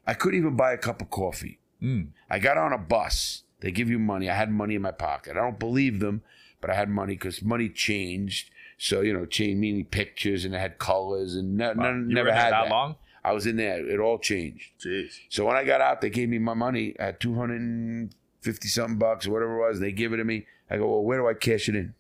I 0.07 0.15
couldn't 0.15 0.39
even 0.39 0.57
buy 0.57 0.73
a 0.73 0.79
cup 0.79 1.03
of 1.03 1.11
coffee. 1.11 1.59
Mm. 1.83 2.09
I 2.31 2.39
got 2.39 2.57
on 2.57 2.73
a 2.73 2.79
bus. 2.79 3.45
They 3.61 3.71
give 3.71 3.89
you 3.91 3.99
money. 3.99 4.31
I 4.31 4.35
had 4.35 4.51
money 4.51 4.75
in 4.77 4.83
my 4.83 4.91
pocket. 4.93 5.33
I 5.37 5.41
don't 5.41 5.59
believe 5.59 6.01
them, 6.01 6.23
but 6.61 6.71
I 6.71 6.75
had 6.75 6.89
money 6.89 7.15
because 7.15 7.43
money 7.43 7.69
changed. 7.69 8.51
So 8.79 9.01
you 9.01 9.13
know, 9.13 9.27
change 9.27 9.59
meaning 9.59 9.85
pictures 9.87 10.45
and 10.45 10.55
it 10.55 10.59
had 10.59 10.79
colors 10.79 11.35
and 11.35 11.57
ne- 11.57 11.75
Wow. 11.75 11.93
ne- 11.93 12.15
never 12.15 12.29
were 12.29 12.31
in 12.31 12.35
there 12.35 12.35
had 12.35 12.53
that 12.53 12.65
that. 12.65 12.71
long? 12.71 12.97
I 13.25 13.33
was 13.33 13.47
in 13.47 13.57
there. 13.57 13.85
It 13.87 13.99
all 13.99 14.19
changed. 14.19 14.71
Jeez. 14.81 15.19
So 15.29 15.45
when 15.45 15.57
I 15.57 15.65
got 15.65 15.81
out, 15.81 16.01
they 16.01 16.09
gave 16.11 16.29
me 16.29 16.39
my 16.39 16.55
money 16.55 16.95
at 16.99 17.19
two 17.19 17.35
hundred 17.35 17.61
and 17.61 18.15
fifty 18.41 18.69
something 18.69 18.99
bucks 18.99 19.27
or 19.27 19.33
whatever 19.33 19.57
it 19.57 19.69
was. 19.69 19.81
They 19.81 19.91
give 19.93 20.13
it 20.13 20.19
to 20.19 20.25
me. 20.25 20.47
I 20.71 20.77
go, 20.77 20.87
well, 20.89 21.03
where 21.03 21.19
do 21.19 21.27
I 21.29 21.35
cash 21.35 21.69
it 21.69 21.75
in? 21.75 21.95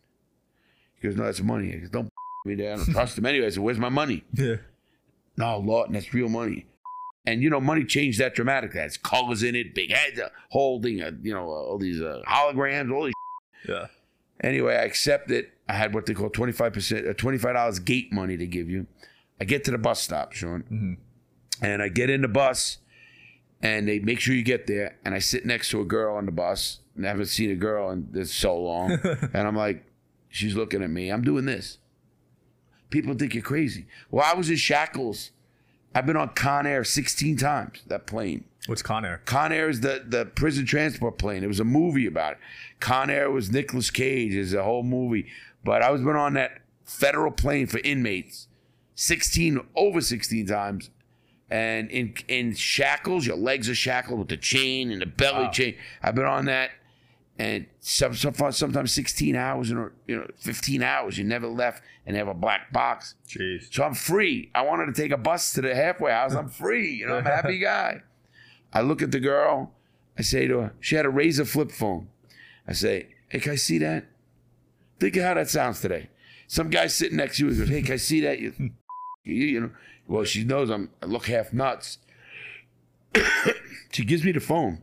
He 1.01 1.09
goes, 1.09 1.17
no, 1.17 1.25
that's 1.25 1.41
money. 1.41 1.73
I 1.75 1.79
goes, 1.79 1.91
don't 1.91 2.09
me 2.45 2.55
there. 2.55 2.75
I 2.75 2.77
don't 2.77 2.93
trust 2.93 3.19
him 3.19 3.27
anyway. 3.27 3.47
I 3.47 3.51
said, 3.51 3.63
where's 3.63 3.79
my 3.79 3.89
money? 3.89 4.25
Yeah. 4.35 4.57
No, 5.37 5.59
Lawton, 5.59 5.95
that's 5.95 6.13
real 6.15 6.29
money. 6.29 6.67
And 7.29 7.43
you 7.43 7.51
know, 7.51 7.61
money 7.61 7.85
changed 7.85 8.21
that 8.21 8.35
dramatically. 8.35 8.81
It 8.81 8.85
has 8.85 8.97
colors 8.97 9.43
in 9.43 9.55
it, 9.55 9.75
big 9.75 9.93
heads, 9.93 10.19
uh, 10.19 10.31
holding, 10.49 11.03
uh, 11.03 11.11
you 11.21 11.35
know, 11.35 11.45
all 11.45 11.77
these 11.77 12.01
uh, 12.01 12.23
holograms, 12.27 12.91
all 12.91 13.05
these. 13.05 13.13
Yeah. 13.69 13.89
Anyway, 14.43 14.75
I 14.75 14.85
accept 14.85 15.31
it. 15.31 15.53
I 15.69 15.75
had 15.75 15.93
what 15.93 16.07
they 16.07 16.15
call 16.15 16.31
twenty 16.31 16.53
five 16.53 16.73
percent, 16.73 17.07
uh, 17.07 17.13
twenty 17.13 17.37
five 17.37 17.53
dollars 17.53 17.81
gate 17.81 18.11
money 18.15 18.39
to 18.39 18.47
give 18.47 18.71
you. 18.71 18.87
I 19.39 19.45
get 19.45 19.63
to 19.65 19.71
the 19.71 19.77
bus 19.77 20.01
stop, 20.01 20.33
Sean, 20.33 20.97
and 21.61 21.83
I 21.83 21.89
get 21.91 22.09
in 22.09 22.23
the 22.23 22.29
bus, 22.29 22.79
and 23.61 23.87
they 23.87 23.99
make 23.99 24.21
sure 24.21 24.35
you 24.35 24.43
get 24.43 24.67
there. 24.67 24.97
And 25.05 25.15
I 25.15 25.19
sit 25.19 25.45
next 25.45 25.69
to 25.73 25.83
a 25.83 25.85
girl 25.85 26.17
on 26.17 26.25
the 26.25 26.33
bus, 26.33 26.79
and 26.97 27.05
I 27.05 27.11
haven't 27.11 27.27
seen 27.27 27.51
a 27.51 27.57
girl 27.57 27.91
in 27.91 28.09
this 28.11 28.33
so 28.33 28.59
long, 28.59 28.93
and 29.35 29.47
I'm 29.47 29.55
like, 29.55 29.85
she's 30.31 30.57
looking 30.57 30.83
at 30.83 30.89
me. 30.89 31.11
I'm 31.11 31.23
doing 31.23 31.45
this. 31.45 31.77
People 32.89 33.13
think 33.13 33.35
you're 33.35 33.43
crazy. 33.43 33.87
Well, 34.11 34.25
I 34.27 34.35
was 34.35 34.49
in 34.49 34.57
shackles. 34.57 35.33
I've 35.95 36.07
been 36.07 36.17
on 36.17 36.31
Con 36.31 36.67
Air 36.67 36.85
16 36.85 37.37
times. 37.37 37.81
That 37.87 38.07
plane. 38.07 38.45
What's 38.67 38.83
Con 38.83 39.05
Air? 39.05 39.23
Con 39.25 39.53
Air 39.53 39.69
is 39.71 39.81
the, 39.81 40.05
the 40.07 40.27
prison 40.27 40.67
transport 40.67 41.19
plane. 41.19 41.43
It 41.43 41.47
was 41.49 41.61
a 41.61 41.65
movie 41.65 42.07
about 42.07 42.33
it. 42.33 42.39
Con 42.81 43.09
Air 43.11 43.31
was 43.31 43.51
Nicolas 43.51 43.91
Cage. 43.91 44.35
It's 44.35 44.53
a 44.53 44.63
whole 44.63 44.83
movie. 44.83 45.27
But 45.65 45.83
I 45.83 45.91
was 45.91 46.03
been 46.03 46.17
on 46.17 46.35
that 46.35 46.61
federal 46.85 47.33
plane 47.33 47.67
for 47.67 47.79
inmates 47.79 48.49
16 48.95 49.61
over 49.75 50.01
16 50.01 50.47
times. 50.47 50.91
And 51.51 51.91
in 51.91 52.13
in 52.29 52.55
shackles, 52.55 53.27
your 53.27 53.37
legs 53.37 53.71
are 53.71 53.75
shackled 53.75 54.19
with 54.19 54.29
the 54.29 54.37
chain 54.37 54.91
and 54.93 55.01
the 55.01 55.07
belly 55.07 55.45
Wow. 55.47 55.51
chain. 55.51 55.77
I've 56.03 56.15
been 56.15 56.27
on 56.27 56.45
that, 56.45 56.73
and 57.39 57.67
some, 57.81 58.15
some 58.15 58.35
sometimes 58.53 58.93
16 58.93 59.37
hours 59.37 59.71
and 59.71 59.91
you 60.07 60.17
know 60.17 60.27
15 60.37 60.83
hours. 60.83 61.17
You 61.17 61.25
never 61.25 61.47
left, 61.47 61.83
and 62.05 62.15
they 62.15 62.19
have 62.19 62.29
a 62.29 62.35
black 62.35 62.73
box. 62.73 63.15
Jeez. 63.29 63.73
So 63.73 63.85
I'm 63.85 63.95
free. 63.95 64.51
I 64.55 64.63
wanted 64.63 64.87
to 64.87 64.93
take 64.93 65.13
a 65.13 65.17
bus 65.17 65.53
to 65.53 65.61
the 65.61 65.75
halfway 65.75 66.13
house. 66.13 66.35
I'm 66.35 66.49
free. 66.49 66.93
You 66.95 67.07
know, 67.07 67.17
I'm 67.17 67.27
a 67.27 67.31
happy 67.31 67.59
guy. 67.59 68.03
I 68.73 68.83
look 68.83 69.03
at 69.03 69.13
the 69.13 69.21
girl. 69.21 69.73
I 70.19 70.23
say 70.23 70.49
to 70.49 70.59
her, 70.59 70.75
she 70.81 70.97
had 70.97 71.07
a 71.07 71.11
Razr 71.11 71.47
flip 71.47 71.71
phone. 71.71 72.09
I 72.67 72.73
say, 72.73 73.09
hey, 73.29 73.39
can 73.39 73.53
I 73.53 73.57
see 73.57 73.79
that? 73.79 74.07
Think 74.99 75.17
of 75.17 75.23
how 75.23 75.35
that 75.35 75.49
sounds 75.49 75.81
today. 75.81 76.11
Some 76.49 76.71
guy 76.71 76.89
sitting 76.89 77.19
next 77.19 77.37
to 77.37 77.47
you 77.47 77.55
goes, 77.55 77.69
hey, 77.69 77.83
can 77.83 77.95
I 77.95 77.99
see 77.99 78.21
that? 78.23 78.41
You, 78.41 78.53
you, 79.25 79.35
you 79.35 79.61
know, 79.61 79.71
well, 80.09 80.25
she 80.25 80.43
knows 80.45 80.71
I'm, 80.71 80.91
I 81.03 81.07
look 81.07 81.27
half 81.27 81.53
nuts. 81.53 81.99
she 83.93 84.05
gives 84.05 84.25
me 84.25 84.33
the 84.33 84.41
phone. 84.41 84.83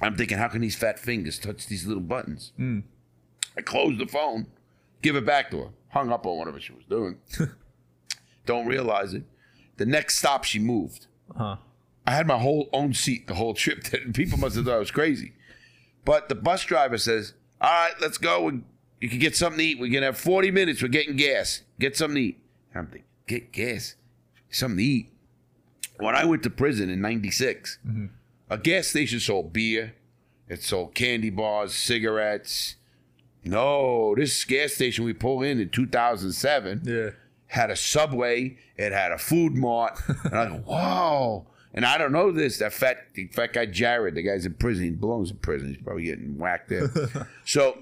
I'm 0.00 0.16
thinking, 0.16 0.38
how 0.38 0.48
can 0.48 0.60
these 0.62 0.76
fat 0.76 0.98
fingers 0.98 1.38
touch 1.38 1.66
these 1.66 1.86
little 1.86 2.02
buttons? 2.02 2.52
Hmm. 2.56 2.80
I 3.56 3.60
close 3.62 3.98
the 3.98 4.06
phone, 4.06 4.46
give 5.02 5.16
it 5.16 5.26
back 5.26 5.50
to 5.50 5.58
her. 5.60 5.68
Hung 5.88 6.10
up 6.12 6.24
on 6.26 6.38
whatever 6.38 6.60
she 6.60 6.72
was 6.72 6.84
doing. 6.88 7.18
Don't 8.46 8.66
realize 8.66 9.12
it. 9.14 9.24
The 9.76 9.86
next 9.86 10.18
stop, 10.18 10.44
she 10.44 10.58
moved. 10.58 11.06
Huh. 11.36 11.56
I 12.06 12.12
had 12.12 12.26
my 12.26 12.38
whole 12.38 12.68
own 12.72 12.94
seat 12.94 13.26
the 13.26 13.34
whole 13.34 13.54
trip. 13.54 13.84
People 14.14 14.38
must 14.38 14.56
have 14.56 14.64
thought 14.64 14.74
I 14.74 14.78
was 14.78 14.90
crazy. 14.90 15.32
But 16.04 16.28
the 16.28 16.34
bus 16.34 16.64
driver 16.64 16.96
says, 16.98 17.34
"All 17.60 17.70
right, 17.70 17.92
let's 18.00 18.18
go. 18.18 18.44
We- 18.44 18.62
You 19.00 19.08
can 19.08 19.18
get 19.18 19.36
something 19.36 19.58
to 19.58 19.64
eat. 19.64 19.78
We're 19.80 19.92
gonna 19.92 20.06
have 20.06 20.18
40 20.18 20.50
minutes. 20.50 20.82
We're 20.82 20.88
getting 20.88 21.16
gas. 21.16 21.62
Get 21.78 21.96
something 21.96 22.16
to 22.16 22.20
eat." 22.22 22.38
I'm 22.74 22.86
thinking, 22.86 23.04
"Get 23.26 23.52
gas, 23.52 23.96
something 24.50 24.78
to 24.78 24.82
eat." 24.84 25.12
When 25.98 26.14
I 26.14 26.24
went 26.24 26.42
to 26.44 26.50
prison 26.50 26.88
in 26.90 27.00
'96, 27.00 27.78
a 28.50 28.58
gas 28.58 28.88
station 28.88 29.20
sold 29.20 29.52
beer. 29.52 29.94
It 30.48 30.62
sold 30.62 30.94
candy 30.94 31.30
bars, 31.30 31.72
cigarettes. 31.72 32.74
No, 33.44 34.14
this 34.16 34.44
gas 34.44 34.72
station 34.74 35.04
we 35.04 35.12
pulled 35.14 35.44
in 35.44 35.60
in 35.60 35.70
2007 35.70 36.82
Yeah. 36.84 37.10
had 37.46 37.70
a 37.70 37.76
Subway, 37.76 38.58
it 38.76 38.92
had 38.92 39.12
a 39.12 39.18
food 39.18 39.54
mart. 39.56 39.98
And 40.24 40.34
I'm 40.38 40.52
like, 40.52 40.64
whoa. 40.64 41.46
And 41.72 41.86
I 41.86 41.96
don't 41.98 42.10
know 42.12 42.32
this. 42.32 42.58
That 42.58 42.72
fat, 42.72 42.98
the 43.14 43.28
fat 43.28 43.52
guy 43.52 43.66
Jared, 43.66 44.16
the 44.16 44.22
guy's 44.22 44.44
in 44.44 44.54
prison. 44.54 44.84
He 44.84 44.90
belongs 44.90 45.30
in 45.30 45.36
prison. 45.36 45.68
He's 45.68 45.82
probably 45.82 46.02
getting 46.04 46.36
whacked 46.36 46.68
there. 46.68 46.90
so 47.44 47.78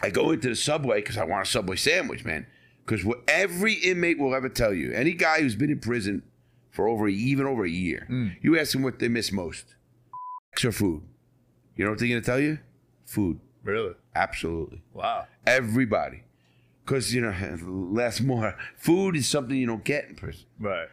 I 0.00 0.08
go 0.10 0.30
into 0.30 0.48
the 0.48 0.56
Subway 0.56 1.00
because 1.02 1.18
I 1.18 1.24
want 1.24 1.46
a 1.46 1.50
Subway 1.50 1.76
sandwich, 1.76 2.24
man. 2.24 2.46
Because 2.84 3.04
what 3.04 3.22
every 3.28 3.74
inmate 3.74 4.18
will 4.18 4.34
ever 4.34 4.48
tell 4.48 4.72
you, 4.74 4.90
any 4.92 5.12
guy 5.12 5.40
who's 5.40 5.54
been 5.54 5.70
in 5.70 5.80
prison 5.80 6.22
for 6.74 6.88
over 6.88 7.06
even 7.08 7.46
over 7.46 7.64
a 7.64 7.70
year, 7.70 8.06
you 8.42 8.58
ask 8.58 8.72
them 8.72 8.82
what 8.82 8.98
they 8.98 9.08
miss 9.08 9.30
most, 9.30 9.76
or 10.64 10.72
food. 10.72 11.02
You 11.76 11.84
know 11.84 11.90
what 11.92 12.00
they're 12.00 12.08
gonna 12.08 12.20
tell 12.20 12.40
you? 12.40 12.58
Food. 13.06 13.38
Really? 13.62 13.94
Absolutely. 14.14 14.82
Wow. 14.92 15.26
Everybody. 15.46 16.24
Because, 16.84 17.14
you 17.14 17.20
know, 17.22 17.32
less 17.62 18.20
more. 18.20 18.56
Food 18.76 19.16
is 19.16 19.28
something 19.28 19.56
you 19.56 19.66
don't 19.66 19.84
get 19.84 20.04
in 20.08 20.16
prison. 20.16 20.44
Right. 20.58 20.88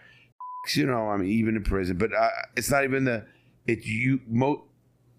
You 0.75 0.85
know, 0.85 1.09
I 1.09 1.17
mean, 1.17 1.29
even 1.29 1.55
in 1.55 1.63
prison. 1.63 1.97
But 1.97 2.13
uh, 2.13 2.29
it's 2.55 2.69
not 2.71 2.83
even 2.83 3.03
the, 3.05 3.25
it's 3.67 3.85
you, 3.85 4.21
mo- 4.27 4.63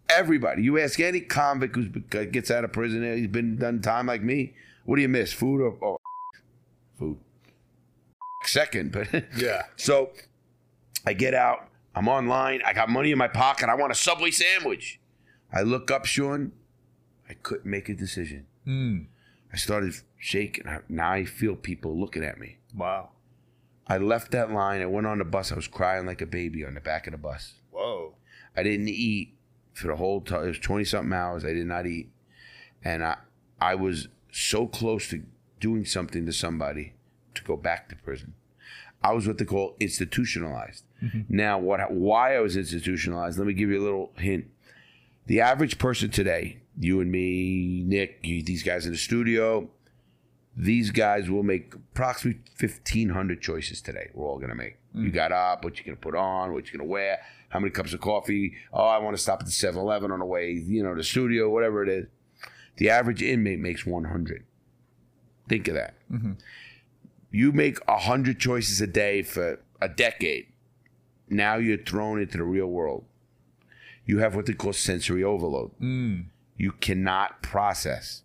everybody. 0.08 0.62
You 0.62 0.78
ask 0.78 0.98
any 1.00 1.20
convict 1.20 1.74
who 1.76 1.88
gets 2.26 2.50
out 2.50 2.64
of 2.64 2.72
prison, 2.72 3.02
he's 3.18 3.26
been 3.26 3.56
done 3.56 3.82
time 3.82 4.06
like 4.06 4.22
me, 4.22 4.54
what 4.84 4.96
do 4.96 5.02
you 5.02 5.08
miss? 5.08 5.32
Food 5.32 5.60
or, 5.60 5.76
or 5.80 5.98
food? 6.98 7.18
Second, 8.44 8.92
but 8.92 9.08
Yeah. 9.36 9.62
so 9.76 10.10
I 11.06 11.12
get 11.12 11.34
out, 11.34 11.68
I'm 11.94 12.08
online, 12.08 12.62
I 12.64 12.72
got 12.72 12.88
money 12.88 13.12
in 13.12 13.18
my 13.18 13.28
pocket, 13.28 13.68
I 13.68 13.74
want 13.74 13.92
a 13.92 13.94
Subway 13.94 14.30
sandwich. 14.30 15.00
I 15.52 15.62
look 15.62 15.90
up, 15.90 16.06
Sean, 16.06 16.52
I 17.28 17.34
couldn't 17.34 17.66
make 17.66 17.88
a 17.88 17.94
decision. 17.94 18.46
Mm. 18.66 19.06
I 19.52 19.56
started 19.56 19.94
shaking. 20.18 20.64
Now 20.88 21.12
I 21.12 21.24
feel 21.24 21.56
people 21.56 21.98
looking 21.98 22.24
at 22.24 22.38
me. 22.38 22.58
Wow. 22.74 23.10
I 23.86 23.98
left 23.98 24.30
that 24.30 24.50
line. 24.50 24.80
I 24.80 24.86
went 24.86 25.06
on 25.06 25.18
the 25.18 25.24
bus. 25.24 25.52
I 25.52 25.56
was 25.56 25.68
crying 25.68 26.06
like 26.06 26.22
a 26.22 26.26
baby 26.26 26.64
on 26.64 26.74
the 26.74 26.80
back 26.80 27.06
of 27.06 27.12
the 27.12 27.18
bus. 27.18 27.54
Whoa. 27.70 28.14
I 28.56 28.62
didn't 28.62 28.88
eat 28.88 29.34
for 29.74 29.88
the 29.88 29.96
whole 29.96 30.20
time. 30.20 30.44
It 30.44 30.48
was 30.48 30.58
20 30.58 30.84
something 30.84 31.12
hours. 31.12 31.44
I 31.44 31.52
did 31.52 31.66
not 31.66 31.86
eat. 31.86 32.10
And 32.82 33.04
I, 33.04 33.16
I 33.60 33.74
was 33.74 34.08
so 34.30 34.66
close 34.66 35.08
to 35.10 35.22
doing 35.60 35.84
something 35.84 36.24
to 36.26 36.32
somebody 36.32 36.94
to 37.34 37.42
go 37.44 37.56
back 37.56 37.88
to 37.90 37.96
prison. 37.96 38.34
I 39.02 39.12
was 39.12 39.26
what 39.26 39.38
they 39.38 39.44
call 39.44 39.76
institutionalized. 39.80 40.84
Mm-hmm. 41.02 41.20
Now, 41.28 41.58
what? 41.58 41.90
Why 41.90 42.36
I 42.36 42.40
was 42.40 42.56
institutionalized? 42.56 43.38
Let 43.38 43.46
me 43.46 43.52
give 43.52 43.70
you 43.70 43.80
a 43.80 43.84
little 43.84 44.12
hint. 44.16 44.46
The 45.26 45.40
average 45.40 45.78
person 45.78 46.10
today, 46.10 46.58
you 46.78 47.00
and 47.00 47.10
me, 47.10 47.82
Nick, 47.84 48.20
you, 48.22 48.42
these 48.42 48.62
guys 48.62 48.86
in 48.86 48.92
the 48.92 48.98
studio, 48.98 49.68
these 50.56 50.90
guys 50.90 51.30
will 51.30 51.42
make 51.42 51.74
approximately 51.74 52.42
1,500 52.58 53.40
choices 53.40 53.80
today. 53.80 54.10
We're 54.14 54.26
all 54.26 54.36
going 54.36 54.50
to 54.50 54.54
make. 54.54 54.78
You 54.94 55.10
mm. 55.10 55.14
got 55.14 55.32
up, 55.32 55.64
what 55.64 55.76
you're 55.76 55.86
going 55.86 55.96
to 55.96 56.02
put 56.02 56.14
on, 56.14 56.52
what 56.52 56.66
you're 56.66 56.78
going 56.78 56.88
to 56.88 56.92
wear, 56.92 57.20
how 57.48 57.60
many 57.60 57.70
cups 57.70 57.92
of 57.92 58.00
coffee. 58.00 58.54
Oh, 58.72 58.84
I 58.84 58.98
want 58.98 59.16
to 59.16 59.22
stop 59.22 59.40
at 59.40 59.46
the 59.46 59.52
7 59.52 59.80
Eleven 59.80 60.10
on 60.10 60.18
the 60.18 60.26
way, 60.26 60.52
you 60.52 60.82
know, 60.82 60.94
the 60.94 61.04
studio, 61.04 61.48
whatever 61.48 61.82
it 61.82 61.88
is. 61.88 62.06
The 62.76 62.90
average 62.90 63.22
inmate 63.22 63.60
makes 63.60 63.86
100. 63.86 64.44
Think 65.48 65.68
of 65.68 65.74
that. 65.74 65.94
Mm-hmm. 66.10 66.32
You 67.32 67.50
make 67.52 67.78
a 67.88 67.94
100 67.94 68.38
choices 68.38 68.80
a 68.80 68.86
day 68.86 69.22
for 69.22 69.58
a 69.80 69.88
decade. 69.88 70.46
Now 71.28 71.56
you're 71.56 71.78
thrown 71.78 72.20
into 72.20 72.36
the 72.38 72.44
real 72.44 72.66
world. 72.66 73.04
You 74.04 74.18
have 74.18 74.34
what 74.36 74.46
they 74.46 74.52
call 74.52 74.72
sensory 74.74 75.24
overload. 75.24 75.70
Mm. 75.80 76.26
You 76.56 76.72
cannot 76.72 77.42
process. 77.42 78.22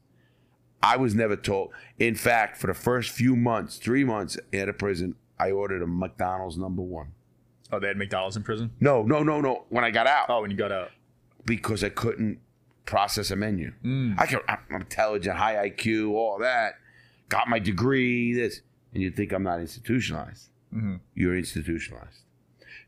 I 0.84 0.98
was 0.98 1.15
never 1.15 1.36
told. 1.36 1.72
In 1.98 2.15
fact, 2.15 2.58
for 2.58 2.67
the 2.67 2.74
first 2.74 3.10
few 3.12 3.36
months, 3.36 3.78
three 3.78 4.04
months 4.04 4.38
at 4.54 4.67
a 4.70 4.74
prison, 4.74 5.15
I 5.39 5.52
ordered 5.52 5.82
a 5.82 5.88
McDonald's 5.88 6.58
number 6.58 6.82
one. 6.82 7.13
Oh, 7.72 7.80
they 7.80 7.88
had 7.88 7.98
McDonald's 7.98 8.38
in 8.38 8.43
prison? 8.43 8.72
No, 8.80 9.04
no, 9.04 9.24
no, 9.24 9.39
no. 9.41 9.65
When 9.70 9.84
I 9.84 9.91
got 9.91 10.08
out, 10.08 10.26
Oh, 10.30 10.41
when 10.41 10.52
you 10.52 10.58
got 10.58 10.72
out. 10.72 10.89
because 11.46 11.84
I 11.84 11.89
couldn't 11.89 12.39
process 12.86 13.32
a 13.32 13.36
menu. 13.36 13.72
I 14.17 14.26
can. 14.26 14.39
I'm 14.48 14.60
intelligent, 14.82 15.38
high 15.38 15.70
IQ, 15.70 16.12
all 16.12 16.39
that. 16.39 16.76
Got 17.30 17.48
my 17.50 17.60
degree. 17.60 18.34
This, 18.34 18.62
and 18.93 19.04
you 19.04 19.12
think 19.12 19.32
I'm 19.32 19.43
not 19.43 19.60
institutionalized? 19.60 20.50
You're 21.15 21.38
institutionalized. 21.38 22.21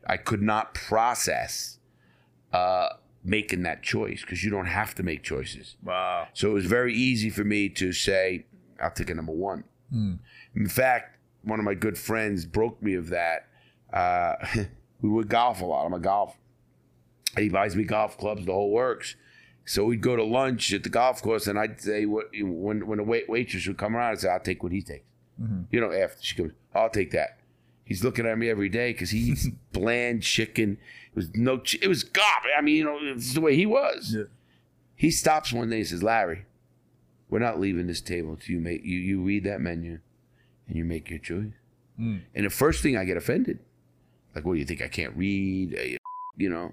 I 0.06 0.16
could 0.16 0.42
not 0.42 0.74
process 0.74 1.78
uh, 2.52 2.88
making 3.24 3.62
that 3.62 3.82
choice 3.82 4.22
because 4.22 4.44
you 4.44 4.50
don't 4.50 4.66
have 4.66 4.94
to 4.96 5.02
make 5.02 5.22
choices. 5.22 5.76
Wow. 5.82 6.28
So 6.32 6.50
it 6.50 6.54
was 6.54 6.66
very 6.66 6.94
easy 6.94 7.30
for 7.30 7.44
me 7.44 7.68
to 7.70 7.92
say, 7.92 8.46
I'll 8.80 8.90
take 8.90 9.10
a 9.10 9.14
number 9.14 9.32
one. 9.32 9.64
In 10.54 10.68
fact, 10.68 11.18
one 11.42 11.58
of 11.58 11.64
my 11.64 11.74
good 11.74 11.98
friends 11.98 12.46
broke 12.46 12.82
me 12.82 12.94
of 12.94 13.08
that. 13.10 13.48
Uh, 13.92 14.36
we 15.00 15.08
would 15.08 15.28
golf 15.28 15.60
a 15.60 15.64
lot. 15.64 15.86
I'm 15.86 15.92
a 15.92 16.00
golf. 16.00 16.36
He 17.36 17.48
buys 17.48 17.76
me 17.76 17.84
golf 17.84 18.18
clubs, 18.18 18.44
the 18.46 18.52
whole 18.52 18.70
works. 18.70 19.16
So 19.64 19.84
we'd 19.84 20.00
go 20.00 20.16
to 20.16 20.24
lunch 20.24 20.72
at 20.72 20.82
the 20.82 20.88
golf 20.88 21.22
course, 21.22 21.46
and 21.46 21.58
I'd 21.58 21.80
say, 21.80 22.04
what, 22.04 22.26
when 22.32 22.86
when 22.86 22.98
the 22.98 23.04
wait, 23.04 23.28
waitress 23.28 23.68
would 23.68 23.78
come 23.78 23.94
around, 23.94 24.12
I'd 24.12 24.20
say, 24.20 24.28
I'll 24.28 24.40
take 24.40 24.62
what 24.62 24.72
he 24.72 24.82
takes. 24.82 25.04
Mm-hmm. 25.40 25.62
You 25.70 25.80
know, 25.80 25.92
after 25.92 26.22
she 26.22 26.34
goes, 26.36 26.50
I'll 26.74 26.90
take 26.90 27.10
that. 27.12 27.38
He's 27.84 28.04
looking 28.04 28.26
at 28.26 28.38
me 28.38 28.48
every 28.48 28.68
day 28.68 28.92
because 28.92 29.10
he 29.10 29.18
eats 29.18 29.48
bland 29.72 30.22
chicken. 30.22 30.78
It 31.12 31.16
was 31.16 31.34
no, 31.34 31.58
chi- 31.58 31.78
it 31.82 31.88
was 31.88 32.04
gop. 32.04 32.42
I 32.56 32.60
mean, 32.60 32.76
you 32.76 32.84
know, 32.84 32.98
it's 33.02 33.34
the 33.34 33.40
way 33.40 33.56
he 33.56 33.66
was. 33.66 34.14
Yeah. 34.16 34.24
He 34.94 35.10
stops 35.10 35.52
one 35.52 35.70
day 35.70 35.78
and 35.78 35.86
says, 35.86 36.02
Larry, 36.02 36.44
we're 37.28 37.38
not 37.38 37.58
leaving 37.58 37.86
this 37.86 38.00
table 38.00 38.32
until 38.32 38.54
you 38.54 38.60
make 38.60 38.84
you, 38.84 38.98
you 38.98 39.20
read 39.22 39.44
that 39.44 39.60
menu 39.60 39.98
and 40.68 40.76
you 40.76 40.84
make 40.84 41.10
your 41.10 41.18
choice. 41.18 41.52
Mm. 41.98 42.22
And 42.34 42.46
the 42.46 42.50
first 42.50 42.82
thing 42.82 42.96
I 42.96 43.04
get 43.04 43.16
offended. 43.16 43.58
Like, 44.34 44.44
what 44.44 44.52
do 44.52 44.58
you 44.60 44.64
think? 44.64 44.82
I 44.82 44.88
can't 44.88 45.16
read, 45.16 45.98
you 46.36 46.48
know? 46.48 46.72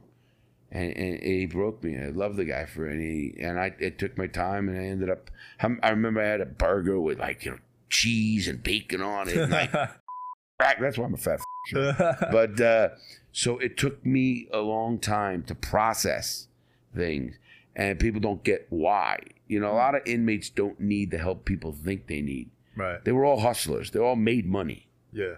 And, 0.71 0.95
and 0.95 1.23
he 1.23 1.45
broke 1.45 1.83
me. 1.83 1.97
I 1.97 2.09
love 2.09 2.35
the 2.35 2.45
guy 2.45 2.65
for 2.65 2.87
it. 2.87 2.93
And, 2.93 3.01
he, 3.01 3.35
and 3.39 3.59
I 3.59 3.73
it 3.79 3.97
took 3.97 4.17
my 4.17 4.27
time, 4.27 4.67
and 4.69 4.77
I 4.77 4.83
ended 4.83 5.09
up. 5.09 5.31
I 5.59 5.89
remember 5.89 6.21
I 6.21 6.25
had 6.25 6.41
a 6.41 6.45
burger 6.45 6.99
with 6.99 7.19
like 7.19 7.45
you 7.45 7.51
know 7.51 7.57
cheese 7.89 8.47
and 8.47 8.61
bacon 8.63 9.01
on 9.01 9.29
it. 9.29 9.49
Like, 9.49 9.71
that's 10.59 10.97
why 10.97 11.05
I'm 11.05 11.13
a 11.13 11.17
fat. 11.17 11.39
but 12.31 12.59
uh, 12.61 12.89
so 13.31 13.57
it 13.59 13.77
took 13.77 14.05
me 14.05 14.47
a 14.51 14.59
long 14.59 14.99
time 14.99 15.43
to 15.43 15.55
process 15.55 16.47
things, 16.95 17.35
and 17.75 17.99
people 17.99 18.19
don't 18.21 18.43
get 18.43 18.67
why. 18.69 19.19
You 19.47 19.59
know, 19.59 19.71
a 19.71 19.75
lot 19.75 19.95
of 19.95 20.01
inmates 20.05 20.49
don't 20.49 20.79
need 20.79 21.11
the 21.11 21.17
help 21.17 21.45
people 21.45 21.71
think 21.71 22.07
they 22.07 22.21
need. 22.21 22.49
right. 22.75 23.03
They 23.03 23.11
were 23.11 23.25
all 23.25 23.39
hustlers. 23.39 23.91
They 23.91 23.99
all 23.99 24.15
made 24.17 24.45
money, 24.45 24.87
Yeah. 25.13 25.35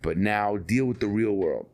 but 0.00 0.16
now 0.16 0.56
deal 0.56 0.84
with 0.86 1.00
the 1.00 1.08
real 1.08 1.32
world. 1.32 1.66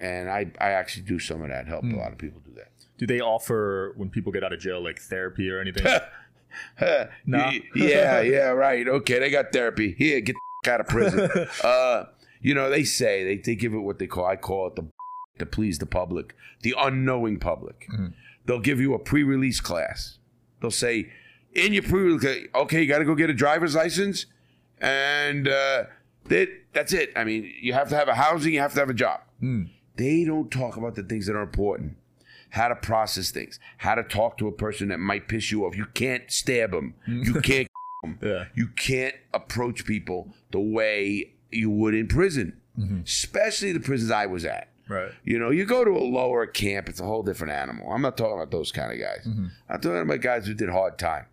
And 0.00 0.30
I, 0.30 0.50
I 0.58 0.70
actually 0.70 1.02
do 1.04 1.18
some 1.18 1.42
of 1.42 1.48
that. 1.50 1.68
Help 1.68 1.84
a 1.84 1.88
lot 1.88 2.10
of 2.10 2.16
people 2.18 2.40
do 2.44 2.54
that. 2.54 2.70
Do 2.96 3.06
they 3.06 3.20
offer 3.20 3.92
when 3.96 4.08
people 4.08 4.32
get 4.32 4.42
out 4.42 4.52
of 4.52 4.58
jail 4.58 4.82
like 4.82 4.98
therapy 4.98 5.50
or 5.50 5.60
anything? 5.60 5.84
No. 7.26 7.50
yeah, 7.74 8.20
yeah, 8.20 8.48
right. 8.48 8.86
Okay, 8.86 9.18
they 9.18 9.30
got 9.30 9.52
therapy. 9.52 9.94
Here, 9.96 10.20
get 10.20 10.36
the 10.64 10.70
out 10.70 10.80
of 10.80 10.86
prison. 10.86 11.30
uh, 11.64 12.04
you 12.40 12.54
know, 12.54 12.70
they 12.70 12.84
say 12.84 13.24
they, 13.24 13.36
they 13.36 13.54
give 13.54 13.74
it 13.74 13.78
what 13.78 13.98
they 13.98 14.06
call 14.06 14.26
I 14.26 14.36
call 14.36 14.68
it 14.68 14.76
the 14.76 14.86
to 15.38 15.46
please 15.46 15.78
the 15.78 15.86
public, 15.86 16.34
the 16.62 16.74
unknowing 16.78 17.38
public. 17.38 17.88
They'll 18.44 18.60
give 18.60 18.80
you 18.80 18.94
a 18.94 18.98
pre-release 18.98 19.60
class. 19.60 20.18
They'll 20.60 20.70
say 20.70 21.10
in 21.54 21.72
your 21.72 21.82
pre-release, 21.82 22.48
okay, 22.54 22.82
you 22.82 22.86
got 22.88 22.98
to 22.98 23.04
go 23.04 23.14
get 23.14 23.30
a 23.30 23.34
driver's 23.34 23.74
license, 23.74 24.26
and 24.78 25.48
uh, 25.48 25.84
that 26.26 26.48
that's 26.72 26.92
it. 26.92 27.10
I 27.16 27.24
mean, 27.24 27.52
you 27.60 27.72
have 27.72 27.88
to 27.88 27.96
have 27.96 28.08
a 28.08 28.14
housing, 28.14 28.52
you 28.54 28.60
have 28.60 28.74
to 28.74 28.80
have 28.80 28.90
a 28.90 28.94
job. 28.94 29.20
They 29.96 30.24
don't 30.24 30.50
talk 30.50 30.76
about 30.76 30.94
the 30.94 31.02
things 31.02 31.26
that 31.26 31.34
are 31.36 31.42
important 31.42 31.96
how 32.50 32.68
to 32.68 32.76
process 32.76 33.30
things, 33.30 33.58
how 33.78 33.94
to 33.94 34.02
talk 34.02 34.36
to 34.38 34.48
a 34.48 34.52
person 34.52 34.88
that 34.88 34.98
might 34.98 35.28
piss 35.28 35.50
you 35.50 35.64
off. 35.64 35.76
You 35.76 35.86
can't 35.86 36.30
stab 36.30 36.72
them. 36.72 36.94
You 37.06 37.34
can't. 37.42 37.68
yeah. 38.22 38.46
You 38.54 38.68
can't 38.68 39.14
approach 39.32 39.84
people 39.84 40.34
the 40.50 40.60
way 40.60 41.32
you 41.50 41.70
would 41.70 41.94
in 41.94 42.08
prison, 42.08 42.60
mm-hmm. 42.78 43.00
especially 43.04 43.72
the 43.72 43.80
prisons 43.80 44.10
I 44.10 44.26
was 44.26 44.44
at. 44.44 44.68
Right. 44.88 45.12
You 45.22 45.38
know, 45.38 45.50
you 45.50 45.64
go 45.64 45.84
to 45.84 45.90
a 45.92 46.02
lower 46.02 46.46
camp, 46.46 46.88
it's 46.88 47.00
a 47.00 47.04
whole 47.04 47.22
different 47.22 47.52
animal. 47.52 47.92
I'm 47.92 48.02
not 48.02 48.16
talking 48.16 48.34
about 48.34 48.50
those 48.50 48.72
kind 48.72 48.92
of 48.92 48.98
guys. 48.98 49.24
Mm-hmm. 49.26 49.46
I'm 49.68 49.80
talking 49.80 50.00
about 50.00 50.20
guys 50.20 50.46
who 50.46 50.54
did 50.54 50.68
hard 50.68 50.98
time. 50.98 51.26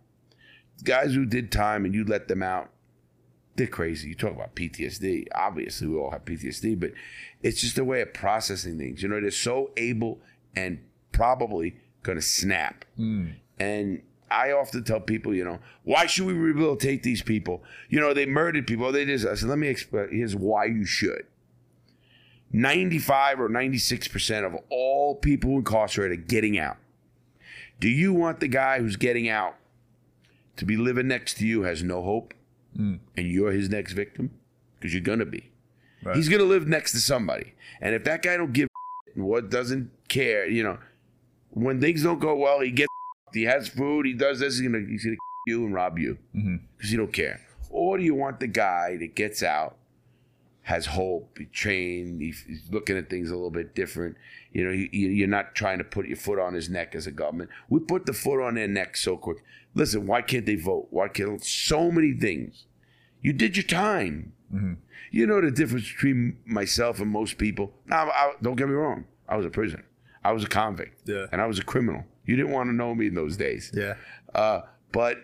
Guys 0.84 1.12
who 1.14 1.26
did 1.26 1.50
time 1.50 1.84
and 1.84 1.92
you 1.92 2.04
let 2.04 2.28
them 2.28 2.40
out, 2.40 2.70
they're 3.56 3.66
crazy. 3.66 4.08
You 4.08 4.14
talk 4.14 4.32
about 4.32 4.54
PTSD. 4.54 5.26
Obviously, 5.34 5.88
we 5.88 5.96
all 5.96 6.12
have 6.12 6.24
PTSD, 6.24 6.78
but 6.78 6.92
it's 7.42 7.60
just 7.60 7.76
a 7.78 7.84
way 7.84 8.00
of 8.00 8.14
processing 8.14 8.78
things. 8.78 9.02
You 9.02 9.08
know, 9.08 9.20
they're 9.20 9.32
so 9.32 9.72
able 9.76 10.20
and 10.54 10.78
probably 11.12 11.76
going 12.02 12.18
to 12.18 12.22
snap. 12.22 12.84
And 13.58 14.02
I 14.30 14.52
often 14.52 14.84
tell 14.84 15.00
people, 15.00 15.34
you 15.34 15.44
know, 15.44 15.58
why 15.84 16.06
should 16.06 16.26
we 16.26 16.32
rehabilitate 16.34 17.02
these 17.02 17.22
people? 17.22 17.62
You 17.88 18.00
know, 18.00 18.12
they 18.12 18.26
murdered 18.26 18.66
people. 18.66 18.92
They 18.92 19.04
just, 19.04 19.26
I 19.26 19.34
said, 19.34 19.48
let 19.48 19.58
me 19.58 19.68
explain. 19.68 20.08
Here's 20.12 20.36
why 20.36 20.66
you 20.66 20.84
should. 20.84 21.26
95 22.52 23.40
or 23.40 23.48
96% 23.48 24.46
of 24.46 24.56
all 24.70 25.14
people 25.14 25.56
incarcerated 25.56 26.18
are 26.18 26.22
getting 26.22 26.58
out. 26.58 26.76
Do 27.80 27.88
you 27.88 28.12
want 28.12 28.40
the 28.40 28.48
guy 28.48 28.80
who's 28.80 28.96
getting 28.96 29.28
out 29.28 29.54
to 30.56 30.64
be 30.64 30.76
living 30.76 31.08
next 31.08 31.38
to 31.38 31.46
you 31.46 31.62
has 31.62 31.82
no 31.82 32.02
hope 32.02 32.34
and 32.76 33.00
you're 33.16 33.52
his 33.52 33.68
next 33.68 33.92
victim? 33.92 34.30
Because 34.78 34.94
you're 34.94 35.02
going 35.02 35.18
to 35.18 35.26
be. 35.26 35.50
Right. 36.02 36.16
He's 36.16 36.28
going 36.28 36.40
to 36.40 36.46
live 36.46 36.68
next 36.68 36.92
to 36.92 37.00
somebody. 37.00 37.54
And 37.80 37.94
if 37.94 38.04
that 38.04 38.22
guy 38.22 38.36
don't 38.36 38.52
give 38.52 38.68
and 39.14 39.24
what 39.24 39.50
doesn't 39.50 39.90
care, 40.08 40.48
you 40.48 40.62
know, 40.62 40.78
when 41.50 41.80
things 41.80 42.02
don't 42.02 42.18
go 42.20 42.36
well, 42.36 42.60
he 42.60 42.70
gets 42.70 42.88
he 43.34 43.42
has 43.44 43.68
food, 43.68 44.06
he 44.06 44.12
does 44.14 44.40
this, 44.40 44.58
he's 44.58 44.68
going 44.68 44.84
to 44.84 44.90
he's 44.90 45.02
to 45.02 45.16
you 45.46 45.64
and 45.64 45.74
rob 45.74 45.98
you 45.98 46.18
mm-hmm. 46.34 46.56
because 46.76 46.90
you 46.92 46.98
don't 46.98 47.12
care. 47.12 47.40
Or 47.70 47.98
do 47.98 48.02
you 48.04 48.14
want 48.14 48.40
the 48.40 48.46
guy 48.46 48.96
that 48.98 49.14
gets 49.14 49.42
out 49.42 49.76
has 50.62 50.86
hope, 50.86 51.38
he 51.38 51.46
trained, 51.46 52.20
he- 52.20 52.34
he's 52.46 52.62
looking 52.70 52.96
at 52.96 53.08
things 53.08 53.30
a 53.30 53.34
little 53.34 53.50
bit 53.50 53.74
different. 53.74 54.16
You 54.52 54.64
know, 54.64 54.70
you- 54.70 54.88
you- 54.92 55.08
you're 55.10 55.28
not 55.28 55.54
trying 55.54 55.78
to 55.78 55.84
put 55.84 56.06
your 56.06 56.16
foot 56.16 56.38
on 56.38 56.52
his 56.54 56.68
neck 56.68 56.94
as 56.94 57.06
a 57.06 57.10
government. 57.10 57.48
We 57.70 57.80
put 57.80 58.04
the 58.06 58.12
foot 58.12 58.42
on 58.42 58.54
their 58.54 58.68
neck 58.68 58.96
so 58.96 59.16
quick. 59.16 59.38
Listen, 59.74 60.06
why 60.06 60.20
can't 60.22 60.44
they 60.44 60.56
vote? 60.56 60.88
Why 60.90 61.08
can't 61.08 61.42
so 61.42 61.90
many 61.90 62.12
things? 62.12 62.64
You 63.22 63.32
did 63.32 63.56
your 63.56 63.64
time. 63.64 64.32
Mm-hmm. 64.52 64.74
You 65.10 65.26
know 65.26 65.40
the 65.40 65.50
difference 65.50 65.90
between 65.90 66.38
myself 66.44 67.00
and 67.00 67.10
most 67.10 67.38
people. 67.38 67.72
Now, 67.86 68.10
I, 68.10 68.32
don't 68.42 68.56
get 68.56 68.68
me 68.68 68.74
wrong. 68.74 69.06
I 69.26 69.36
was 69.36 69.46
a 69.46 69.50
prisoner. 69.50 69.84
I 70.24 70.32
was 70.32 70.44
a 70.44 70.48
convict. 70.48 71.08
Yeah. 71.08 71.26
And 71.32 71.40
I 71.40 71.46
was 71.46 71.58
a 71.58 71.64
criminal. 71.64 72.04
You 72.24 72.36
didn't 72.36 72.52
want 72.52 72.68
to 72.68 72.74
know 72.74 72.94
me 72.94 73.06
in 73.06 73.14
those 73.14 73.36
days. 73.36 73.70
Yeah. 73.74 73.94
Uh, 74.34 74.62
but 74.92 75.18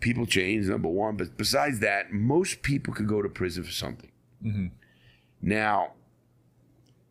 people 0.00 0.26
change, 0.26 0.66
number 0.66 0.88
one. 0.88 1.16
But 1.16 1.36
besides 1.36 1.80
that, 1.80 2.12
most 2.12 2.62
people 2.62 2.94
could 2.94 3.06
go 3.06 3.22
to 3.22 3.28
prison 3.28 3.64
for 3.64 3.72
something. 3.72 4.10
Now, 5.42 5.92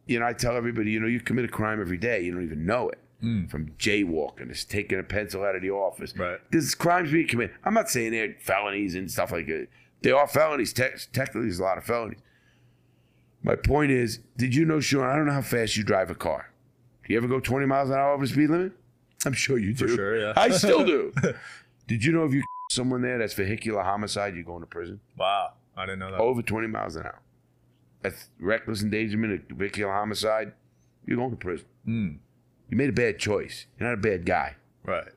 you 0.08 0.20
know, 0.20 0.26
I 0.26 0.34
tell 0.34 0.56
everybody, 0.58 0.92
you 0.92 1.00
know, 1.00 1.08
you 1.08 1.20
commit 1.20 1.46
a 1.46 1.50
crime 1.50 1.80
every 1.80 1.98
day, 1.98 2.22
you 2.22 2.34
don't 2.34 2.44
even 2.44 2.66
know 2.66 2.90
it. 2.90 3.00
From 3.50 3.72
jaywalking, 3.78 4.48
just 4.48 4.72
taking 4.72 4.98
a 4.98 5.04
pencil 5.04 5.44
out 5.44 5.54
of 5.54 5.62
the 5.62 5.72
office. 5.72 6.16
Right. 6.16 6.40
There's 6.52 6.74
crimes 6.74 7.12
being 7.12 7.28
committed. 7.28 7.54
I'm 7.66 7.74
not 7.74 7.90
saying 7.90 8.12
they're 8.12 8.36
felonies 8.40 8.96
and 8.96 9.12
stuff 9.12 9.34
like 9.34 9.46
that. 9.48 9.68
They 10.02 10.12
are 10.12 10.26
felonies. 10.26 10.72
Te- 10.72 10.84
technically, 11.12 11.42
there's 11.42 11.60
a 11.60 11.64
lot 11.64 11.78
of 11.78 11.84
felonies. 11.84 12.20
My 13.44 13.56
point 13.56 13.92
is, 13.92 14.20
did 14.38 14.56
you 14.56 14.64
know, 14.64 14.80
Sean? 14.80 15.04
I 15.04 15.18
don't 15.18 15.26
know 15.26 15.34
how 15.34 15.42
fast 15.42 15.76
you 15.76 15.84
drive 15.84 16.10
a 16.10 16.16
car. 16.16 16.54
Do 17.10 17.16
you 17.16 17.18
ever 17.18 17.28
go 17.28 17.40
20 17.40 17.66
miles 17.66 17.90
an 17.90 17.96
hour 17.96 18.12
over 18.14 18.24
the 18.24 18.32
speed 18.32 18.52
limit? 18.52 18.72
I'm 19.26 19.34
sure 19.34 19.58
you 19.58 19.74
do. 19.74 19.88
sure, 19.88 20.16
yeah. 20.16 20.34
I 20.38 20.50
still 20.50 20.86
do. 20.86 21.12
Did 21.88 22.06
you 22.06 22.12
know 22.12 22.24
if 22.24 22.34
you 22.34 22.44
someone 22.72 23.02
there 23.02 23.18
that's 23.18 23.34
vehicular 23.34 23.82
homicide, 23.82 24.36
you're 24.36 24.44
going 24.44 24.62
to 24.62 24.68
prison? 24.68 25.00
Wow. 25.18 25.54
I 25.76 25.88
didn't 25.88 26.00
know 26.00 26.12
that. 26.12 26.20
Over 26.20 26.44
20 26.44 26.68
miles 26.68 26.96
an 26.96 27.08
hour. 27.08 27.20
That's 28.04 28.30
reckless 28.40 28.84
endangerment, 28.84 29.42
a 29.50 29.54
vehicular 29.56 29.92
homicide. 29.92 30.54
You're 31.08 31.18
going 31.18 31.32
to 31.32 31.36
prison. 31.36 31.66
You 31.86 32.78
made 32.78 32.90
a 32.90 32.94
bad 32.94 33.18
choice. 33.18 33.66
You're 33.80 33.90
not 33.90 33.96
a 33.96 34.02
bad 34.02 34.28
guy. 34.28 34.56
Right. 34.86 35.10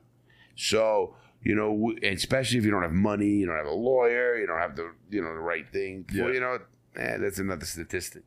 So 0.55 1.13
you 1.43 1.55
know, 1.55 1.93
especially 2.01 2.57
if 2.57 2.65
you 2.65 2.71
don't 2.71 2.81
have 2.81 2.93
money, 2.93 3.27
you 3.27 3.45
don't 3.45 3.57
have 3.57 3.67
a 3.67 3.71
lawyer, 3.71 4.37
you 4.37 4.47
don't 4.47 4.59
have 4.59 4.75
the 4.75 4.91
you 5.11 5.21
know 5.21 5.33
the 5.33 5.39
right 5.39 5.65
thing. 5.71 6.05
Yeah. 6.11 6.23
Well, 6.23 6.33
you 6.33 6.39
know, 6.39 6.59
eh, 6.95 7.17
that's 7.17 7.37
another 7.37 7.65
statistic. 7.65 8.23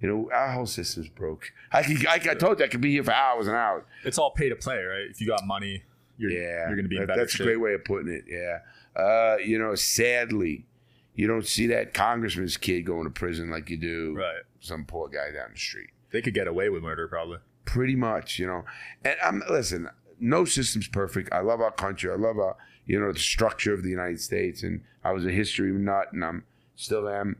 You 0.00 0.08
know, 0.08 0.30
our 0.32 0.52
whole 0.52 0.66
system's 0.66 1.08
broke. 1.08 1.52
I, 1.72 1.82
could, 1.82 2.06
I, 2.06 2.14
I 2.14 2.34
told 2.34 2.58
you 2.58 2.66
I 2.66 2.68
could 2.68 2.80
be 2.82 2.92
here 2.92 3.02
for 3.04 3.12
hours 3.14 3.46
and 3.46 3.56
hours. 3.56 3.84
It's 4.04 4.18
all 4.18 4.30
pay 4.30 4.48
to 4.50 4.56
play, 4.56 4.82
right? 4.82 5.06
If 5.10 5.20
you 5.20 5.26
got 5.26 5.44
money, 5.46 5.84
you're 6.18 6.30
Yeah, 6.30 6.66
you're 6.68 6.76
gonna 6.76 6.88
be 6.88 6.96
in 6.96 7.02
that- 7.02 7.08
better 7.08 7.20
That's 7.22 7.38
a 7.40 7.44
great 7.44 7.56
way 7.60 7.72
of 7.74 7.84
putting 7.84 8.12
it. 8.12 8.24
Yeah, 8.28 8.58
uh, 9.00 9.36
you 9.38 9.58
know, 9.58 9.74
sadly, 9.74 10.66
you 11.14 11.26
don't 11.26 11.46
see 11.46 11.66
that 11.68 11.94
congressman's 11.94 12.58
kid 12.58 12.82
going 12.82 13.04
to 13.04 13.10
prison 13.10 13.48
like 13.50 13.70
you 13.70 13.78
do 13.78 14.14
Right. 14.16 14.42
some 14.60 14.84
poor 14.84 15.08
guy 15.08 15.30
down 15.32 15.50
the 15.54 15.58
street. 15.58 15.88
They 16.10 16.20
could 16.20 16.34
get 16.34 16.46
away 16.46 16.68
with 16.68 16.82
murder 16.82 17.08
probably. 17.08 17.38
Pretty 17.64 17.96
much, 17.96 18.38
you 18.38 18.46
know. 18.46 18.64
And 19.04 19.16
I'm 19.24 19.42
listen. 19.50 19.88
No 20.20 20.44
system's 20.44 20.88
perfect. 20.88 21.30
I 21.32 21.40
love 21.40 21.60
our 21.60 21.70
country. 21.72 22.10
I 22.10 22.14
love 22.16 22.38
our, 22.38 22.56
you 22.86 22.98
know, 23.00 23.12
the 23.12 23.18
structure 23.18 23.74
of 23.74 23.82
the 23.82 23.90
United 23.90 24.20
States. 24.20 24.62
And 24.62 24.82
I 25.04 25.12
was 25.12 25.26
a 25.26 25.30
history 25.30 25.70
nut, 25.72 26.12
and 26.12 26.24
I'm 26.24 26.44
still 26.74 27.08
am. 27.08 27.36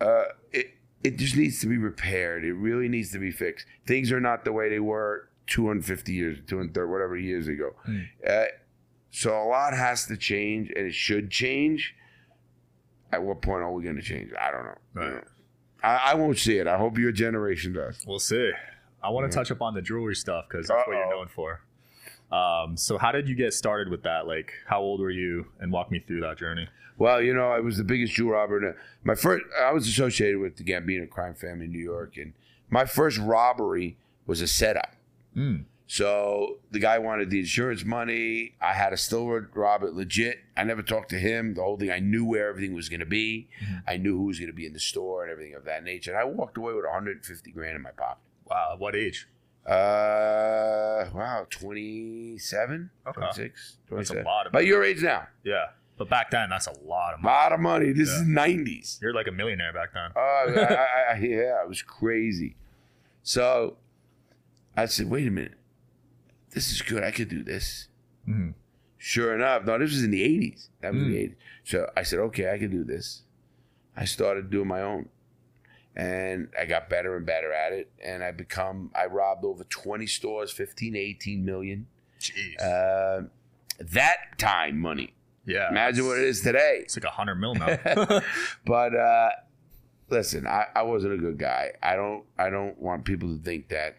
Uh, 0.00 0.24
it 0.52 0.74
it 1.02 1.16
just 1.16 1.36
needs 1.36 1.60
to 1.60 1.66
be 1.66 1.78
repaired. 1.78 2.44
It 2.44 2.54
really 2.54 2.88
needs 2.88 3.10
to 3.12 3.18
be 3.18 3.30
fixed. 3.30 3.66
Things 3.86 4.12
are 4.12 4.20
not 4.20 4.44
the 4.44 4.52
way 4.52 4.68
they 4.68 4.80
were 4.80 5.28
250 5.46 6.12
years, 6.12 6.38
230, 6.46 6.90
whatever 6.90 7.16
years 7.16 7.48
ago. 7.48 7.74
Uh, 8.28 8.44
so 9.10 9.30
a 9.30 9.44
lot 9.44 9.72
has 9.74 10.06
to 10.06 10.16
change, 10.16 10.70
and 10.76 10.86
it 10.86 10.94
should 10.94 11.30
change. 11.30 11.94
At 13.12 13.22
what 13.22 13.42
point 13.42 13.62
are 13.62 13.72
we 13.72 13.82
going 13.82 13.96
to 13.96 14.02
change? 14.02 14.30
I 14.40 14.50
don't 14.50 14.64
know. 14.64 14.78
Right. 14.94 15.24
I, 15.82 16.12
I 16.12 16.14
won't 16.14 16.38
see 16.38 16.58
it. 16.58 16.66
I 16.66 16.76
hope 16.76 16.98
your 16.98 17.10
generation 17.12 17.72
does. 17.72 18.04
We'll 18.06 18.20
see. 18.20 18.52
I 19.02 19.08
want 19.10 19.30
to 19.30 19.34
touch 19.34 19.50
up 19.50 19.62
on 19.62 19.74
the 19.74 19.82
jewelry 19.82 20.14
stuff 20.14 20.44
because 20.48 20.68
that's 20.68 20.86
what 20.86 20.94
you're 20.94 21.10
known 21.10 21.28
for. 21.28 21.60
Um, 22.32 22.76
so 22.76 22.96
how 22.98 23.12
did 23.12 23.28
you 23.28 23.34
get 23.34 23.52
started 23.54 23.88
with 23.88 24.02
that? 24.04 24.26
Like, 24.26 24.52
how 24.66 24.80
old 24.80 25.00
were 25.00 25.10
you? 25.10 25.46
And 25.58 25.72
walk 25.72 25.90
me 25.90 26.00
through 26.06 26.20
that 26.20 26.38
journey. 26.38 26.68
Well, 26.98 27.22
you 27.22 27.34
know, 27.34 27.50
I 27.50 27.60
was 27.60 27.78
the 27.78 27.84
biggest 27.84 28.12
jewel 28.12 28.32
robber. 28.32 28.76
My 29.04 29.14
first, 29.14 29.44
I 29.60 29.72
was 29.72 29.88
associated 29.88 30.38
with 30.38 30.56
the 30.56 30.64
Gambino 30.64 31.08
crime 31.08 31.34
family 31.34 31.64
in 31.64 31.72
New 31.72 31.82
York, 31.82 32.16
and 32.18 32.34
my 32.68 32.84
first 32.84 33.18
robbery 33.18 33.96
was 34.26 34.40
a 34.40 34.46
setup. 34.46 34.94
Mm. 35.36 35.64
So 35.86 36.58
the 36.70 36.78
guy 36.78 37.00
wanted 37.00 37.30
the 37.30 37.40
insurance 37.40 37.84
money. 37.84 38.54
I 38.60 38.74
had 38.74 38.90
to 38.90 38.96
still 38.96 39.26
rob 39.26 39.82
it 39.82 39.94
legit. 39.94 40.38
I 40.56 40.62
never 40.62 40.82
talked 40.82 41.08
to 41.08 41.18
him. 41.18 41.54
The 41.54 41.62
whole 41.62 41.76
thing, 41.78 41.90
I 41.90 41.98
knew 41.98 42.24
where 42.24 42.48
everything 42.48 42.74
was 42.74 42.88
going 42.88 43.00
to 43.00 43.06
be. 43.06 43.48
I 43.88 43.96
knew 43.96 44.16
who 44.16 44.26
was 44.26 44.38
going 44.38 44.50
to 44.50 44.56
be 44.56 44.66
in 44.66 44.72
the 44.72 44.78
store 44.78 45.24
and 45.24 45.32
everything 45.32 45.54
of 45.54 45.64
that 45.64 45.82
nature. 45.82 46.12
And 46.12 46.20
I 46.20 46.24
walked 46.24 46.56
away 46.56 46.74
with 46.74 46.84
150 46.84 47.50
grand 47.50 47.74
in 47.74 47.82
my 47.82 47.90
pocket. 47.90 48.22
Wow. 48.44 48.76
What 48.78 48.94
age? 48.94 49.26
Uh, 49.66 51.08
wow, 51.14 51.46
27, 51.50 52.90
Okay. 53.06 53.12
26, 53.20 53.76
That's 53.90 54.10
a 54.10 54.22
lot 54.22 54.46
of 54.46 54.50
About 54.52 54.66
your 54.66 54.82
age 54.84 55.02
now. 55.02 55.26
Yeah. 55.44 55.66
But 55.96 56.08
back 56.08 56.30
then, 56.30 56.48
that's 56.48 56.66
a 56.66 56.72
lot 56.84 57.12
of 57.14 57.20
A 57.20 57.22
money. 57.22 57.34
lot 57.34 57.52
of 57.52 57.60
money. 57.60 57.92
This 57.92 58.08
is 58.08 58.22
nineties. 58.26 58.98
You're 59.02 59.12
like 59.12 59.26
a 59.28 59.32
millionaire 59.32 59.72
back 59.72 59.90
then. 59.92 60.10
Oh, 60.16 60.46
I, 60.56 60.60
I, 61.12 61.14
I, 61.14 61.18
yeah, 61.18 61.62
it 61.62 61.68
was 61.68 61.82
crazy. 61.82 62.56
So 63.22 63.76
I 64.76 64.86
said, 64.86 65.10
wait 65.10 65.28
a 65.28 65.30
minute. 65.30 65.58
This 66.52 66.70
is 66.72 66.80
good. 66.80 67.04
I 67.04 67.10
could 67.10 67.28
do 67.28 67.42
this. 67.44 67.88
Mhm. 68.26 68.54
Sure 68.96 69.34
enough, 69.34 69.64
no, 69.64 69.78
this 69.78 69.90
was 69.90 70.02
in 70.02 70.10
the 70.10 70.22
80s. 70.22 70.68
That 70.80 70.94
was 70.94 71.02
Mm. 71.02 71.10
the 71.10 71.16
80s. 71.18 71.36
So 71.64 71.90
I 71.96 72.02
said, 72.02 72.18
okay, 72.20 72.50
I 72.52 72.58
can 72.58 72.70
do 72.70 72.82
this. 72.84 73.22
I 73.96 74.04
started 74.06 74.50
doing 74.50 74.68
my 74.68 74.80
own. 74.82 75.08
And 76.00 76.48
I 76.58 76.64
got 76.64 76.88
better 76.88 77.16
and 77.16 77.26
better 77.26 77.52
at 77.52 77.72
it. 77.72 77.90
And 78.02 78.22
I 78.24 78.30
become, 78.30 78.90
I 78.94 79.06
robbed 79.06 79.44
over 79.44 79.64
20 79.64 80.06
stores, 80.06 80.50
15, 80.50 80.96
18 80.96 81.44
million. 81.44 81.86
Jeez. 82.18 82.60
Uh, 82.60 83.28
that 83.80 84.16
time 84.38 84.78
money. 84.78 85.14
yeah. 85.46 85.68
Imagine 85.70 86.06
what 86.06 86.18
it 86.18 86.24
is 86.24 86.40
today. 86.40 86.78
It's 86.82 86.96
like 86.96 87.04
a 87.04 87.10
hundred 87.10 87.36
mil 87.36 87.54
now. 87.54 87.78
But 88.66 88.94
uh, 88.94 89.30
listen, 90.08 90.46
I, 90.46 90.66
I 90.74 90.82
wasn't 90.82 91.14
a 91.14 91.16
good 91.16 91.38
guy. 91.38 91.72
I 91.82 91.96
don't 91.96 92.24
I 92.38 92.50
don't 92.50 92.78
want 92.78 93.04
people 93.04 93.28
to 93.36 93.42
think 93.42 93.68
that 93.68 93.96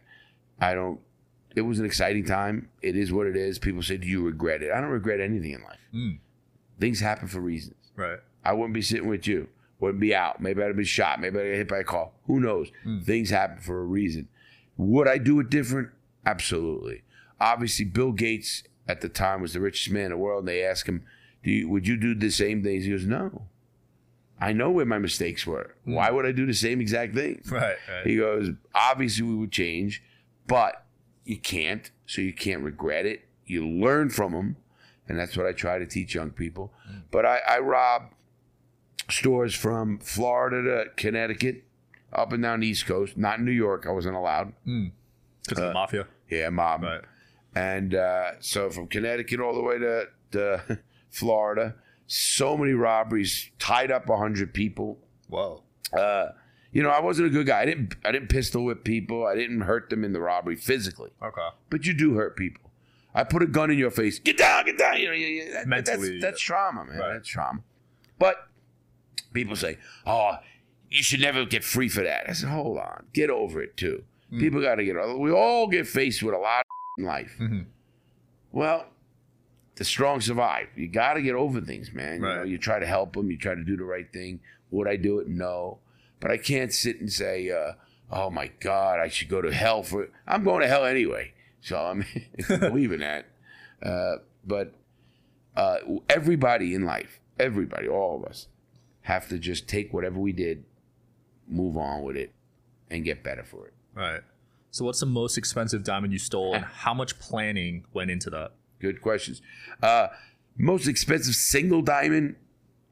I 0.60 0.74
don't. 0.74 1.00
It 1.56 1.62
was 1.62 1.80
an 1.80 1.86
exciting 1.86 2.26
time. 2.26 2.70
It 2.82 2.96
is 2.96 3.12
what 3.12 3.28
it 3.28 3.36
is. 3.36 3.58
People 3.60 3.82
say, 3.82 3.98
"Do 3.98 4.08
you 4.08 4.24
regret 4.24 4.62
it?" 4.62 4.72
I 4.72 4.80
don't 4.80 4.92
regret 4.92 5.20
anything 5.20 5.52
in 5.54 5.64
life. 5.64 5.80
Mm. 5.94 6.20
Things 6.80 7.00
happen 7.00 7.28
for 7.28 7.40
reasons. 7.40 7.76
right. 7.96 8.20
I 8.46 8.54
wouldn't 8.54 8.74
be 8.74 8.82
sitting 8.82 9.08
with 9.10 9.28
you. 9.28 9.50
Wouldn't 9.82 10.00
be 10.00 10.14
out. 10.14 10.40
Maybe 10.40 10.62
I'd 10.62 10.68
have 10.68 10.76
been 10.76 10.86
shot. 10.86 11.20
Maybe 11.20 11.40
I'd 11.40 11.44
get 11.44 11.56
hit 11.56 11.68
by 11.68 11.80
a 11.80 11.84
car. 11.84 12.12
Who 12.28 12.40
knows? 12.40 12.72
Hmm. 12.84 13.02
Things 13.02 13.32
happen 13.32 13.58
for 13.58 13.82
a 13.82 13.84
reason. 13.84 14.30
Would 14.78 15.08
I 15.08 15.18
do 15.18 15.40
it 15.40 15.50
different? 15.50 15.90
Absolutely. 16.24 17.02
Obviously, 17.40 17.86
Bill 17.86 18.12
Gates 18.12 18.64
at 18.88 19.02
the 19.02 19.10
time 19.10 19.42
was 19.42 19.54
the 19.54 19.60
richest 19.60 19.90
man 19.90 20.06
in 20.06 20.10
the 20.12 20.18
world. 20.18 20.42
And 20.42 20.48
they 20.48 20.64
asked 20.64 20.88
him, 20.88 21.04
"Do 21.44 21.50
you, 21.50 21.68
would 21.68 21.88
you 21.88 21.98
do 21.98 22.14
the 22.14 22.30
same 22.30 22.64
things?" 22.64 22.86
He 22.86 22.92
goes, 22.92 23.08
"No. 23.08 23.48
I 24.40 24.54
know 24.54 24.72
where 24.72 24.86
my 24.86 25.00
mistakes 25.00 25.46
were. 25.48 25.76
Hmm. 25.84 25.96
Why 25.96 26.12
would 26.12 26.28
I 26.28 26.32
do 26.32 26.46
the 26.46 26.54
same 26.54 26.80
exact 26.80 27.16
thing?" 27.16 27.42
Right. 27.50 27.78
Right. 27.90 28.06
He 28.06 28.18
goes, 28.18 28.50
"Obviously, 28.76 29.24
we 29.24 29.36
would 29.36 29.52
change, 29.52 30.04
but 30.46 30.86
you 31.26 31.38
can't. 31.40 31.90
So 32.06 32.22
you 32.22 32.34
can't 32.34 32.62
regret 32.62 33.08
it. 33.08 33.22
You 33.48 33.68
learn 33.68 34.12
from 34.12 34.34
them, 34.34 34.58
and 35.10 35.18
that's 35.18 35.36
what 35.36 35.48
I 35.48 35.54
try 35.54 35.80
to 35.80 35.88
teach 35.88 36.14
young 36.14 36.30
people. 36.30 36.72
Hmm. 36.88 37.00
But 37.10 37.26
I, 37.26 37.40
I 37.50 37.60
rob 37.60 38.12
stores 39.12 39.54
from 39.56 40.00
Florida 40.00 40.62
to 40.86 40.90
Connecticut, 40.96 41.64
up 42.14 42.32
and 42.34 42.42
down 42.44 42.60
the 42.62 42.68
East 42.68 42.86
Coast. 42.86 43.18
Not 43.18 43.40
in 43.40 43.46
New 43.46 43.52
York. 43.52 43.86
I 43.88 43.92
wasn't 43.92 44.16
allowed. 44.16 44.54
Because 44.66 45.58
of 45.58 45.68
the 45.70 45.74
mafia. 45.74 46.08
Yeah, 46.30 46.50
mob. 46.50 46.84
Right. 46.84 47.02
And 47.56 47.96
uh, 47.96 48.32
so 48.40 48.70
from 48.70 48.88
Connecticut 48.88 49.40
all 49.40 49.54
the 49.54 49.62
way 49.62 49.78
to, 49.80 50.06
to 50.32 50.80
Florida, 51.10 51.76
so 52.08 52.58
many 52.58 52.72
robberies, 52.74 53.50
tied 53.60 53.92
up 53.92 54.08
hundred 54.08 54.54
people. 54.54 55.00
Whoa. 55.28 55.64
Uh, 55.92 56.28
you 56.72 56.82
know, 56.82 56.90
I 56.90 57.02
wasn't 57.02 57.28
a 57.28 57.30
good 57.30 57.48
guy. 57.48 57.62
I 57.62 57.66
didn't 57.66 57.96
I 58.06 58.14
didn't 58.14 58.30
pistol 58.30 58.64
whip 58.64 58.86
people. 58.86 59.26
I 59.26 59.36
didn't 59.36 59.62
hurt 59.62 59.90
them 59.90 60.06
in 60.06 60.14
the 60.14 60.22
robbery 60.22 60.56
physically. 60.56 61.10
Okay. 61.22 61.48
But 61.70 61.86
you 61.86 61.94
do 61.94 62.14
hurt 62.16 62.38
people. 62.38 62.72
I 63.14 63.26
put 63.26 63.44
a 63.44 63.48
gun 63.48 63.70
in 63.72 63.78
your 63.78 63.92
face. 63.92 64.20
Get 64.20 64.38
down, 64.38 64.66
get 64.66 64.78
down. 64.78 64.98
You 64.98 65.08
know, 65.08 65.12
you- 65.14 65.28
you- 65.28 65.52
that- 65.52 65.68
Mentally, 65.68 66.12
that's, 66.20 66.22
that's 66.24 66.42
trauma, 66.42 66.86
man. 66.86 66.98
Right. 66.98 67.14
That's 67.14 67.28
trauma. 67.28 67.60
But 68.18 68.38
people 69.34 69.56
say, 69.56 69.78
"Oh, 70.06 70.34
you 70.90 71.04
should 71.04 71.22
never 71.22 71.46
get 71.46 71.64
free 71.64 71.90
for 71.90 72.02
that." 72.04 72.30
I 72.30 72.34
said, 72.34 72.50
"Hold 72.50 72.78
on, 72.78 73.06
get 73.14 73.30
over 73.30 73.62
it 73.62 73.78
too. 73.78 74.04
Mm. 74.32 74.40
People 74.40 74.62
got 74.62 74.76
to 74.76 74.86
get. 74.86 74.96
over 74.96 75.18
We 75.18 75.32
all 75.32 75.68
get 75.68 75.88
faced 75.88 76.24
with 76.24 76.34
a 76.34 76.38
lot 76.38 76.66
in 76.98 77.06
life. 77.06 77.36
Mhm. 77.40 77.66
Well, 78.52 78.88
the 79.76 79.84
strong 79.86 80.22
survive. 80.22 80.68
You 80.76 80.88
got 80.88 81.14
to 81.16 81.22
get 81.22 81.36
over 81.36 81.62
things, 81.62 81.92
man. 81.94 82.16
You, 82.16 82.22
know, 82.22 82.44
you 82.44 82.58
try 82.58 82.80
to 82.80 82.86
help 82.86 83.14
them. 83.14 83.32
You 83.32 83.38
try 83.38 83.56
to 83.56 83.64
do 83.64 83.78
the 83.78 83.84
right 83.84 84.12
thing. 84.12 84.42
Would 84.70 84.88
I 84.88 84.96
do 84.98 85.20
it? 85.20 85.28
No. 85.28 85.80
But 86.20 86.32
I 86.32 86.38
can't 86.38 86.72
sit 86.74 87.00
and 87.00 87.12
say, 87.12 87.50
uh, 87.50 87.74
"Oh 88.12 88.30
my 88.30 88.48
God, 88.60 89.00
I 89.00 89.08
should 89.08 89.30
go 89.30 89.42
to 89.42 89.54
hell 89.54 89.84
for." 89.84 90.10
I'm 90.28 90.44
going 90.44 90.62
to 90.62 90.68
hell 90.68 90.86
anyway. 90.86 91.34
So 91.62 91.78
I'm 91.78 92.06
if 92.34 92.50
you 92.50 92.58
believe 92.70 92.92
in 92.92 93.00
that. 93.00 93.26
Uh, 93.82 94.18
but 94.46 94.74
uh, 95.56 95.78
everybody 96.10 96.76
in 96.76 96.84
life, 96.86 97.20
everybody, 97.40 97.88
all 97.88 98.18
of 98.18 98.30
us, 98.30 98.48
have 99.04 99.28
to 99.30 99.38
just 99.38 99.68
take 99.68 99.94
whatever 99.94 100.20
we 100.20 100.32
did, 100.32 100.64
move 101.48 101.78
on 101.78 102.04
with 102.04 102.16
it, 102.16 102.32
and 102.90 103.04
get 103.04 103.24
better 103.24 103.44
for 103.44 103.68
it. 103.68 103.74
Right. 103.96 104.22
So 104.72 104.86
what's 104.86 105.00
the 105.02 105.06
most 105.06 105.38
expensive 105.38 105.84
diamond 105.84 106.14
you 106.14 106.20
stole, 106.20 106.54
and 106.54 106.66
how 106.74 106.94
much 106.94 107.20
planning 107.20 107.86
went 107.94 108.12
into 108.12 108.30
that? 108.30 108.54
Good 108.80 109.02
questions. 109.02 109.42
Uh, 109.82 110.08
most 110.58 110.88
expensive 110.88 111.36
single 111.36 111.82
diamond, 111.82 112.36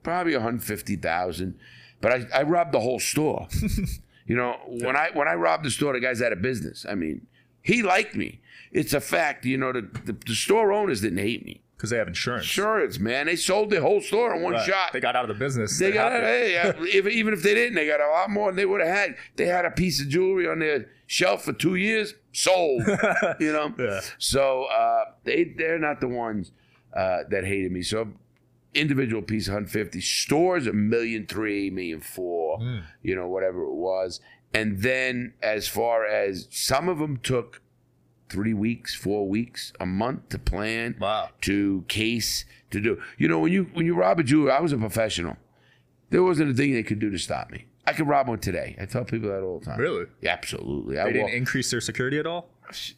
probably 0.04 0.34
one 0.34 0.42
hundred 0.42 0.64
fifty 0.64 0.96
thousand. 0.96 1.58
But 2.02 2.12
I, 2.12 2.40
I 2.40 2.44
robbed 2.44 2.72
the 2.72 2.80
whole 2.80 3.00
store. 3.00 3.48
you 4.26 4.36
know, 4.36 4.58
when 4.68 4.96
I 4.96 5.10
when 5.14 5.28
I 5.28 5.34
robbed 5.34 5.66
the 5.66 5.72
store, 5.72 5.94
the 5.94 6.00
guy's 6.00 6.22
out 6.22 6.32
of 6.32 6.42
business. 6.42 6.86
I 6.88 6.96
mean, 6.96 7.28
he 7.62 7.82
liked 7.82 8.16
me. 8.16 8.42
It's 8.72 8.94
a 8.94 9.02
fact. 9.02 9.46
You 9.46 9.58
know, 9.58 9.74
the, 9.74 9.82
the, 10.06 10.14
the 10.14 10.36
store 10.36 10.72
owners 10.72 11.02
didn't 11.02 11.20
hate 11.20 11.46
me. 11.46 11.62
Because 11.80 11.92
they 11.92 11.98
have 11.98 12.10
insurance. 12.10 12.44
Insurance, 12.44 13.00
man. 13.00 13.28
They 13.28 13.38
sold 13.38 13.70
the 13.70 13.80
whole 13.80 14.02
store 14.02 14.36
in 14.36 14.42
one 14.42 14.52
Right. 14.52 14.66
shot. 14.68 14.92
They 14.92 15.00
got 15.00 15.16
out 15.16 15.24
of 15.24 15.30
the 15.30 15.40
business. 15.46 15.80
They 15.80 15.86
They're 15.92 15.94
got 15.94 16.12
happy. 16.12 16.26
hey, 16.26 16.74
if, 16.98 17.08
even 17.08 17.34
if 17.34 17.42
they 17.42 17.54
didn't, 17.54 17.76
they 17.76 17.88
got 17.88 18.02
a 18.02 18.10
lot 18.12 18.30
more 18.30 18.50
than 18.50 18.58
they 18.58 18.66
would 18.66 18.82
have 18.82 18.94
had. 18.94 19.16
They 19.38 19.46
had 19.46 19.64
a 19.64 19.72
piece 19.72 20.02
of 20.02 20.10
jewelry 20.10 20.46
on 20.46 20.60
their 20.60 20.88
shelf 21.08 21.46
for 21.46 21.54
two 21.54 21.76
years, 21.76 22.16
sold. 22.34 22.84
you 23.40 23.54
know. 23.54 23.74
Yeah. 23.80 24.02
So 24.18 24.66
uh, 24.66 25.06
they 25.24 25.54
they're 25.58 25.80
not 25.80 26.02
the 26.02 26.10
ones 26.10 26.52
uh, 26.94 27.20
that 27.30 27.46
hated 27.46 27.72
me. 27.72 27.82
So 27.82 28.10
individual 28.74 29.22
piece 29.22 29.48
150 29.48 30.02
stores 30.02 30.68
a 30.68 30.74
million 30.74 31.26
three, 31.28 31.70
million 31.70 32.02
four, 32.02 32.60
you 33.02 33.16
know 33.16 33.28
whatever 33.30 33.64
it 33.64 33.74
was. 33.74 34.20
And 34.54 34.82
then 34.82 35.34
as 35.42 35.68
far 35.70 36.06
as 36.06 36.48
some 36.52 36.90
of 36.90 36.98
them 37.00 37.18
took 37.18 37.62
three 38.30 38.54
weeks, 38.54 38.94
four 38.96 39.28
weeks, 39.28 39.74
a 39.80 39.86
month 39.86 40.30
to 40.30 40.40
plan 40.40 40.96
Wow. 41.00 41.30
to 41.42 41.84
case 41.88 42.46
to 42.72 42.80
do. 42.80 43.02
You 43.18 43.28
know, 43.28 43.40
when 43.40 43.52
you 43.52 43.70
when 43.74 43.86
you 43.86 43.96
rob 43.96 44.20
a 44.20 44.24
jeweler, 44.24 44.52
I 44.52 44.60
was 44.62 44.72
a 44.72 44.78
professional. 44.78 45.38
There 46.12 46.24
wasn't 46.24 46.52
a 46.52 46.54
thing 46.54 46.74
they 46.74 46.84
could 46.84 47.00
do 47.00 47.10
to 47.12 47.18
stop 47.20 47.52
me. 47.52 47.66
I 47.86 47.94
could 47.94 48.08
rob 48.08 48.28
one 48.28 48.40
today. 48.40 48.76
I 48.80 48.86
tell 48.86 49.04
people 49.04 49.30
that 49.30 49.42
all 49.42 49.60
the 49.60 49.66
time. 49.66 49.80
Really? 49.80 50.06
Yeah, 50.22 50.34
absolutely. 50.34 51.00
I 51.00 51.06
They 51.06 51.14
didn't 51.14 51.26
walk, 51.28 51.34
increase 51.34 51.72
their 51.72 51.82
security 51.82 52.20
at 52.20 52.28
all. 52.28 52.50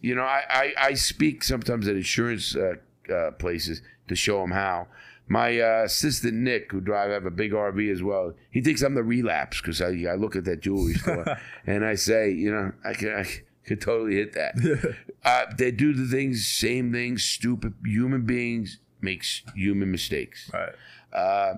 you 0.02 0.16
know, 0.16 0.24
I, 0.24 0.44
I, 0.50 0.74
I 0.78 0.94
speak 0.96 1.44
sometimes 1.44 1.88
at 1.88 1.96
insurance 1.96 2.56
uh, 2.56 2.74
uh, 3.14 3.32
places 3.32 3.82
to 4.10 4.16
show 4.16 4.42
them 4.42 4.52
how. 4.52 4.88
My 5.28 5.60
uh, 5.62 5.84
assistant 5.86 6.34
Nick, 6.34 6.74
who 6.74 6.82
drive, 6.82 7.10
I 7.10 7.14
have 7.14 7.26
a 7.26 7.32
big 7.32 7.54
RV 7.54 7.90
as 7.90 8.04
well. 8.04 8.34
He 8.50 8.60
thinks 8.60 8.82
I'm 8.82 8.96
the 8.96 9.04
relapse 9.04 9.62
because 9.62 9.82
I, 9.82 9.90
I 10.10 10.16
look 10.16 10.36
at 10.36 10.44
that 10.44 10.60
jewelry 10.60 10.94
store 11.04 11.38
and 11.66 11.86
I 11.86 11.96
say, 11.96 12.32
you 12.32 12.52
know, 12.52 12.74
I 12.84 12.94
can 12.94 13.10
I 13.16 13.26
could 13.72 13.82
totally 13.82 14.16
hit 14.16 14.34
that. 14.34 14.96
uh, 15.26 15.46
they 15.58 15.72
do 15.72 15.94
the 15.94 16.06
things, 16.06 16.46
same 16.46 16.92
things. 16.92 17.24
Stupid 17.24 17.74
human 17.86 18.24
beings 18.26 18.80
makes 19.02 19.42
human 19.56 19.90
mistakes 19.92 20.50
Right. 20.54 20.74
uh, 21.12 21.56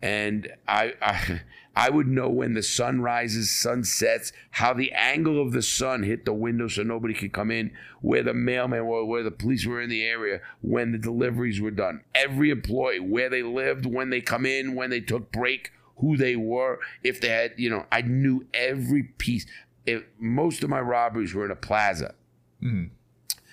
and 0.00 0.48
I, 0.68 0.94
I 1.02 1.40
I 1.76 1.90
would 1.90 2.08
know 2.08 2.28
when 2.28 2.54
the 2.54 2.62
sun 2.62 3.02
rises, 3.02 3.52
sun 3.52 3.84
sets, 3.84 4.32
how 4.50 4.74
the 4.74 4.90
angle 4.92 5.40
of 5.40 5.52
the 5.52 5.62
sun 5.62 6.02
hit 6.02 6.24
the 6.24 6.32
window 6.32 6.66
so 6.66 6.82
nobody 6.82 7.14
could 7.14 7.32
come 7.32 7.52
in, 7.52 7.70
where 8.00 8.24
the 8.24 8.34
mailman 8.34 8.84
were, 8.84 9.04
where 9.04 9.22
the 9.22 9.30
police 9.30 9.64
were 9.64 9.80
in 9.80 9.88
the 9.88 10.02
area, 10.02 10.40
when 10.60 10.90
the 10.90 10.98
deliveries 10.98 11.60
were 11.60 11.70
done. 11.70 12.02
Every 12.16 12.50
employee, 12.50 12.98
where 12.98 13.30
they 13.30 13.44
lived, 13.44 13.86
when 13.86 14.10
they 14.10 14.20
come 14.20 14.44
in, 14.44 14.74
when 14.74 14.90
they 14.90 15.00
took 15.00 15.30
break, 15.30 15.70
who 15.98 16.16
they 16.16 16.34
were, 16.34 16.80
if 17.04 17.20
they 17.20 17.28
had, 17.28 17.52
you 17.56 17.70
know, 17.70 17.86
I 17.92 18.02
knew 18.02 18.44
every 18.52 19.04
piece. 19.04 19.46
If 19.88 20.02
most 20.18 20.62
of 20.62 20.68
my 20.70 20.80
robberies 20.80 21.34
were 21.34 21.44
in 21.44 21.50
a 21.50 21.56
plaza, 21.56 22.14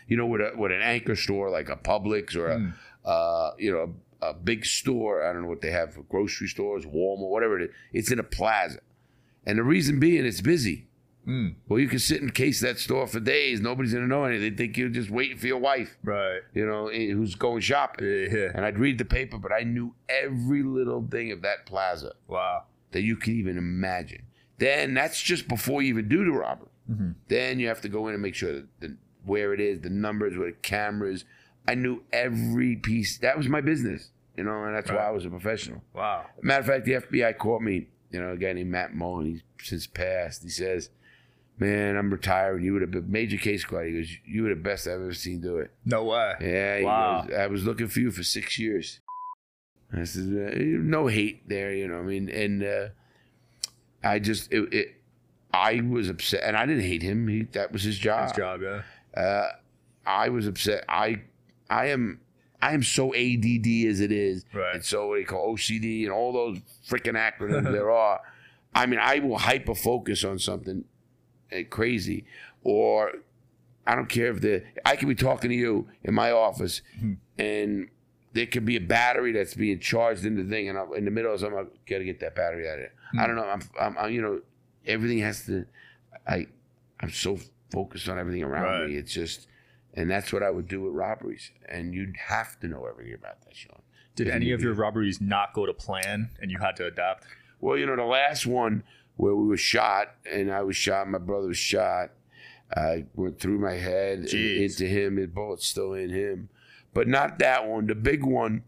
you 0.07 0.17
know, 0.17 0.25
with 0.27 0.41
a 0.41 0.51
with 0.55 0.71
an 0.71 0.81
anchor 0.81 1.15
store 1.15 1.49
like 1.49 1.69
a 1.69 1.75
Publix 1.75 2.35
or 2.35 2.47
a 2.49 3.09
uh, 3.09 3.51
you 3.57 3.71
know 3.71 3.93
a, 4.21 4.27
a 4.29 4.33
big 4.33 4.65
store. 4.65 5.23
I 5.25 5.31
don't 5.33 5.43
know 5.43 5.47
what 5.47 5.61
they 5.61 5.71
have 5.71 5.93
for 5.93 6.01
grocery 6.03 6.47
stores, 6.47 6.85
Walmart, 6.85 7.29
whatever 7.29 7.59
it 7.59 7.63
is. 7.69 7.75
It's 7.93 8.11
in 8.11 8.19
a 8.19 8.23
plaza, 8.23 8.79
and 9.45 9.57
the 9.59 9.63
reason 9.63 9.99
being 9.99 10.25
it's 10.25 10.41
busy. 10.41 10.87
Well, 11.67 11.79
you 11.79 11.87
can 11.87 11.97
sit 11.97 12.21
and 12.21 12.31
case 12.31 12.59
that 12.59 12.77
store 12.77 13.07
for 13.07 13.19
days. 13.19 13.59
Nobody's 13.59 13.93
gonna 13.95 14.05
know 14.05 14.25
anything. 14.25 14.51
They 14.51 14.55
think 14.65 14.77
you're 14.77 14.89
just 14.89 15.09
waiting 15.09 15.37
for 15.39 15.47
your 15.47 15.57
wife, 15.57 15.97
Right. 16.03 16.41
you 16.53 16.63
know, 16.67 16.89
eh, 16.89 17.09
who's 17.13 17.33
going 17.33 17.61
shopping. 17.61 18.05
Yeah. 18.31 18.51
And 18.53 18.63
I'd 18.63 18.77
read 18.77 18.99
the 18.99 19.05
paper, 19.05 19.39
but 19.39 19.51
I 19.51 19.61
knew 19.63 19.95
every 20.07 20.61
little 20.61 21.01
thing 21.09 21.31
of 21.31 21.41
that 21.41 21.65
plaza 21.65 22.13
Wow. 22.27 22.65
that 22.91 23.01
you 23.01 23.15
can 23.15 23.33
even 23.33 23.57
imagine. 23.57 24.21
Then 24.57 24.93
that's 24.93 25.21
just 25.21 25.47
before 25.47 25.81
you 25.81 25.89
even 25.89 26.07
do 26.07 26.23
the 26.25 26.31
robbery. 26.31 26.69
Then 27.27 27.59
you 27.59 27.67
have 27.67 27.81
to 27.81 27.89
go 27.89 28.07
in 28.07 28.13
and 28.13 28.21
make 28.21 28.35
sure 28.35 28.53
that 28.53 28.67
the, 28.79 28.95
where 29.25 29.53
it 29.53 29.59
is, 29.59 29.81
the 29.81 29.89
numbers, 29.89 30.37
where 30.37 30.51
the 30.51 30.57
cameras. 30.57 31.25
I 31.67 31.73
knew 31.73 32.03
every 32.13 32.75
piece. 32.75 33.17
That 33.17 33.37
was 33.37 33.49
my 33.49 33.59
business, 33.61 34.11
you 34.37 34.43
know, 34.43 34.63
and 34.65 34.75
that's 34.75 34.91
why 34.91 34.97
I 34.97 35.09
was 35.09 35.25
a 35.25 35.29
professional. 35.31 35.81
Wow. 35.95 36.25
Matter 36.43 36.59
of 36.61 36.67
fact, 36.67 36.85
the 36.85 36.91
FBI 36.93 37.37
caught 37.39 37.61
me. 37.63 37.87
You 38.11 38.21
know, 38.21 38.33
a 38.33 38.37
guy 38.37 38.53
named 38.53 38.69
Matt 38.69 38.93
Mullen. 38.93 39.25
He's 39.25 39.41
since 39.67 39.87
passed. 39.87 40.43
He 40.43 40.49
says, 40.49 40.89
"Man, 41.57 41.97
I'm 41.97 42.11
retiring. 42.11 42.63
You 42.63 42.73
would 42.73 42.83
have 42.83 42.91
the 42.91 43.01
major 43.01 43.37
case 43.37 43.63
squad." 43.63 43.85
He 43.85 43.93
goes, 43.93 44.09
"You 44.25 44.43
were 44.43 44.49
the 44.49 44.55
best 44.55 44.85
I've 44.87 44.93
ever 45.01 45.13
seen 45.13 45.41
do 45.41 45.57
it." 45.57 45.71
No 45.85 46.03
way. 46.03 46.33
Yeah. 46.39 46.77
He 46.77 46.85
Wow. 46.85 47.23
goes, 47.27 47.35
I 47.35 47.47
was 47.47 47.65
looking 47.65 47.87
for 47.87 47.99
you 47.99 48.11
for 48.11 48.21
six 48.23 48.59
years. 48.59 48.99
This 49.91 50.15
is 50.15 50.29
uh, 50.31 50.55
no 50.83 51.07
hate 51.07 51.49
there, 51.49 51.73
you 51.73 51.87
know. 51.87 51.99
I 51.99 52.03
mean, 52.03 52.29
and 52.29 52.63
uh, 52.63 52.87
I 54.05 54.19
just 54.19 54.51
it, 54.53 54.73
it, 54.73 54.95
I 55.53 55.81
was 55.81 56.09
upset, 56.09 56.41
and 56.43 56.55
I 56.55 56.65
didn't 56.65 56.83
hate 56.83 57.01
him. 57.01 57.27
He 57.27 57.43
that 57.53 57.71
was 57.71 57.83
his 57.83 57.97
job. 57.97 58.23
His 58.29 58.37
job, 58.37 58.61
yeah. 58.61 58.81
Uh, 59.19 59.49
I 60.05 60.29
was 60.29 60.47
upset. 60.47 60.83
I 60.87 61.21
I 61.69 61.87
am 61.87 62.19
I 62.61 62.73
am 62.73 62.83
so 62.83 63.13
ADD 63.13 63.67
as 63.87 63.99
it 64.01 64.11
is, 64.11 64.45
Right. 64.53 64.75
and 64.75 64.83
so 64.85 65.07
what 65.09 65.15
they 65.15 65.23
call 65.23 65.55
OCD 65.55 66.03
and 66.03 66.11
all 66.11 66.31
those 66.33 66.59
freaking 66.87 67.15
acronyms 67.15 67.71
there 67.71 67.91
are. 68.05 68.19
I 68.73 68.85
mean, 68.85 68.99
I 69.01 69.19
will 69.19 69.37
hyper 69.37 69.73
focus 69.75 70.23
on 70.23 70.37
something 70.39 70.83
uh, 71.51 71.59
crazy, 71.69 72.25
or 72.63 73.13
I 73.87 73.95
don't 73.95 74.09
care 74.09 74.27
if 74.27 74.41
the 74.41 74.63
I 74.85 74.95
could 74.97 75.07
be 75.07 75.15
talking 75.15 75.49
to 75.49 75.55
you 75.55 75.87
in 76.03 76.13
my 76.13 76.31
office, 76.31 76.81
and 77.37 77.87
there 78.33 78.45
could 78.47 78.65
be 78.65 78.75
a 78.75 78.81
battery 78.81 79.31
that's 79.31 79.53
being 79.53 79.79
charged 79.79 80.25
in 80.25 80.35
the 80.35 80.43
thing, 80.43 80.67
and 80.69 80.77
I'm 80.77 80.93
in 80.93 81.05
the 81.05 81.11
middle 81.11 81.33
of 81.33 81.39
something. 81.39 81.57
I 81.59 81.63
gotta 81.89 82.03
get 82.03 82.19
that 82.19 82.35
battery 82.35 82.67
out 82.67 82.73
of 82.73 82.79
there. 82.79 82.93
I 83.19 83.27
don't 83.27 83.35
mm. 83.35 83.39
know. 83.39 83.49
I'm, 83.49 83.61
I'm, 83.79 83.97
I'm, 83.97 84.11
you 84.11 84.21
know, 84.21 84.41
everything 84.85 85.19
has 85.19 85.45
to. 85.45 85.65
I, 86.27 86.47
I'm 86.99 87.11
so 87.11 87.39
focused 87.71 88.07
on 88.09 88.17
everything 88.17 88.43
around 88.43 88.63
Right. 88.63 88.89
me. 88.89 88.95
It's 88.95 89.13
just, 89.13 89.47
and 89.93 90.09
that's 90.09 90.31
what 90.31 90.43
I 90.43 90.49
would 90.49 90.67
do 90.67 90.81
with 90.81 90.93
robberies. 90.93 91.51
And 91.67 91.93
you'd 91.93 92.15
have 92.17 92.59
to 92.61 92.67
know 92.67 92.85
everything 92.85 93.13
about 93.13 93.41
that, 93.43 93.55
Sean. 93.55 93.81
Did 94.15 94.29
any 94.29 94.51
of 94.51 94.61
your 94.61 94.73
robberies 94.73 95.19
not 95.19 95.53
go 95.53 95.65
to 95.65 95.73
plan 95.73 96.29
and 96.39 96.49
you 96.49 96.59
had 96.59 96.77
to 96.77 96.85
adapt? 96.85 97.25
Well, 97.59 97.77
you 97.77 97.85
know, 97.85 97.97
the 97.97 98.03
last 98.03 98.45
one 98.45 98.83
where 99.17 99.35
we 99.35 99.45
were 99.45 99.57
shot, 99.57 100.15
and 100.31 100.51
I 100.51 100.61
was 100.61 100.75
shot, 100.75 101.09
my 101.09 101.17
brother 101.17 101.47
was 101.47 101.57
shot. 101.57 102.11
I 102.75 103.05
went 103.13 103.39
through 103.39 103.59
my 103.59 103.73
head 103.73 104.19
into 104.19 104.85
him. 104.85 105.17
His 105.17 105.27
bullet's 105.27 105.67
still 105.67 105.93
in 105.93 106.09
him, 106.09 106.49
but 106.93 107.07
not 107.07 107.39
that 107.39 107.67
one. 107.67 107.87
The 107.87 107.95
big 107.95 108.23
one. 108.23 108.63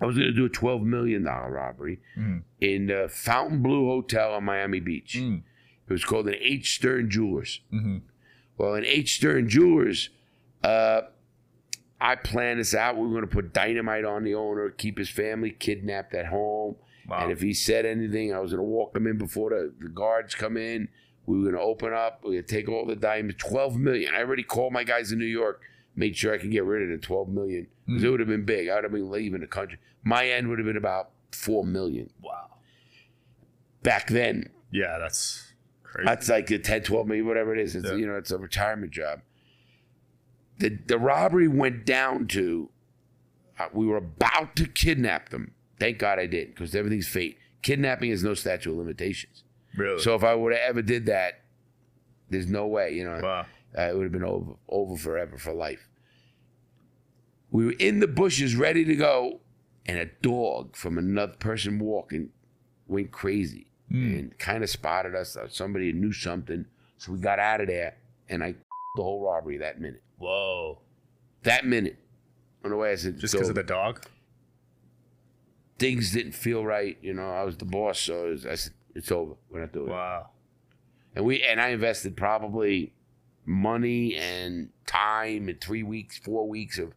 I 0.00 0.06
was 0.06 0.16
going 0.16 0.28
to 0.28 0.32
do 0.34 0.44
a 0.46 0.48
twelve 0.48 0.82
million 0.82 1.24
dollar 1.24 1.50
robbery 1.50 2.00
Mm. 2.18 2.42
in 2.60 2.86
the 2.86 3.08
Fontainebleau 3.10 3.86
Hotel 3.86 4.32
on 4.34 4.44
Miami 4.44 4.80
Beach. 4.80 5.16
Mm. 5.18 5.42
It 5.88 5.92
was 5.92 6.04
called 6.04 6.28
an 6.28 6.36
H 6.40 6.74
Stern 6.76 7.10
Jewelers. 7.10 7.60
hmm 7.70 7.98
Well, 8.56 8.74
in 8.74 8.84
H 8.84 9.16
Stern 9.16 9.48
Jewelers, 9.48 10.08
uh, 10.62 11.02
I 12.00 12.14
planned 12.16 12.60
this 12.60 12.74
out. 12.74 12.96
We 12.96 13.02
were 13.02 13.10
going 13.10 13.22
to 13.22 13.26
put 13.26 13.52
dynamite 13.52 14.04
on 14.04 14.24
the 14.24 14.34
owner, 14.34 14.70
keep 14.70 14.96
his 14.98 15.10
family 15.10 15.50
kidnapped 15.50 16.14
at 16.14 16.26
home. 16.26 16.76
Wow. 17.08 17.24
And 17.24 17.32
if 17.32 17.40
he 17.40 17.52
said 17.52 17.84
anything, 17.86 18.32
I 18.32 18.38
was 18.38 18.52
going 18.52 18.58
to 18.64 18.70
walk 18.70 18.94
him 18.96 19.06
in 19.06 19.18
before 19.18 19.50
the, 19.50 19.72
the 19.80 19.88
guards 19.88 20.34
come 20.34 20.56
in. 20.56 20.88
We 21.26 21.36
were 21.38 21.42
going 21.42 21.54
to 21.56 21.60
open 21.60 21.92
up. 21.92 22.20
We 22.22 22.28
were 22.30 22.34
going 22.36 22.44
to 22.46 22.54
take 22.54 22.68
all 22.68 22.86
the 22.86 22.96
diamonds. 22.96 23.36
Twelve 23.38 23.76
million. 23.76 24.14
I 24.14 24.20
already 24.20 24.42
called 24.44 24.72
my 24.72 24.84
guys 24.84 25.12
in 25.12 25.18
New 25.18 25.24
York, 25.26 25.60
made 25.96 26.16
sure 26.16 26.32
I 26.32 26.38
could 26.38 26.50
get 26.52 26.64
rid 26.64 26.82
of 26.82 26.88
the 27.00 27.04
twelve 27.06 27.28
million 27.28 27.66
because 27.86 28.04
it 28.04 28.08
would 28.08 28.20
have 28.20 28.28
been 28.28 28.44
big. 28.44 28.68
I 28.68 28.76
would 28.76 28.84
have 28.84 28.92
been 28.92 29.10
leaving 29.10 29.40
the 29.40 29.46
country. 29.46 29.78
My 30.02 30.26
end 30.28 30.48
would 30.48 30.58
have 30.58 30.66
been 30.66 30.76
about 30.76 31.10
four 31.32 31.64
million 31.64 32.10
wow. 32.22 32.46
back 33.82 34.08
then. 34.08 34.50
Yeah, 34.70 34.98
that's 34.98 35.52
crazy. 35.82 36.06
That's 36.06 36.28
like 36.28 36.46
the 36.46 36.58
10, 36.58 36.82
12 36.82 37.06
million, 37.06 37.26
whatever 37.26 37.54
it 37.54 37.60
is. 37.60 37.74
It's, 37.74 37.86
Yeah. 37.86 37.94
You 37.94 38.06
know, 38.06 38.16
it's 38.16 38.30
a 38.30 38.38
retirement 38.38 38.92
job. 38.92 39.20
The, 40.58 40.78
the 40.86 40.98
robbery 40.98 41.48
went 41.48 41.86
down 41.86 42.26
to, 42.28 42.70
uh, 43.58 43.68
we 43.72 43.86
were 43.86 43.96
about 43.96 44.56
to 44.56 44.66
kidnap 44.66 45.30
them. 45.30 45.54
Thank 45.78 45.98
God 45.98 46.18
I 46.18 46.26
didn't 46.26 46.54
because 46.54 46.74
everything's 46.74 47.08
fate. 47.08 47.38
Kidnapping 47.62 48.10
has 48.10 48.22
no 48.22 48.34
statute 48.34 48.70
of 48.70 48.76
limitations. 48.76 49.44
really? 49.74 50.00
So 50.00 50.14
if 50.14 50.22
I 50.22 50.34
would 50.34 50.52
have 50.52 50.62
ever 50.62 50.82
did 50.82 51.06
that, 51.06 51.40
there's 52.28 52.46
no 52.46 52.66
way, 52.66 52.92
you 52.92 53.04
know, 53.04 53.20
wow. 53.22 53.46
uh, 53.76 53.82
it 53.82 53.96
would 53.96 54.04
have 54.04 54.12
been 54.12 54.24
over, 54.24 54.52
over 54.68 54.96
forever 54.96 55.36
for 55.36 55.52
life. 55.52 55.88
We 57.50 57.66
were 57.66 57.74
in 57.78 57.98
the 57.98 58.06
bushes 58.06 58.54
ready 58.54 58.84
to 58.84 58.94
go, 58.94 59.40
and 59.90 59.98
a 59.98 60.06
dog 60.22 60.76
from 60.76 60.98
another 60.98 61.32
person 61.32 61.80
walking 61.80 62.30
went 62.86 63.10
crazy 63.10 63.66
and 63.90 64.38
kind 64.38 64.62
of 64.62 64.70
spotted 64.70 65.16
us. 65.16 65.36
Uh, 65.36 65.48
Somebody 65.48 65.92
knew 65.92 66.12
something, 66.12 66.64
so 66.96 67.10
we 67.10 67.18
got 67.18 67.40
out 67.40 67.60
of 67.60 67.66
there, 67.66 67.96
and 68.28 68.44
I 68.44 68.52
the 68.96 69.02
whole 69.02 69.24
robbery 69.24 69.58
that 69.58 69.80
minute. 69.80 70.00
Whoa. 70.18 70.78
That 71.42 71.66
minute, 71.66 71.98
on 72.64 72.70
the 72.70 72.76
way 72.76 72.92
I 72.92 72.94
said, 72.94 73.18
Just 73.18 73.32
"So 73.32 73.38
because 73.38 73.48
of 73.48 73.56
the 73.56 73.64
dog? 73.64 74.06
things 75.80 76.12
didn't 76.12 76.32
feel 76.32 76.64
right. 76.64 76.98
You 77.02 77.14
know, 77.14 77.28
I 77.32 77.42
was 77.42 77.56
the 77.56 77.64
boss, 77.64 77.98
so 77.98 78.30
was, 78.30 78.46
I 78.46 78.54
said, 78.54 78.74
it's 78.94 79.10
over. 79.10 79.34
We're 79.50 79.60
not 79.60 79.72
doing 79.72 79.88
it. 79.88 79.90
Wow. 79.90 80.28
And 81.16 81.24
we 81.24 81.42
and 81.42 81.60
I 81.60 81.70
invested 81.70 82.16
probably 82.16 82.92
money 83.44 84.14
and 84.14 84.68
time 84.86 85.48
in 85.48 85.56
three 85.56 85.82
weeks, 85.82 86.16
four 86.18 86.46
weeks 86.48 86.78
of 86.78 86.92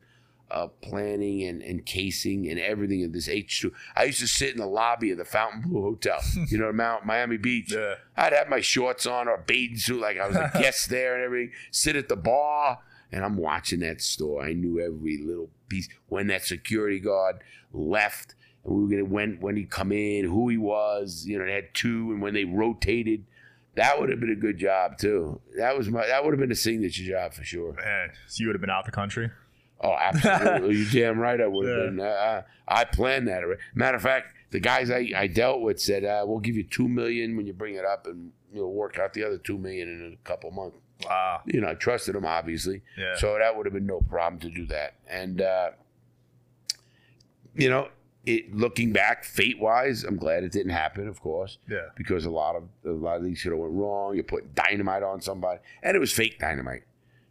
uh, 0.54 0.68
planning 0.82 1.44
and, 1.44 1.62
and 1.62 1.86
casing 1.86 2.50
and 2.50 2.60
everything 2.60 3.04
of 3.04 3.12
this 3.12 3.28
H2. 3.28 3.72
I 3.96 4.06
used 4.06 4.20
to 4.20 4.28
sit 4.28 4.52
in 4.52 4.58
the 4.58 4.68
lobby 4.68 5.12
of 5.12 5.18
the 5.18 5.26
Fontainebleau 5.26 5.82
Hotel, 5.82 6.20
you 6.48 6.58
know, 6.58 6.72
Mount 6.72 7.06
Miami 7.06 7.38
Beach. 7.38 7.74
Yeah. 7.74 7.96
I'd 8.16 8.34
have 8.34 8.50
my 8.50 8.62
shorts 8.62 9.06
on 9.06 9.28
or 9.28 9.36
a 9.36 9.42
bathing 9.42 9.78
suit 9.78 10.00
like 10.00 10.18
I 10.20 10.28
was 10.28 10.36
a 10.36 10.52
guest 10.60 10.90
there 10.90 11.16
and 11.16 11.24
everything. 11.24 11.52
Sit 11.72 11.96
at 11.96 12.10
the 12.10 12.16
bar 12.16 12.80
and 13.12 13.24
I'm 13.24 13.38
watching 13.38 13.80
that 13.82 14.02
store. 14.02 14.44
I 14.44 14.54
knew 14.54 14.80
every 14.80 15.18
little 15.18 15.50
piece. 15.68 15.90
When 16.08 16.28
that 16.28 16.44
security 16.44 17.00
guard 17.00 17.38
left, 17.72 18.36
and 18.66 18.76
we 18.76 18.84
were 18.84 18.90
gonna 18.90 19.06
when 19.06 19.38
when 19.40 19.56
he 19.56 19.66
come 19.66 19.92
in, 19.92 20.26
who 20.26 20.50
he 20.50 20.58
was. 20.58 21.26
You 21.26 21.40
know, 21.40 21.46
they 21.46 21.54
had 21.54 21.74
two, 21.74 22.12
and 22.12 22.22
when 22.22 22.34
they 22.34 22.46
rotated, 22.46 23.26
that 23.76 24.00
would 24.00 24.10
have 24.10 24.20
been 24.20 24.32
a 24.32 24.36
good 24.36 24.58
job 24.58 24.98
too. 24.98 25.42
That 25.58 25.78
was 25.78 25.90
my 25.90 26.08
that 26.08 26.24
would 26.24 26.34
have 26.34 26.40
been 26.40 26.52
a 26.52 26.56
signature 26.56 27.04
job 27.04 27.34
for 27.34 27.44
sure. 27.44 27.74
Man, 27.74 28.12
so 28.28 28.42
you 28.42 28.48
would 28.48 28.56
have 28.56 28.62
been 28.62 28.70
out 28.70 28.86
the 28.86 28.92
country? 28.92 29.30
Oh, 29.84 29.96
absolutely. 30.00 30.76
you 30.78 30.86
damn 30.92 31.20
right 31.20 31.40
I 31.40 31.48
would 31.48 31.68
have 31.68 31.78
Yeah. 31.78 31.86
been. 31.90 32.00
Uh, 32.00 32.42
I 32.68 32.86
planned 32.86 33.28
that. 33.28 33.44
Matter 33.76 33.98
of 33.98 34.02
fact, 34.04 34.34
the 34.52 34.60
guys 34.60 34.90
I, 34.90 35.12
I 35.16 35.28
dealt 35.28 35.62
with 35.62 35.80
said, 35.82 36.06
uh, 36.06 36.24
"We'll 36.26 36.40
give 36.40 36.56
you 36.56 36.64
two 36.64 36.88
million 36.88 37.36
when 37.36 37.46
you 37.46 37.54
bring 37.54 37.76
it 37.76 37.86
up, 37.86 38.08
and 38.08 38.32
you'll 38.54 38.74
work 38.74 38.98
out 39.00 39.14
the 39.14 39.24
other 39.26 39.38
two 39.38 39.58
million 39.58 39.90
in 39.90 40.14
a 40.14 40.28
couple 40.28 40.50
months." 40.52 40.78
Wow. 41.06 41.42
You 41.46 41.60
know, 41.60 41.70
I 41.70 41.74
trusted 41.74 42.16
them 42.16 42.26
obviously, 42.26 42.82
Yeah. 42.98 43.16
so 43.18 43.38
that 43.38 43.58
would 43.58 43.66
have 43.66 43.74
been 43.74 43.86
no 43.86 44.00
problem 44.02 44.40
to 44.42 44.50
do 44.50 44.66
that. 44.68 44.94
And 45.10 45.42
uh, 45.42 45.72
you 47.56 47.70
know, 47.70 47.90
it 48.26 48.56
looking 48.56 48.94
back, 48.94 49.26
fate 49.26 49.60
wise, 49.60 50.04
I'm 50.06 50.16
glad 50.18 50.44
it 50.44 50.52
didn't 50.52 50.72
happen. 50.72 51.08
Of 51.08 51.20
course, 51.20 51.58
Yeah. 51.70 51.88
because 51.96 52.26
a 52.26 52.32
lot 52.32 52.56
of 52.56 52.64
a 52.86 52.90
lot 52.92 53.18
of 53.18 53.24
these 53.24 53.38
should 53.38 53.52
have 53.52 53.60
went 53.60 53.74
wrong. 53.74 54.16
You 54.16 54.24
put 54.24 54.56
dynamite 54.56 55.04
on 55.04 55.20
somebody, 55.22 55.60
and 55.82 55.96
it 55.96 56.00
was 56.00 56.14
fake 56.14 56.40
dynamite. 56.40 56.84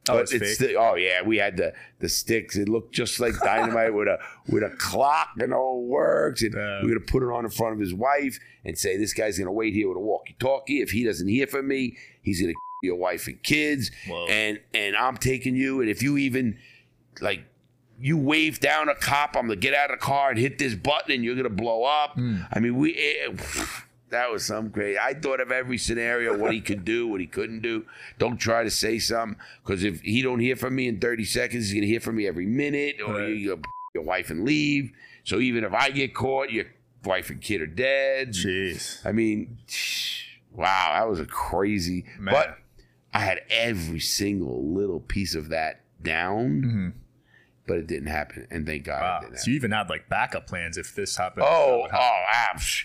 Oh, 0.09 0.15
But 0.15 0.33
it's 0.33 0.59
the- 0.59 0.75
oh 0.77 0.97
yeah, 0.97 1.23
we 1.23 1.37
had 1.37 1.57
the 1.57 1.73
the 2.01 2.09
sticks. 2.09 2.57
It 2.57 2.69
looked 2.69 2.93
just 2.93 3.21
like 3.21 3.35
dynamite 3.41 3.95
with 3.95 4.09
a 4.09 4.19
with 4.49 4.65
a 4.65 4.71
clock 4.77 5.29
and 5.39 5.55
all 5.55 5.85
works. 5.85 6.43
And 6.43 6.55
we're 6.55 6.89
gonna 6.89 7.01
put 7.01 7.23
it 7.23 7.27
on 7.33 7.45
in 7.45 7.51
front 7.51 7.75
of 7.75 7.79
his 7.81 7.95
wife 7.95 8.39
and 8.65 8.77
say 8.77 8.97
this 8.97 9.13
guy's 9.15 9.39
gonna 9.39 9.53
wait 9.53 9.75
here 9.75 9.89
with 9.89 9.97
a 9.97 10.01
walkie-talkie. 10.01 10.81
If 10.81 10.91
he 10.91 11.05
doesn't 11.05 11.29
hear 11.29 11.47
from 11.47 11.69
me, 11.69 11.97
he's 12.21 12.41
gonna 12.41 12.55
your 12.83 12.97
wife 12.97 13.29
and 13.29 13.41
kids. 13.45 13.93
Whoa. 14.09 14.27
And 14.27 14.59
and 14.75 14.97
I'm 14.97 15.17
taking 15.17 15.55
you. 15.55 15.81
And 15.81 15.89
if 15.89 16.03
you 16.03 16.19
even 16.19 16.59
like 17.21 17.45
you 18.01 18.17
wave 18.17 18.59
down 18.59 18.89
a 18.89 18.97
cop, 18.97 19.37
I'm 19.37 19.43
gonna 19.47 19.55
get 19.55 19.73
out 19.73 19.93
of 19.93 20.01
the 20.01 20.05
car 20.05 20.31
and 20.31 20.39
hit 20.39 20.59
this 20.59 20.75
button, 20.75 21.13
and 21.13 21.23
you're 21.23 21.37
gonna 21.37 21.49
blow 21.49 21.85
up. 21.85 22.15
Hmm. 22.15 22.39
I 22.53 22.59
mean, 22.59 22.75
we. 22.75 22.91
It, 22.97 23.39
that 24.13 24.31
was 24.31 24.45
some 24.47 24.71
crazy. 24.71 24.99
I 24.99 25.15
thought 25.15 25.41
of 25.41 25.51
every 25.51 25.77
scenario, 25.79 26.37
what 26.39 26.53
he 26.53 26.61
could 26.61 26.85
do, 26.85 27.07
what 27.09 27.21
he 27.21 27.27
couldn't 27.27 27.61
do. 27.61 27.85
Don't 28.19 28.37
try 28.39 28.63
to 28.63 28.71
say 28.71 28.99
something 28.99 29.39
because 29.65 29.83
if 29.85 30.01
he 30.03 30.23
don't 30.23 30.39
hear 30.41 30.55
from 30.57 30.75
me 30.77 30.87
in 30.89 31.01
30 31.01 31.25
seconds, 31.25 31.67
he's 31.69 31.75
gonna 31.75 31.87
hear 31.87 32.01
from 32.01 32.17
me 32.17 32.27
every 32.27 32.47
minute, 32.47 32.97
or 33.05 33.15
Right. 33.19 33.29
you, 33.31 33.35
you 33.35 33.63
your 33.95 34.05
wife 34.05 34.31
and 34.31 34.45
leave. 34.45 34.93
So 35.25 35.39
even 35.41 35.65
if 35.65 35.75
I 35.75 35.91
get 35.91 36.15
caught, 36.15 36.51
your 36.51 36.65
wife 37.05 37.29
and 37.31 37.41
kid 37.43 37.61
are 37.61 37.67
dead. 37.67 38.31
Jeez. 38.31 39.05
I 39.05 39.13
mean, 39.13 39.59
wow, 40.53 40.93
that 40.95 41.09
was 41.09 41.21
a 41.21 41.27
crazy. 41.27 42.05
Man. 42.19 42.33
But 42.35 42.59
I 43.13 43.19
had 43.21 43.41
every 43.51 44.01
single 44.01 44.73
little 44.73 45.01
piece 45.01 45.35
of 45.35 45.49
that 45.51 45.81
down, 46.03 46.63
Mhm. 46.63 46.93
but 47.67 47.77
it 47.79 47.87
didn't 47.87 48.09
happen, 48.09 48.47
and 48.51 48.67
thank 48.67 48.85
God 48.85 49.25
it 49.25 49.31
Wow. 49.31 49.37
So 49.37 49.51
you 49.51 49.57
even 49.57 49.71
had 49.73 49.89
like 49.91 50.09
backup 50.09 50.47
plans 50.47 50.79
if 50.79 50.95
this 50.95 51.17
happened. 51.17 51.45
Oh, 51.47 51.83
happen. 51.91 51.99
oh, 52.01 52.57
psh. 52.59 52.85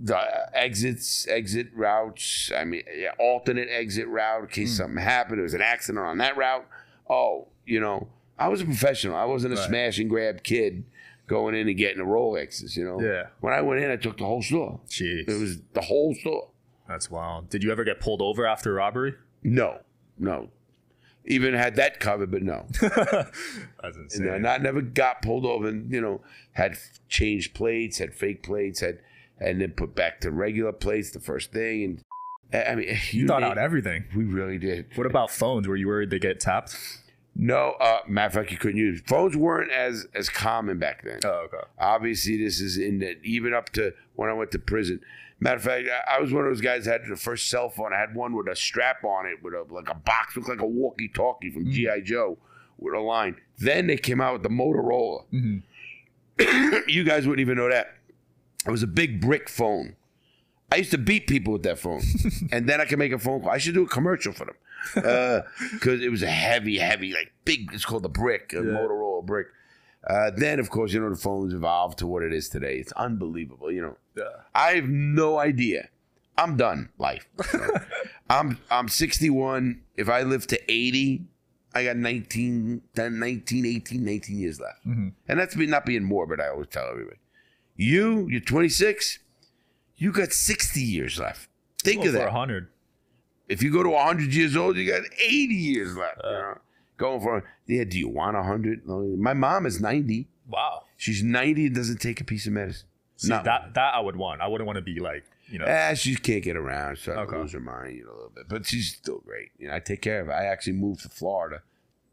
The 0.00 0.18
exits, 0.56 1.26
exit 1.28 1.68
routes. 1.74 2.50
I 2.54 2.64
mean, 2.64 2.82
yeah, 2.94 3.12
alternate 3.18 3.68
exit 3.70 4.08
route 4.08 4.42
in 4.42 4.48
case 4.48 4.70
hmm. 4.70 4.82
something 4.82 5.02
happened. 5.02 5.38
There 5.38 5.44
was 5.44 5.54
an 5.54 5.62
accident 5.62 6.04
on 6.04 6.18
that 6.18 6.36
route. 6.36 6.66
Oh, 7.08 7.48
you 7.64 7.80
know, 7.80 8.08
I 8.38 8.48
was 8.48 8.60
a 8.60 8.64
professional. 8.64 9.16
I 9.16 9.24
wasn't 9.24 9.54
a 9.54 9.56
Right. 9.56 9.68
smash 9.68 9.98
and 9.98 10.10
grab 10.10 10.42
kid 10.42 10.84
going 11.26 11.54
in 11.54 11.68
and 11.68 11.76
getting 11.76 11.98
the 11.98 12.04
Rolexes. 12.04 12.76
You 12.76 12.84
know, 12.84 13.00
Yeah. 13.00 13.28
When 13.40 13.52
I 13.52 13.60
went 13.62 13.82
in, 13.82 13.90
I 13.90 13.96
took 13.96 14.18
the 14.18 14.24
whole 14.24 14.42
store. 14.42 14.80
Jeez. 14.88 15.28
It 15.28 15.40
was 15.40 15.58
the 15.72 15.82
whole 15.82 16.14
store. 16.14 16.50
That's 16.88 17.10
wild. 17.10 17.50
Did 17.50 17.64
you 17.64 17.72
ever 17.72 17.84
get 17.84 18.00
pulled 18.00 18.22
over 18.22 18.46
after 18.46 18.70
a 18.70 18.74
robbery? 18.74 19.14
No, 19.42 19.80
no. 20.18 20.50
Even 21.24 21.54
had 21.54 21.74
that 21.76 21.98
covered, 21.98 22.30
but 22.30 22.42
no. 22.42 22.66
That's 22.80 23.96
insane. 23.96 24.28
And 24.28 24.42
not 24.44 24.62
never 24.62 24.80
got 24.80 25.22
pulled 25.22 25.44
over. 25.44 25.66
And 25.66 25.90
you 25.92 26.00
know, 26.00 26.20
had 26.52 26.78
changed 27.08 27.54
plates, 27.54 27.98
had 27.98 28.14
fake 28.14 28.44
plates, 28.44 28.78
had 28.78 29.00
and 29.40 29.60
then 29.60 29.72
put 29.72 29.94
back 29.94 30.20
to 30.20 30.30
regular 30.30 30.72
plates 30.72 31.10
the 31.10 31.20
first 31.20 31.52
thing. 31.52 32.02
And 32.52 32.68
I 32.68 32.74
mean, 32.74 32.96
you 33.10 33.26
thought 33.26 33.42
name- 33.42 33.50
out 33.52 33.58
everything. 33.58 34.04
We 34.14 34.24
really 34.24 34.58
did. 34.58 34.86
What 34.96 35.06
about 35.06 35.30
phones? 35.30 35.66
Were 35.68 35.76
you 35.76 35.88
worried 35.88 36.10
they 36.10 36.18
get 36.18 36.40
tapped? 36.40 36.76
No, 37.38 37.72
uh, 37.80 37.98
matter 38.08 38.26
of 38.28 38.32
fact, 38.32 38.50
you 38.50 38.56
couldn't 38.56 38.78
use 38.78 39.02
phones. 39.06 39.36
weren't 39.36 39.70
as 39.70 40.06
as 40.14 40.30
common 40.30 40.78
back 40.78 41.04
then. 41.04 41.20
Oh, 41.24 41.46
okay. 41.52 41.66
Obviously, 41.78 42.38
this 42.42 42.60
is 42.60 42.78
in 42.78 43.00
the, 43.00 43.20
even 43.22 43.52
up 43.52 43.68
to 43.72 43.92
when 44.14 44.30
I 44.30 44.32
went 44.32 44.52
to 44.52 44.58
prison. 44.58 45.00
Matter 45.38 45.56
of 45.56 45.62
fact, 45.64 45.86
I 46.08 46.16
I 46.16 46.20
was 46.20 46.32
one 46.32 46.44
of 46.46 46.50
those 46.50 46.62
guys 46.62 46.86
that 46.86 47.02
had 47.02 47.10
the 47.10 47.16
first 47.16 47.50
cell 47.50 47.68
phone. 47.68 47.92
I 47.92 47.98
had 48.00 48.14
one 48.14 48.34
with 48.34 48.48
a 48.48 48.56
strap 48.56 49.04
on 49.04 49.26
it, 49.26 49.42
with 49.42 49.52
a 49.52 49.66
like 49.70 49.90
a 49.90 49.94
box, 49.94 50.34
looked 50.34 50.48
like 50.48 50.62
a 50.62 50.66
walkie-talkie 50.66 51.50
from 51.50 51.70
GI 51.70 52.00
Joe, 52.04 52.38
with 52.78 52.94
a 52.94 53.00
line. 53.00 53.36
Then 53.58 53.86
they 53.86 53.98
came 53.98 54.22
out 54.22 54.32
with 54.32 54.42
the 54.42 54.48
Motorola. 54.48 55.24
Mhm. 55.30 55.62
you 56.88 57.04
guys 57.04 57.26
wouldn't 57.26 57.40
even 57.46 57.58
know 57.58 57.68
that. 57.68 57.95
It 58.66 58.70
was 58.70 58.82
a 58.82 58.86
big 58.88 59.20
brick 59.20 59.48
phone. 59.48 59.96
I 60.72 60.76
used 60.76 60.90
to 60.90 60.98
beat 60.98 61.26
people 61.28 61.52
with 61.52 61.62
that 61.62 61.78
phone, 61.78 62.02
and 62.52 62.68
then 62.68 62.80
I 62.80 62.84
could 62.86 62.98
make 62.98 63.12
a 63.12 63.18
phone 63.18 63.40
call. 63.40 63.50
I 63.50 63.58
should 63.58 63.74
do 63.74 63.84
a 63.84 63.88
commercial 63.88 64.32
for 64.32 64.46
them 64.46 64.56
because 65.74 66.02
it 66.02 66.10
was 66.10 66.22
a 66.22 66.30
heavy, 66.30 66.78
heavy, 66.78 67.12
like 67.12 67.32
big. 67.44 67.70
It's 67.72 67.84
called 67.84 68.02
the 68.02 68.08
brick, 68.08 68.52
a 68.52 68.56
Yeah. 68.56 68.62
Motorola 68.62 69.24
brick. 69.24 69.46
Uh, 70.08 70.30
then, 70.36 70.58
of 70.60 70.70
course, 70.70 70.92
you 70.92 71.00
know 71.00 71.10
the 71.10 71.16
phones 71.16 71.52
evolved 71.54 71.98
to 71.98 72.06
what 72.06 72.22
it 72.22 72.32
is 72.32 72.48
today. 72.48 72.76
It's 72.78 72.92
unbelievable. 72.92 73.70
You 73.72 73.82
know, 73.82 73.96
Yeah. 74.16 74.24
I 74.54 74.72
have 74.72 74.88
no 74.88 75.38
idea. 75.38 75.88
I'm 76.38 76.56
done 76.56 76.90
life. 76.98 77.26
I'm 78.30 78.58
I'm 78.70 78.88
61. 78.88 79.82
If 79.96 80.08
I 80.08 80.22
live 80.22 80.46
to 80.48 80.60
80, 80.70 81.24
I 81.74 81.84
got 81.84 81.96
19, 81.96 82.82
10, 82.94 83.18
19, 83.18 83.66
18, 83.66 84.04
19 84.04 84.38
years 84.38 84.60
left. 84.60 84.84
Mhm. 84.86 85.12
And 85.28 85.38
that's 85.40 85.56
me 85.56 85.66
not 85.66 85.86
being 85.86 86.04
morbid. 86.04 86.40
I 86.40 86.48
always 86.48 86.68
tell 86.68 86.88
everybody. 86.90 87.16
You, 87.76 88.26
you're 88.28 88.40
26. 88.40 89.18
You 89.96 90.12
got 90.12 90.32
60 90.32 90.80
years 90.80 91.18
left. 91.18 91.48
Think 91.82 92.00
of 92.04 92.12
for 92.12 92.18
that. 92.18 92.30
hundred. 92.30 92.68
If 93.48 93.62
you 93.62 93.72
go 93.72 93.82
to 93.82 93.90
100 93.90 94.34
years 94.34 94.56
old, 94.56 94.76
you 94.76 94.90
got 94.90 95.02
80 95.18 95.54
years 95.54 95.96
left. 95.96 96.20
you 96.24 96.28
Uh. 96.30 96.32
know? 96.32 96.58
Going 96.96 97.20
for 97.20 97.44
yeah. 97.66 97.84
Do 97.84 97.98
you 97.98 98.08
want 98.08 98.36
100? 98.36 98.86
My 99.18 99.34
mom 99.34 99.66
is 99.66 99.80
90. 99.80 100.28
Wow. 100.48 100.84
She's 100.96 101.22
90 101.22 101.66
and 101.66 101.74
doesn't 101.74 101.98
take 102.00 102.20
a 102.22 102.24
piece 102.24 102.46
of 102.46 102.54
medicine. 102.54 102.88
See, 103.18 103.28
Not 103.28 103.44
that 103.44 103.74
that 103.74 103.94
I 103.94 104.00
would 104.00 104.16
want. 104.16 104.40
I 104.40 104.46
wouldn't 104.48 104.66
want 104.66 104.76
to 104.78 104.82
be 104.82 104.98
like 104.98 105.24
you 105.48 105.58
know. 105.58 105.66
Ah, 105.68 105.92
she 105.94 106.16
can't 106.16 106.42
get 106.42 106.56
around, 106.56 106.96
so 106.98 107.12
I 107.12 107.16
Okay. 107.20 107.36
lose 107.36 107.52
her 107.52 107.60
mind, 107.60 107.96
you 107.96 108.04
know, 108.04 108.10
a 108.12 108.16
little 108.16 108.32
bit. 108.34 108.48
But 108.48 108.66
she's 108.66 108.94
still 108.94 109.18
great. 109.26 109.50
You 109.58 109.68
know, 109.68 109.74
I 109.74 109.80
take 109.80 110.00
care 110.00 110.20
of 110.22 110.26
her. 110.28 110.32
I 110.34 110.46
actually 110.46 110.72
moved 110.72 111.02
to 111.02 111.08
Florida 111.10 111.62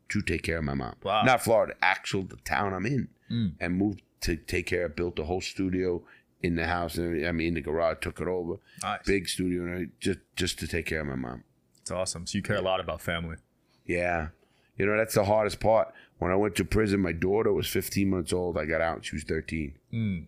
to 0.09 0.21
take 0.21 0.43
care 0.43 0.57
of 0.57 0.65
my 0.65 0.73
mom. 0.75 0.95
Wow. 1.01 1.23
Not 1.23 1.41
Florida, 1.43 1.73
actual 1.81 2.23
the 2.23 2.35
town 2.37 2.73
I'm 2.73 2.85
in, 2.85 3.07
Mm. 3.31 3.53
and 3.61 3.75
moved 3.77 4.01
to 4.23 4.35
take 4.35 4.65
care 4.67 4.85
of. 4.85 4.95
Built 4.95 5.19
a 5.19 5.23
whole 5.25 5.41
studio 5.41 6.03
in 6.41 6.55
the 6.55 6.67
house. 6.67 6.97
and 6.97 7.25
I 7.25 7.31
mean, 7.31 7.49
in 7.49 7.53
the 7.55 7.61
garage, 7.61 7.97
took 8.01 8.19
it 8.19 8.27
over, 8.27 8.55
nice. 8.81 9.01
big 9.05 9.27
studio, 9.27 9.63
and 9.63 9.91
just 9.99 10.19
just 10.35 10.59
to 10.59 10.67
take 10.67 10.85
care 10.85 11.01
of 11.01 11.07
my 11.07 11.15
mom. 11.15 11.43
It's 11.81 11.91
awesome. 11.91 12.25
So 12.25 12.37
you 12.37 12.41
care 12.41 12.57
a 12.57 12.61
lot 12.61 12.79
about 12.79 13.01
family. 13.01 13.37
Yeah. 13.85 14.29
You 14.77 14.85
know, 14.85 14.97
that's 14.97 15.15
the 15.15 15.25
hardest 15.25 15.59
part. 15.59 15.93
When 16.17 16.31
I 16.31 16.35
went 16.35 16.55
to 16.55 16.65
prison, 16.65 17.01
my 17.01 17.11
daughter 17.11 17.51
was 17.51 17.67
15 17.67 18.09
months 18.09 18.33
old. 18.33 18.57
I 18.57 18.65
got 18.65 18.81
out 18.81 18.95
and 18.95 19.05
she 19.05 19.15
was 19.15 19.23
13. 19.23 19.75
Mm. 19.93 20.25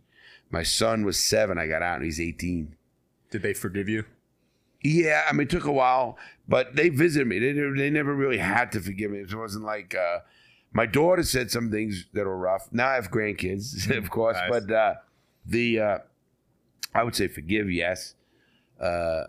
My 0.52 0.64
son 0.64 1.06
was 1.06 1.18
seven. 1.18 1.58
I 1.58 1.68
got 1.68 1.82
out 1.82 1.96
and 1.96 2.06
he's 2.06 2.20
18. 2.20 2.76
Did 3.32 3.42
they 3.42 3.54
forgive 3.54 3.90
you? 3.90 4.04
Yeah, 4.84 5.24
I 5.28 5.34
mean, 5.34 5.48
it 5.48 5.50
took 5.50 5.66
a 5.66 5.72
while, 5.72 6.18
but 6.48 6.76
they 6.76 6.90
visited 6.90 7.28
me. 7.28 7.40
They, 7.40 7.54
they 7.54 7.90
never 7.90 8.14
really 8.14 8.38
had 8.38 8.72
to 8.74 8.80
forgive 8.80 9.12
me. 9.12 9.20
It 9.20 9.34
wasn't 9.34 9.66
like 9.66 9.96
uh, 9.96 10.20
my 10.76 10.86
daughter 10.86 11.24
said 11.24 11.50
some 11.50 11.72
things 11.72 12.06
that 12.14 12.26
were 12.26 12.38
rough. 12.38 12.68
Now 12.72 12.90
I 12.90 12.96
have 12.96 13.10
grandkids, 13.10 13.90
of 13.98 14.10
course, 14.12 14.38
Nice. 14.38 14.50
but 14.50 14.72
uh, 14.72 14.94
the 15.46 15.80
uh, 15.80 15.98
I 16.94 17.04
would 17.04 17.16
say 17.16 17.28
forgive, 17.28 17.72
yes, 17.72 18.14
uh, 18.80 19.24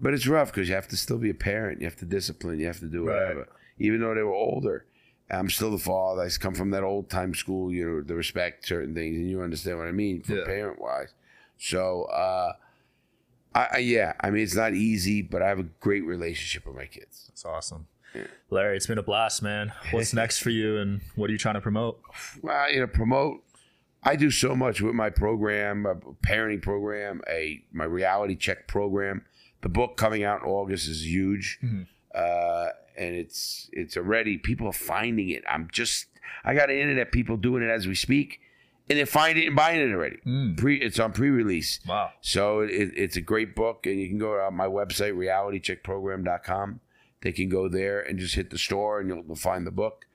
but 0.00 0.14
it's 0.14 0.26
rough 0.26 0.50
because 0.52 0.68
you 0.68 0.74
have 0.74 0.88
to 0.88 0.96
still 0.96 1.18
be 1.18 1.30
a 1.30 1.34
parent. 1.34 1.80
You 1.80 1.86
have 1.86 1.96
to 1.96 2.06
discipline. 2.06 2.58
You 2.58 2.66
have 2.66 2.80
to 2.80 2.86
do 2.86 3.04
Right. 3.04 3.14
whatever, 3.20 3.48
even 3.78 4.00
though 4.00 4.14
they 4.14 4.22
were 4.22 4.32
older. 4.34 4.86
I'm 5.30 5.48
still 5.50 5.70
the 5.70 5.78
father. 5.78 6.22
I 6.22 6.28
come 6.30 6.54
from 6.54 6.70
that 6.70 6.82
old 6.82 7.08
time 7.08 7.34
school, 7.34 7.72
you 7.72 7.88
know, 7.88 8.00
the 8.02 8.14
respect 8.16 8.66
certain 8.66 8.94
things, 8.94 9.16
and 9.16 9.30
you 9.30 9.42
understand 9.42 9.78
what 9.78 9.86
I 9.86 9.92
mean 9.92 10.22
for 10.22 10.34
Yeah. 10.34 10.44
parent 10.44 10.80
wise. 10.80 11.12
So, 11.58 12.04
uh, 12.04 12.54
I, 13.54 13.68
I 13.74 13.78
yeah, 13.78 14.14
I 14.20 14.30
mean 14.30 14.42
it's 14.42 14.56
not 14.56 14.72
easy, 14.74 15.22
but 15.22 15.42
I 15.42 15.48
have 15.48 15.58
a 15.60 15.68
great 15.78 16.04
relationship 16.04 16.66
with 16.66 16.74
my 16.74 16.86
kids. 16.86 17.26
That's 17.28 17.44
awesome. 17.44 17.86
Larry, 18.50 18.76
it's 18.76 18.86
been 18.86 18.98
a 18.98 19.02
blast, 19.02 19.42
man. 19.42 19.72
What's 19.92 20.12
next 20.22 20.38
for 20.40 20.50
you, 20.50 20.78
and 20.78 21.00
what 21.16 21.30
are 21.30 21.32
you 21.32 21.38
trying 21.38 21.54
to 21.54 21.60
promote? 21.60 22.00
Well, 22.42 22.70
you 22.72 22.80
know, 22.80 22.86
promote. 22.86 23.42
I 24.02 24.16
do 24.16 24.30
so 24.30 24.56
much 24.56 24.80
with 24.80 24.94
my 24.94 25.10
program, 25.10 25.84
a 25.86 25.94
parenting 26.26 26.62
program, 26.62 27.20
a 27.28 27.62
my 27.72 27.84
reality 27.84 28.34
check 28.36 28.66
program. 28.66 29.24
The 29.62 29.68
book 29.68 29.96
coming 29.98 30.24
out 30.24 30.40
in 30.42 30.48
August 30.48 30.88
is 30.88 31.06
huge, 31.06 31.58
Mhm. 31.62 31.86
uh, 32.14 32.70
and 32.96 33.14
it's 33.14 33.68
it's 33.72 33.96
already 33.96 34.38
people 34.38 34.66
are 34.66 34.72
finding 34.72 35.28
it. 35.28 35.44
I'm 35.46 35.68
just 35.70 36.06
I 36.44 36.54
got 36.54 36.70
internet 36.70 37.12
people 37.12 37.36
doing 37.36 37.62
it 37.62 37.68
as 37.68 37.86
we 37.86 37.94
speak, 37.94 38.40
and 38.88 38.98
they're 38.98 39.04
finding 39.04 39.44
it 39.44 39.48
and 39.48 39.56
buying 39.56 39.80
it 39.80 39.92
already. 39.92 40.16
Mm. 40.26 40.56
Pre, 40.56 40.76
it's 40.76 40.98
on 40.98 41.12
pre-release. 41.12 41.80
Wow. 41.86 42.10
So 42.22 42.60
it, 42.60 42.70
it's 42.96 43.16
a 43.16 43.20
great 43.20 43.54
book, 43.54 43.84
and 43.86 44.00
you 44.00 44.08
can 44.08 44.18
go 44.18 44.38
to 44.42 44.50
my 44.50 44.66
website, 44.66 45.12
realitycheckprogram.com. 45.14 46.80
They 47.22 47.32
can 47.32 47.48
go 47.48 47.68
there 47.68 48.00
and 48.00 48.18
just 48.18 48.34
hit 48.34 48.50
the 48.50 48.58
store, 48.58 49.00
and 49.00 49.08
you'll, 49.08 49.36
find 49.36 49.66
the 49.66 49.70
book. 49.70 50.06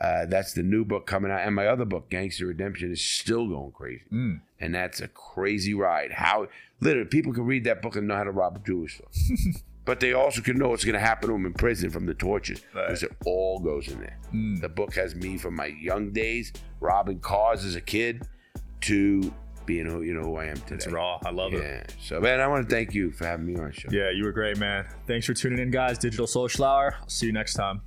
Uh, 0.00 0.26
that's 0.26 0.52
the 0.52 0.62
new 0.62 0.84
book 0.84 1.06
coming 1.06 1.30
out, 1.30 1.40
and 1.46 1.54
my 1.54 1.66
other 1.66 1.84
book, 1.84 2.08
Gangster 2.10 2.46
Redemption, 2.46 2.90
is 2.90 3.04
still 3.04 3.46
going 3.48 3.72
crazy, 3.72 4.02
Mm. 4.12 4.40
and 4.58 4.74
that's 4.74 5.00
a 5.00 5.08
crazy 5.08 5.74
ride. 5.74 6.12
How 6.12 6.48
literally 6.80 7.08
people 7.08 7.32
can 7.32 7.44
read 7.44 7.64
that 7.64 7.82
book 7.82 7.94
and 7.96 8.08
know 8.08 8.16
how 8.16 8.24
to 8.24 8.30
rob 8.32 8.56
a 8.56 8.58
jewelry 8.60 8.88
store, 8.88 9.06
but 9.84 10.00
they 10.00 10.12
also 10.12 10.40
can 10.40 10.56
know 10.56 10.70
what's 10.70 10.84
going 10.84 10.94
to 10.94 11.00
happen 11.00 11.28
to 11.28 11.34
them 11.34 11.46
in 11.46 11.52
prison 11.52 11.90
from 11.90 12.06
the 12.06 12.14
tortures 12.14 12.60
because 12.72 13.02
Right. 13.02 13.12
it 13.12 13.16
all 13.26 13.60
goes 13.60 13.88
in 13.88 14.00
there. 14.00 14.18
Mm. 14.32 14.60
The 14.60 14.68
book 14.68 14.94
has 14.94 15.14
me 15.14 15.36
from 15.38 15.54
my 15.54 15.66
young 15.66 16.10
days, 16.10 16.52
robbing 16.80 17.20
cars 17.20 17.64
as 17.64 17.76
a 17.76 17.80
kid, 17.80 18.26
to 18.82 19.32
being 19.66 19.86
who 19.86 20.02
you 20.02 20.14
know 20.14 20.22
who 20.22 20.36
I 20.36 20.46
am 20.46 20.56
today. 20.56 20.74
It's 20.76 20.86
raw. 20.86 21.18
I 21.24 21.30
love 21.30 21.52
it. 21.54 21.62
Yeah. 21.62 21.94
So, 22.00 22.20
man, 22.20 22.40
I 22.40 22.46
want 22.46 22.68
to 22.68 22.74
thank 22.74 22.94
you 22.94 23.10
for 23.12 23.26
having 23.26 23.46
me 23.46 23.56
on 23.56 23.66
the 23.66 23.72
show. 23.72 23.88
Yeah, 23.90 24.10
you 24.10 24.24
were 24.24 24.32
great, 24.32 24.58
man. 24.58 24.86
Thanks 25.06 25.26
for 25.26 25.34
tuning 25.34 25.58
in, 25.58 25.70
guys. 25.70 25.98
Digital 25.98 26.26
Social 26.26 26.64
Hour. 26.64 26.96
I'll 27.00 27.08
see 27.08 27.26
you 27.26 27.32
next 27.32 27.54
time. 27.54 27.82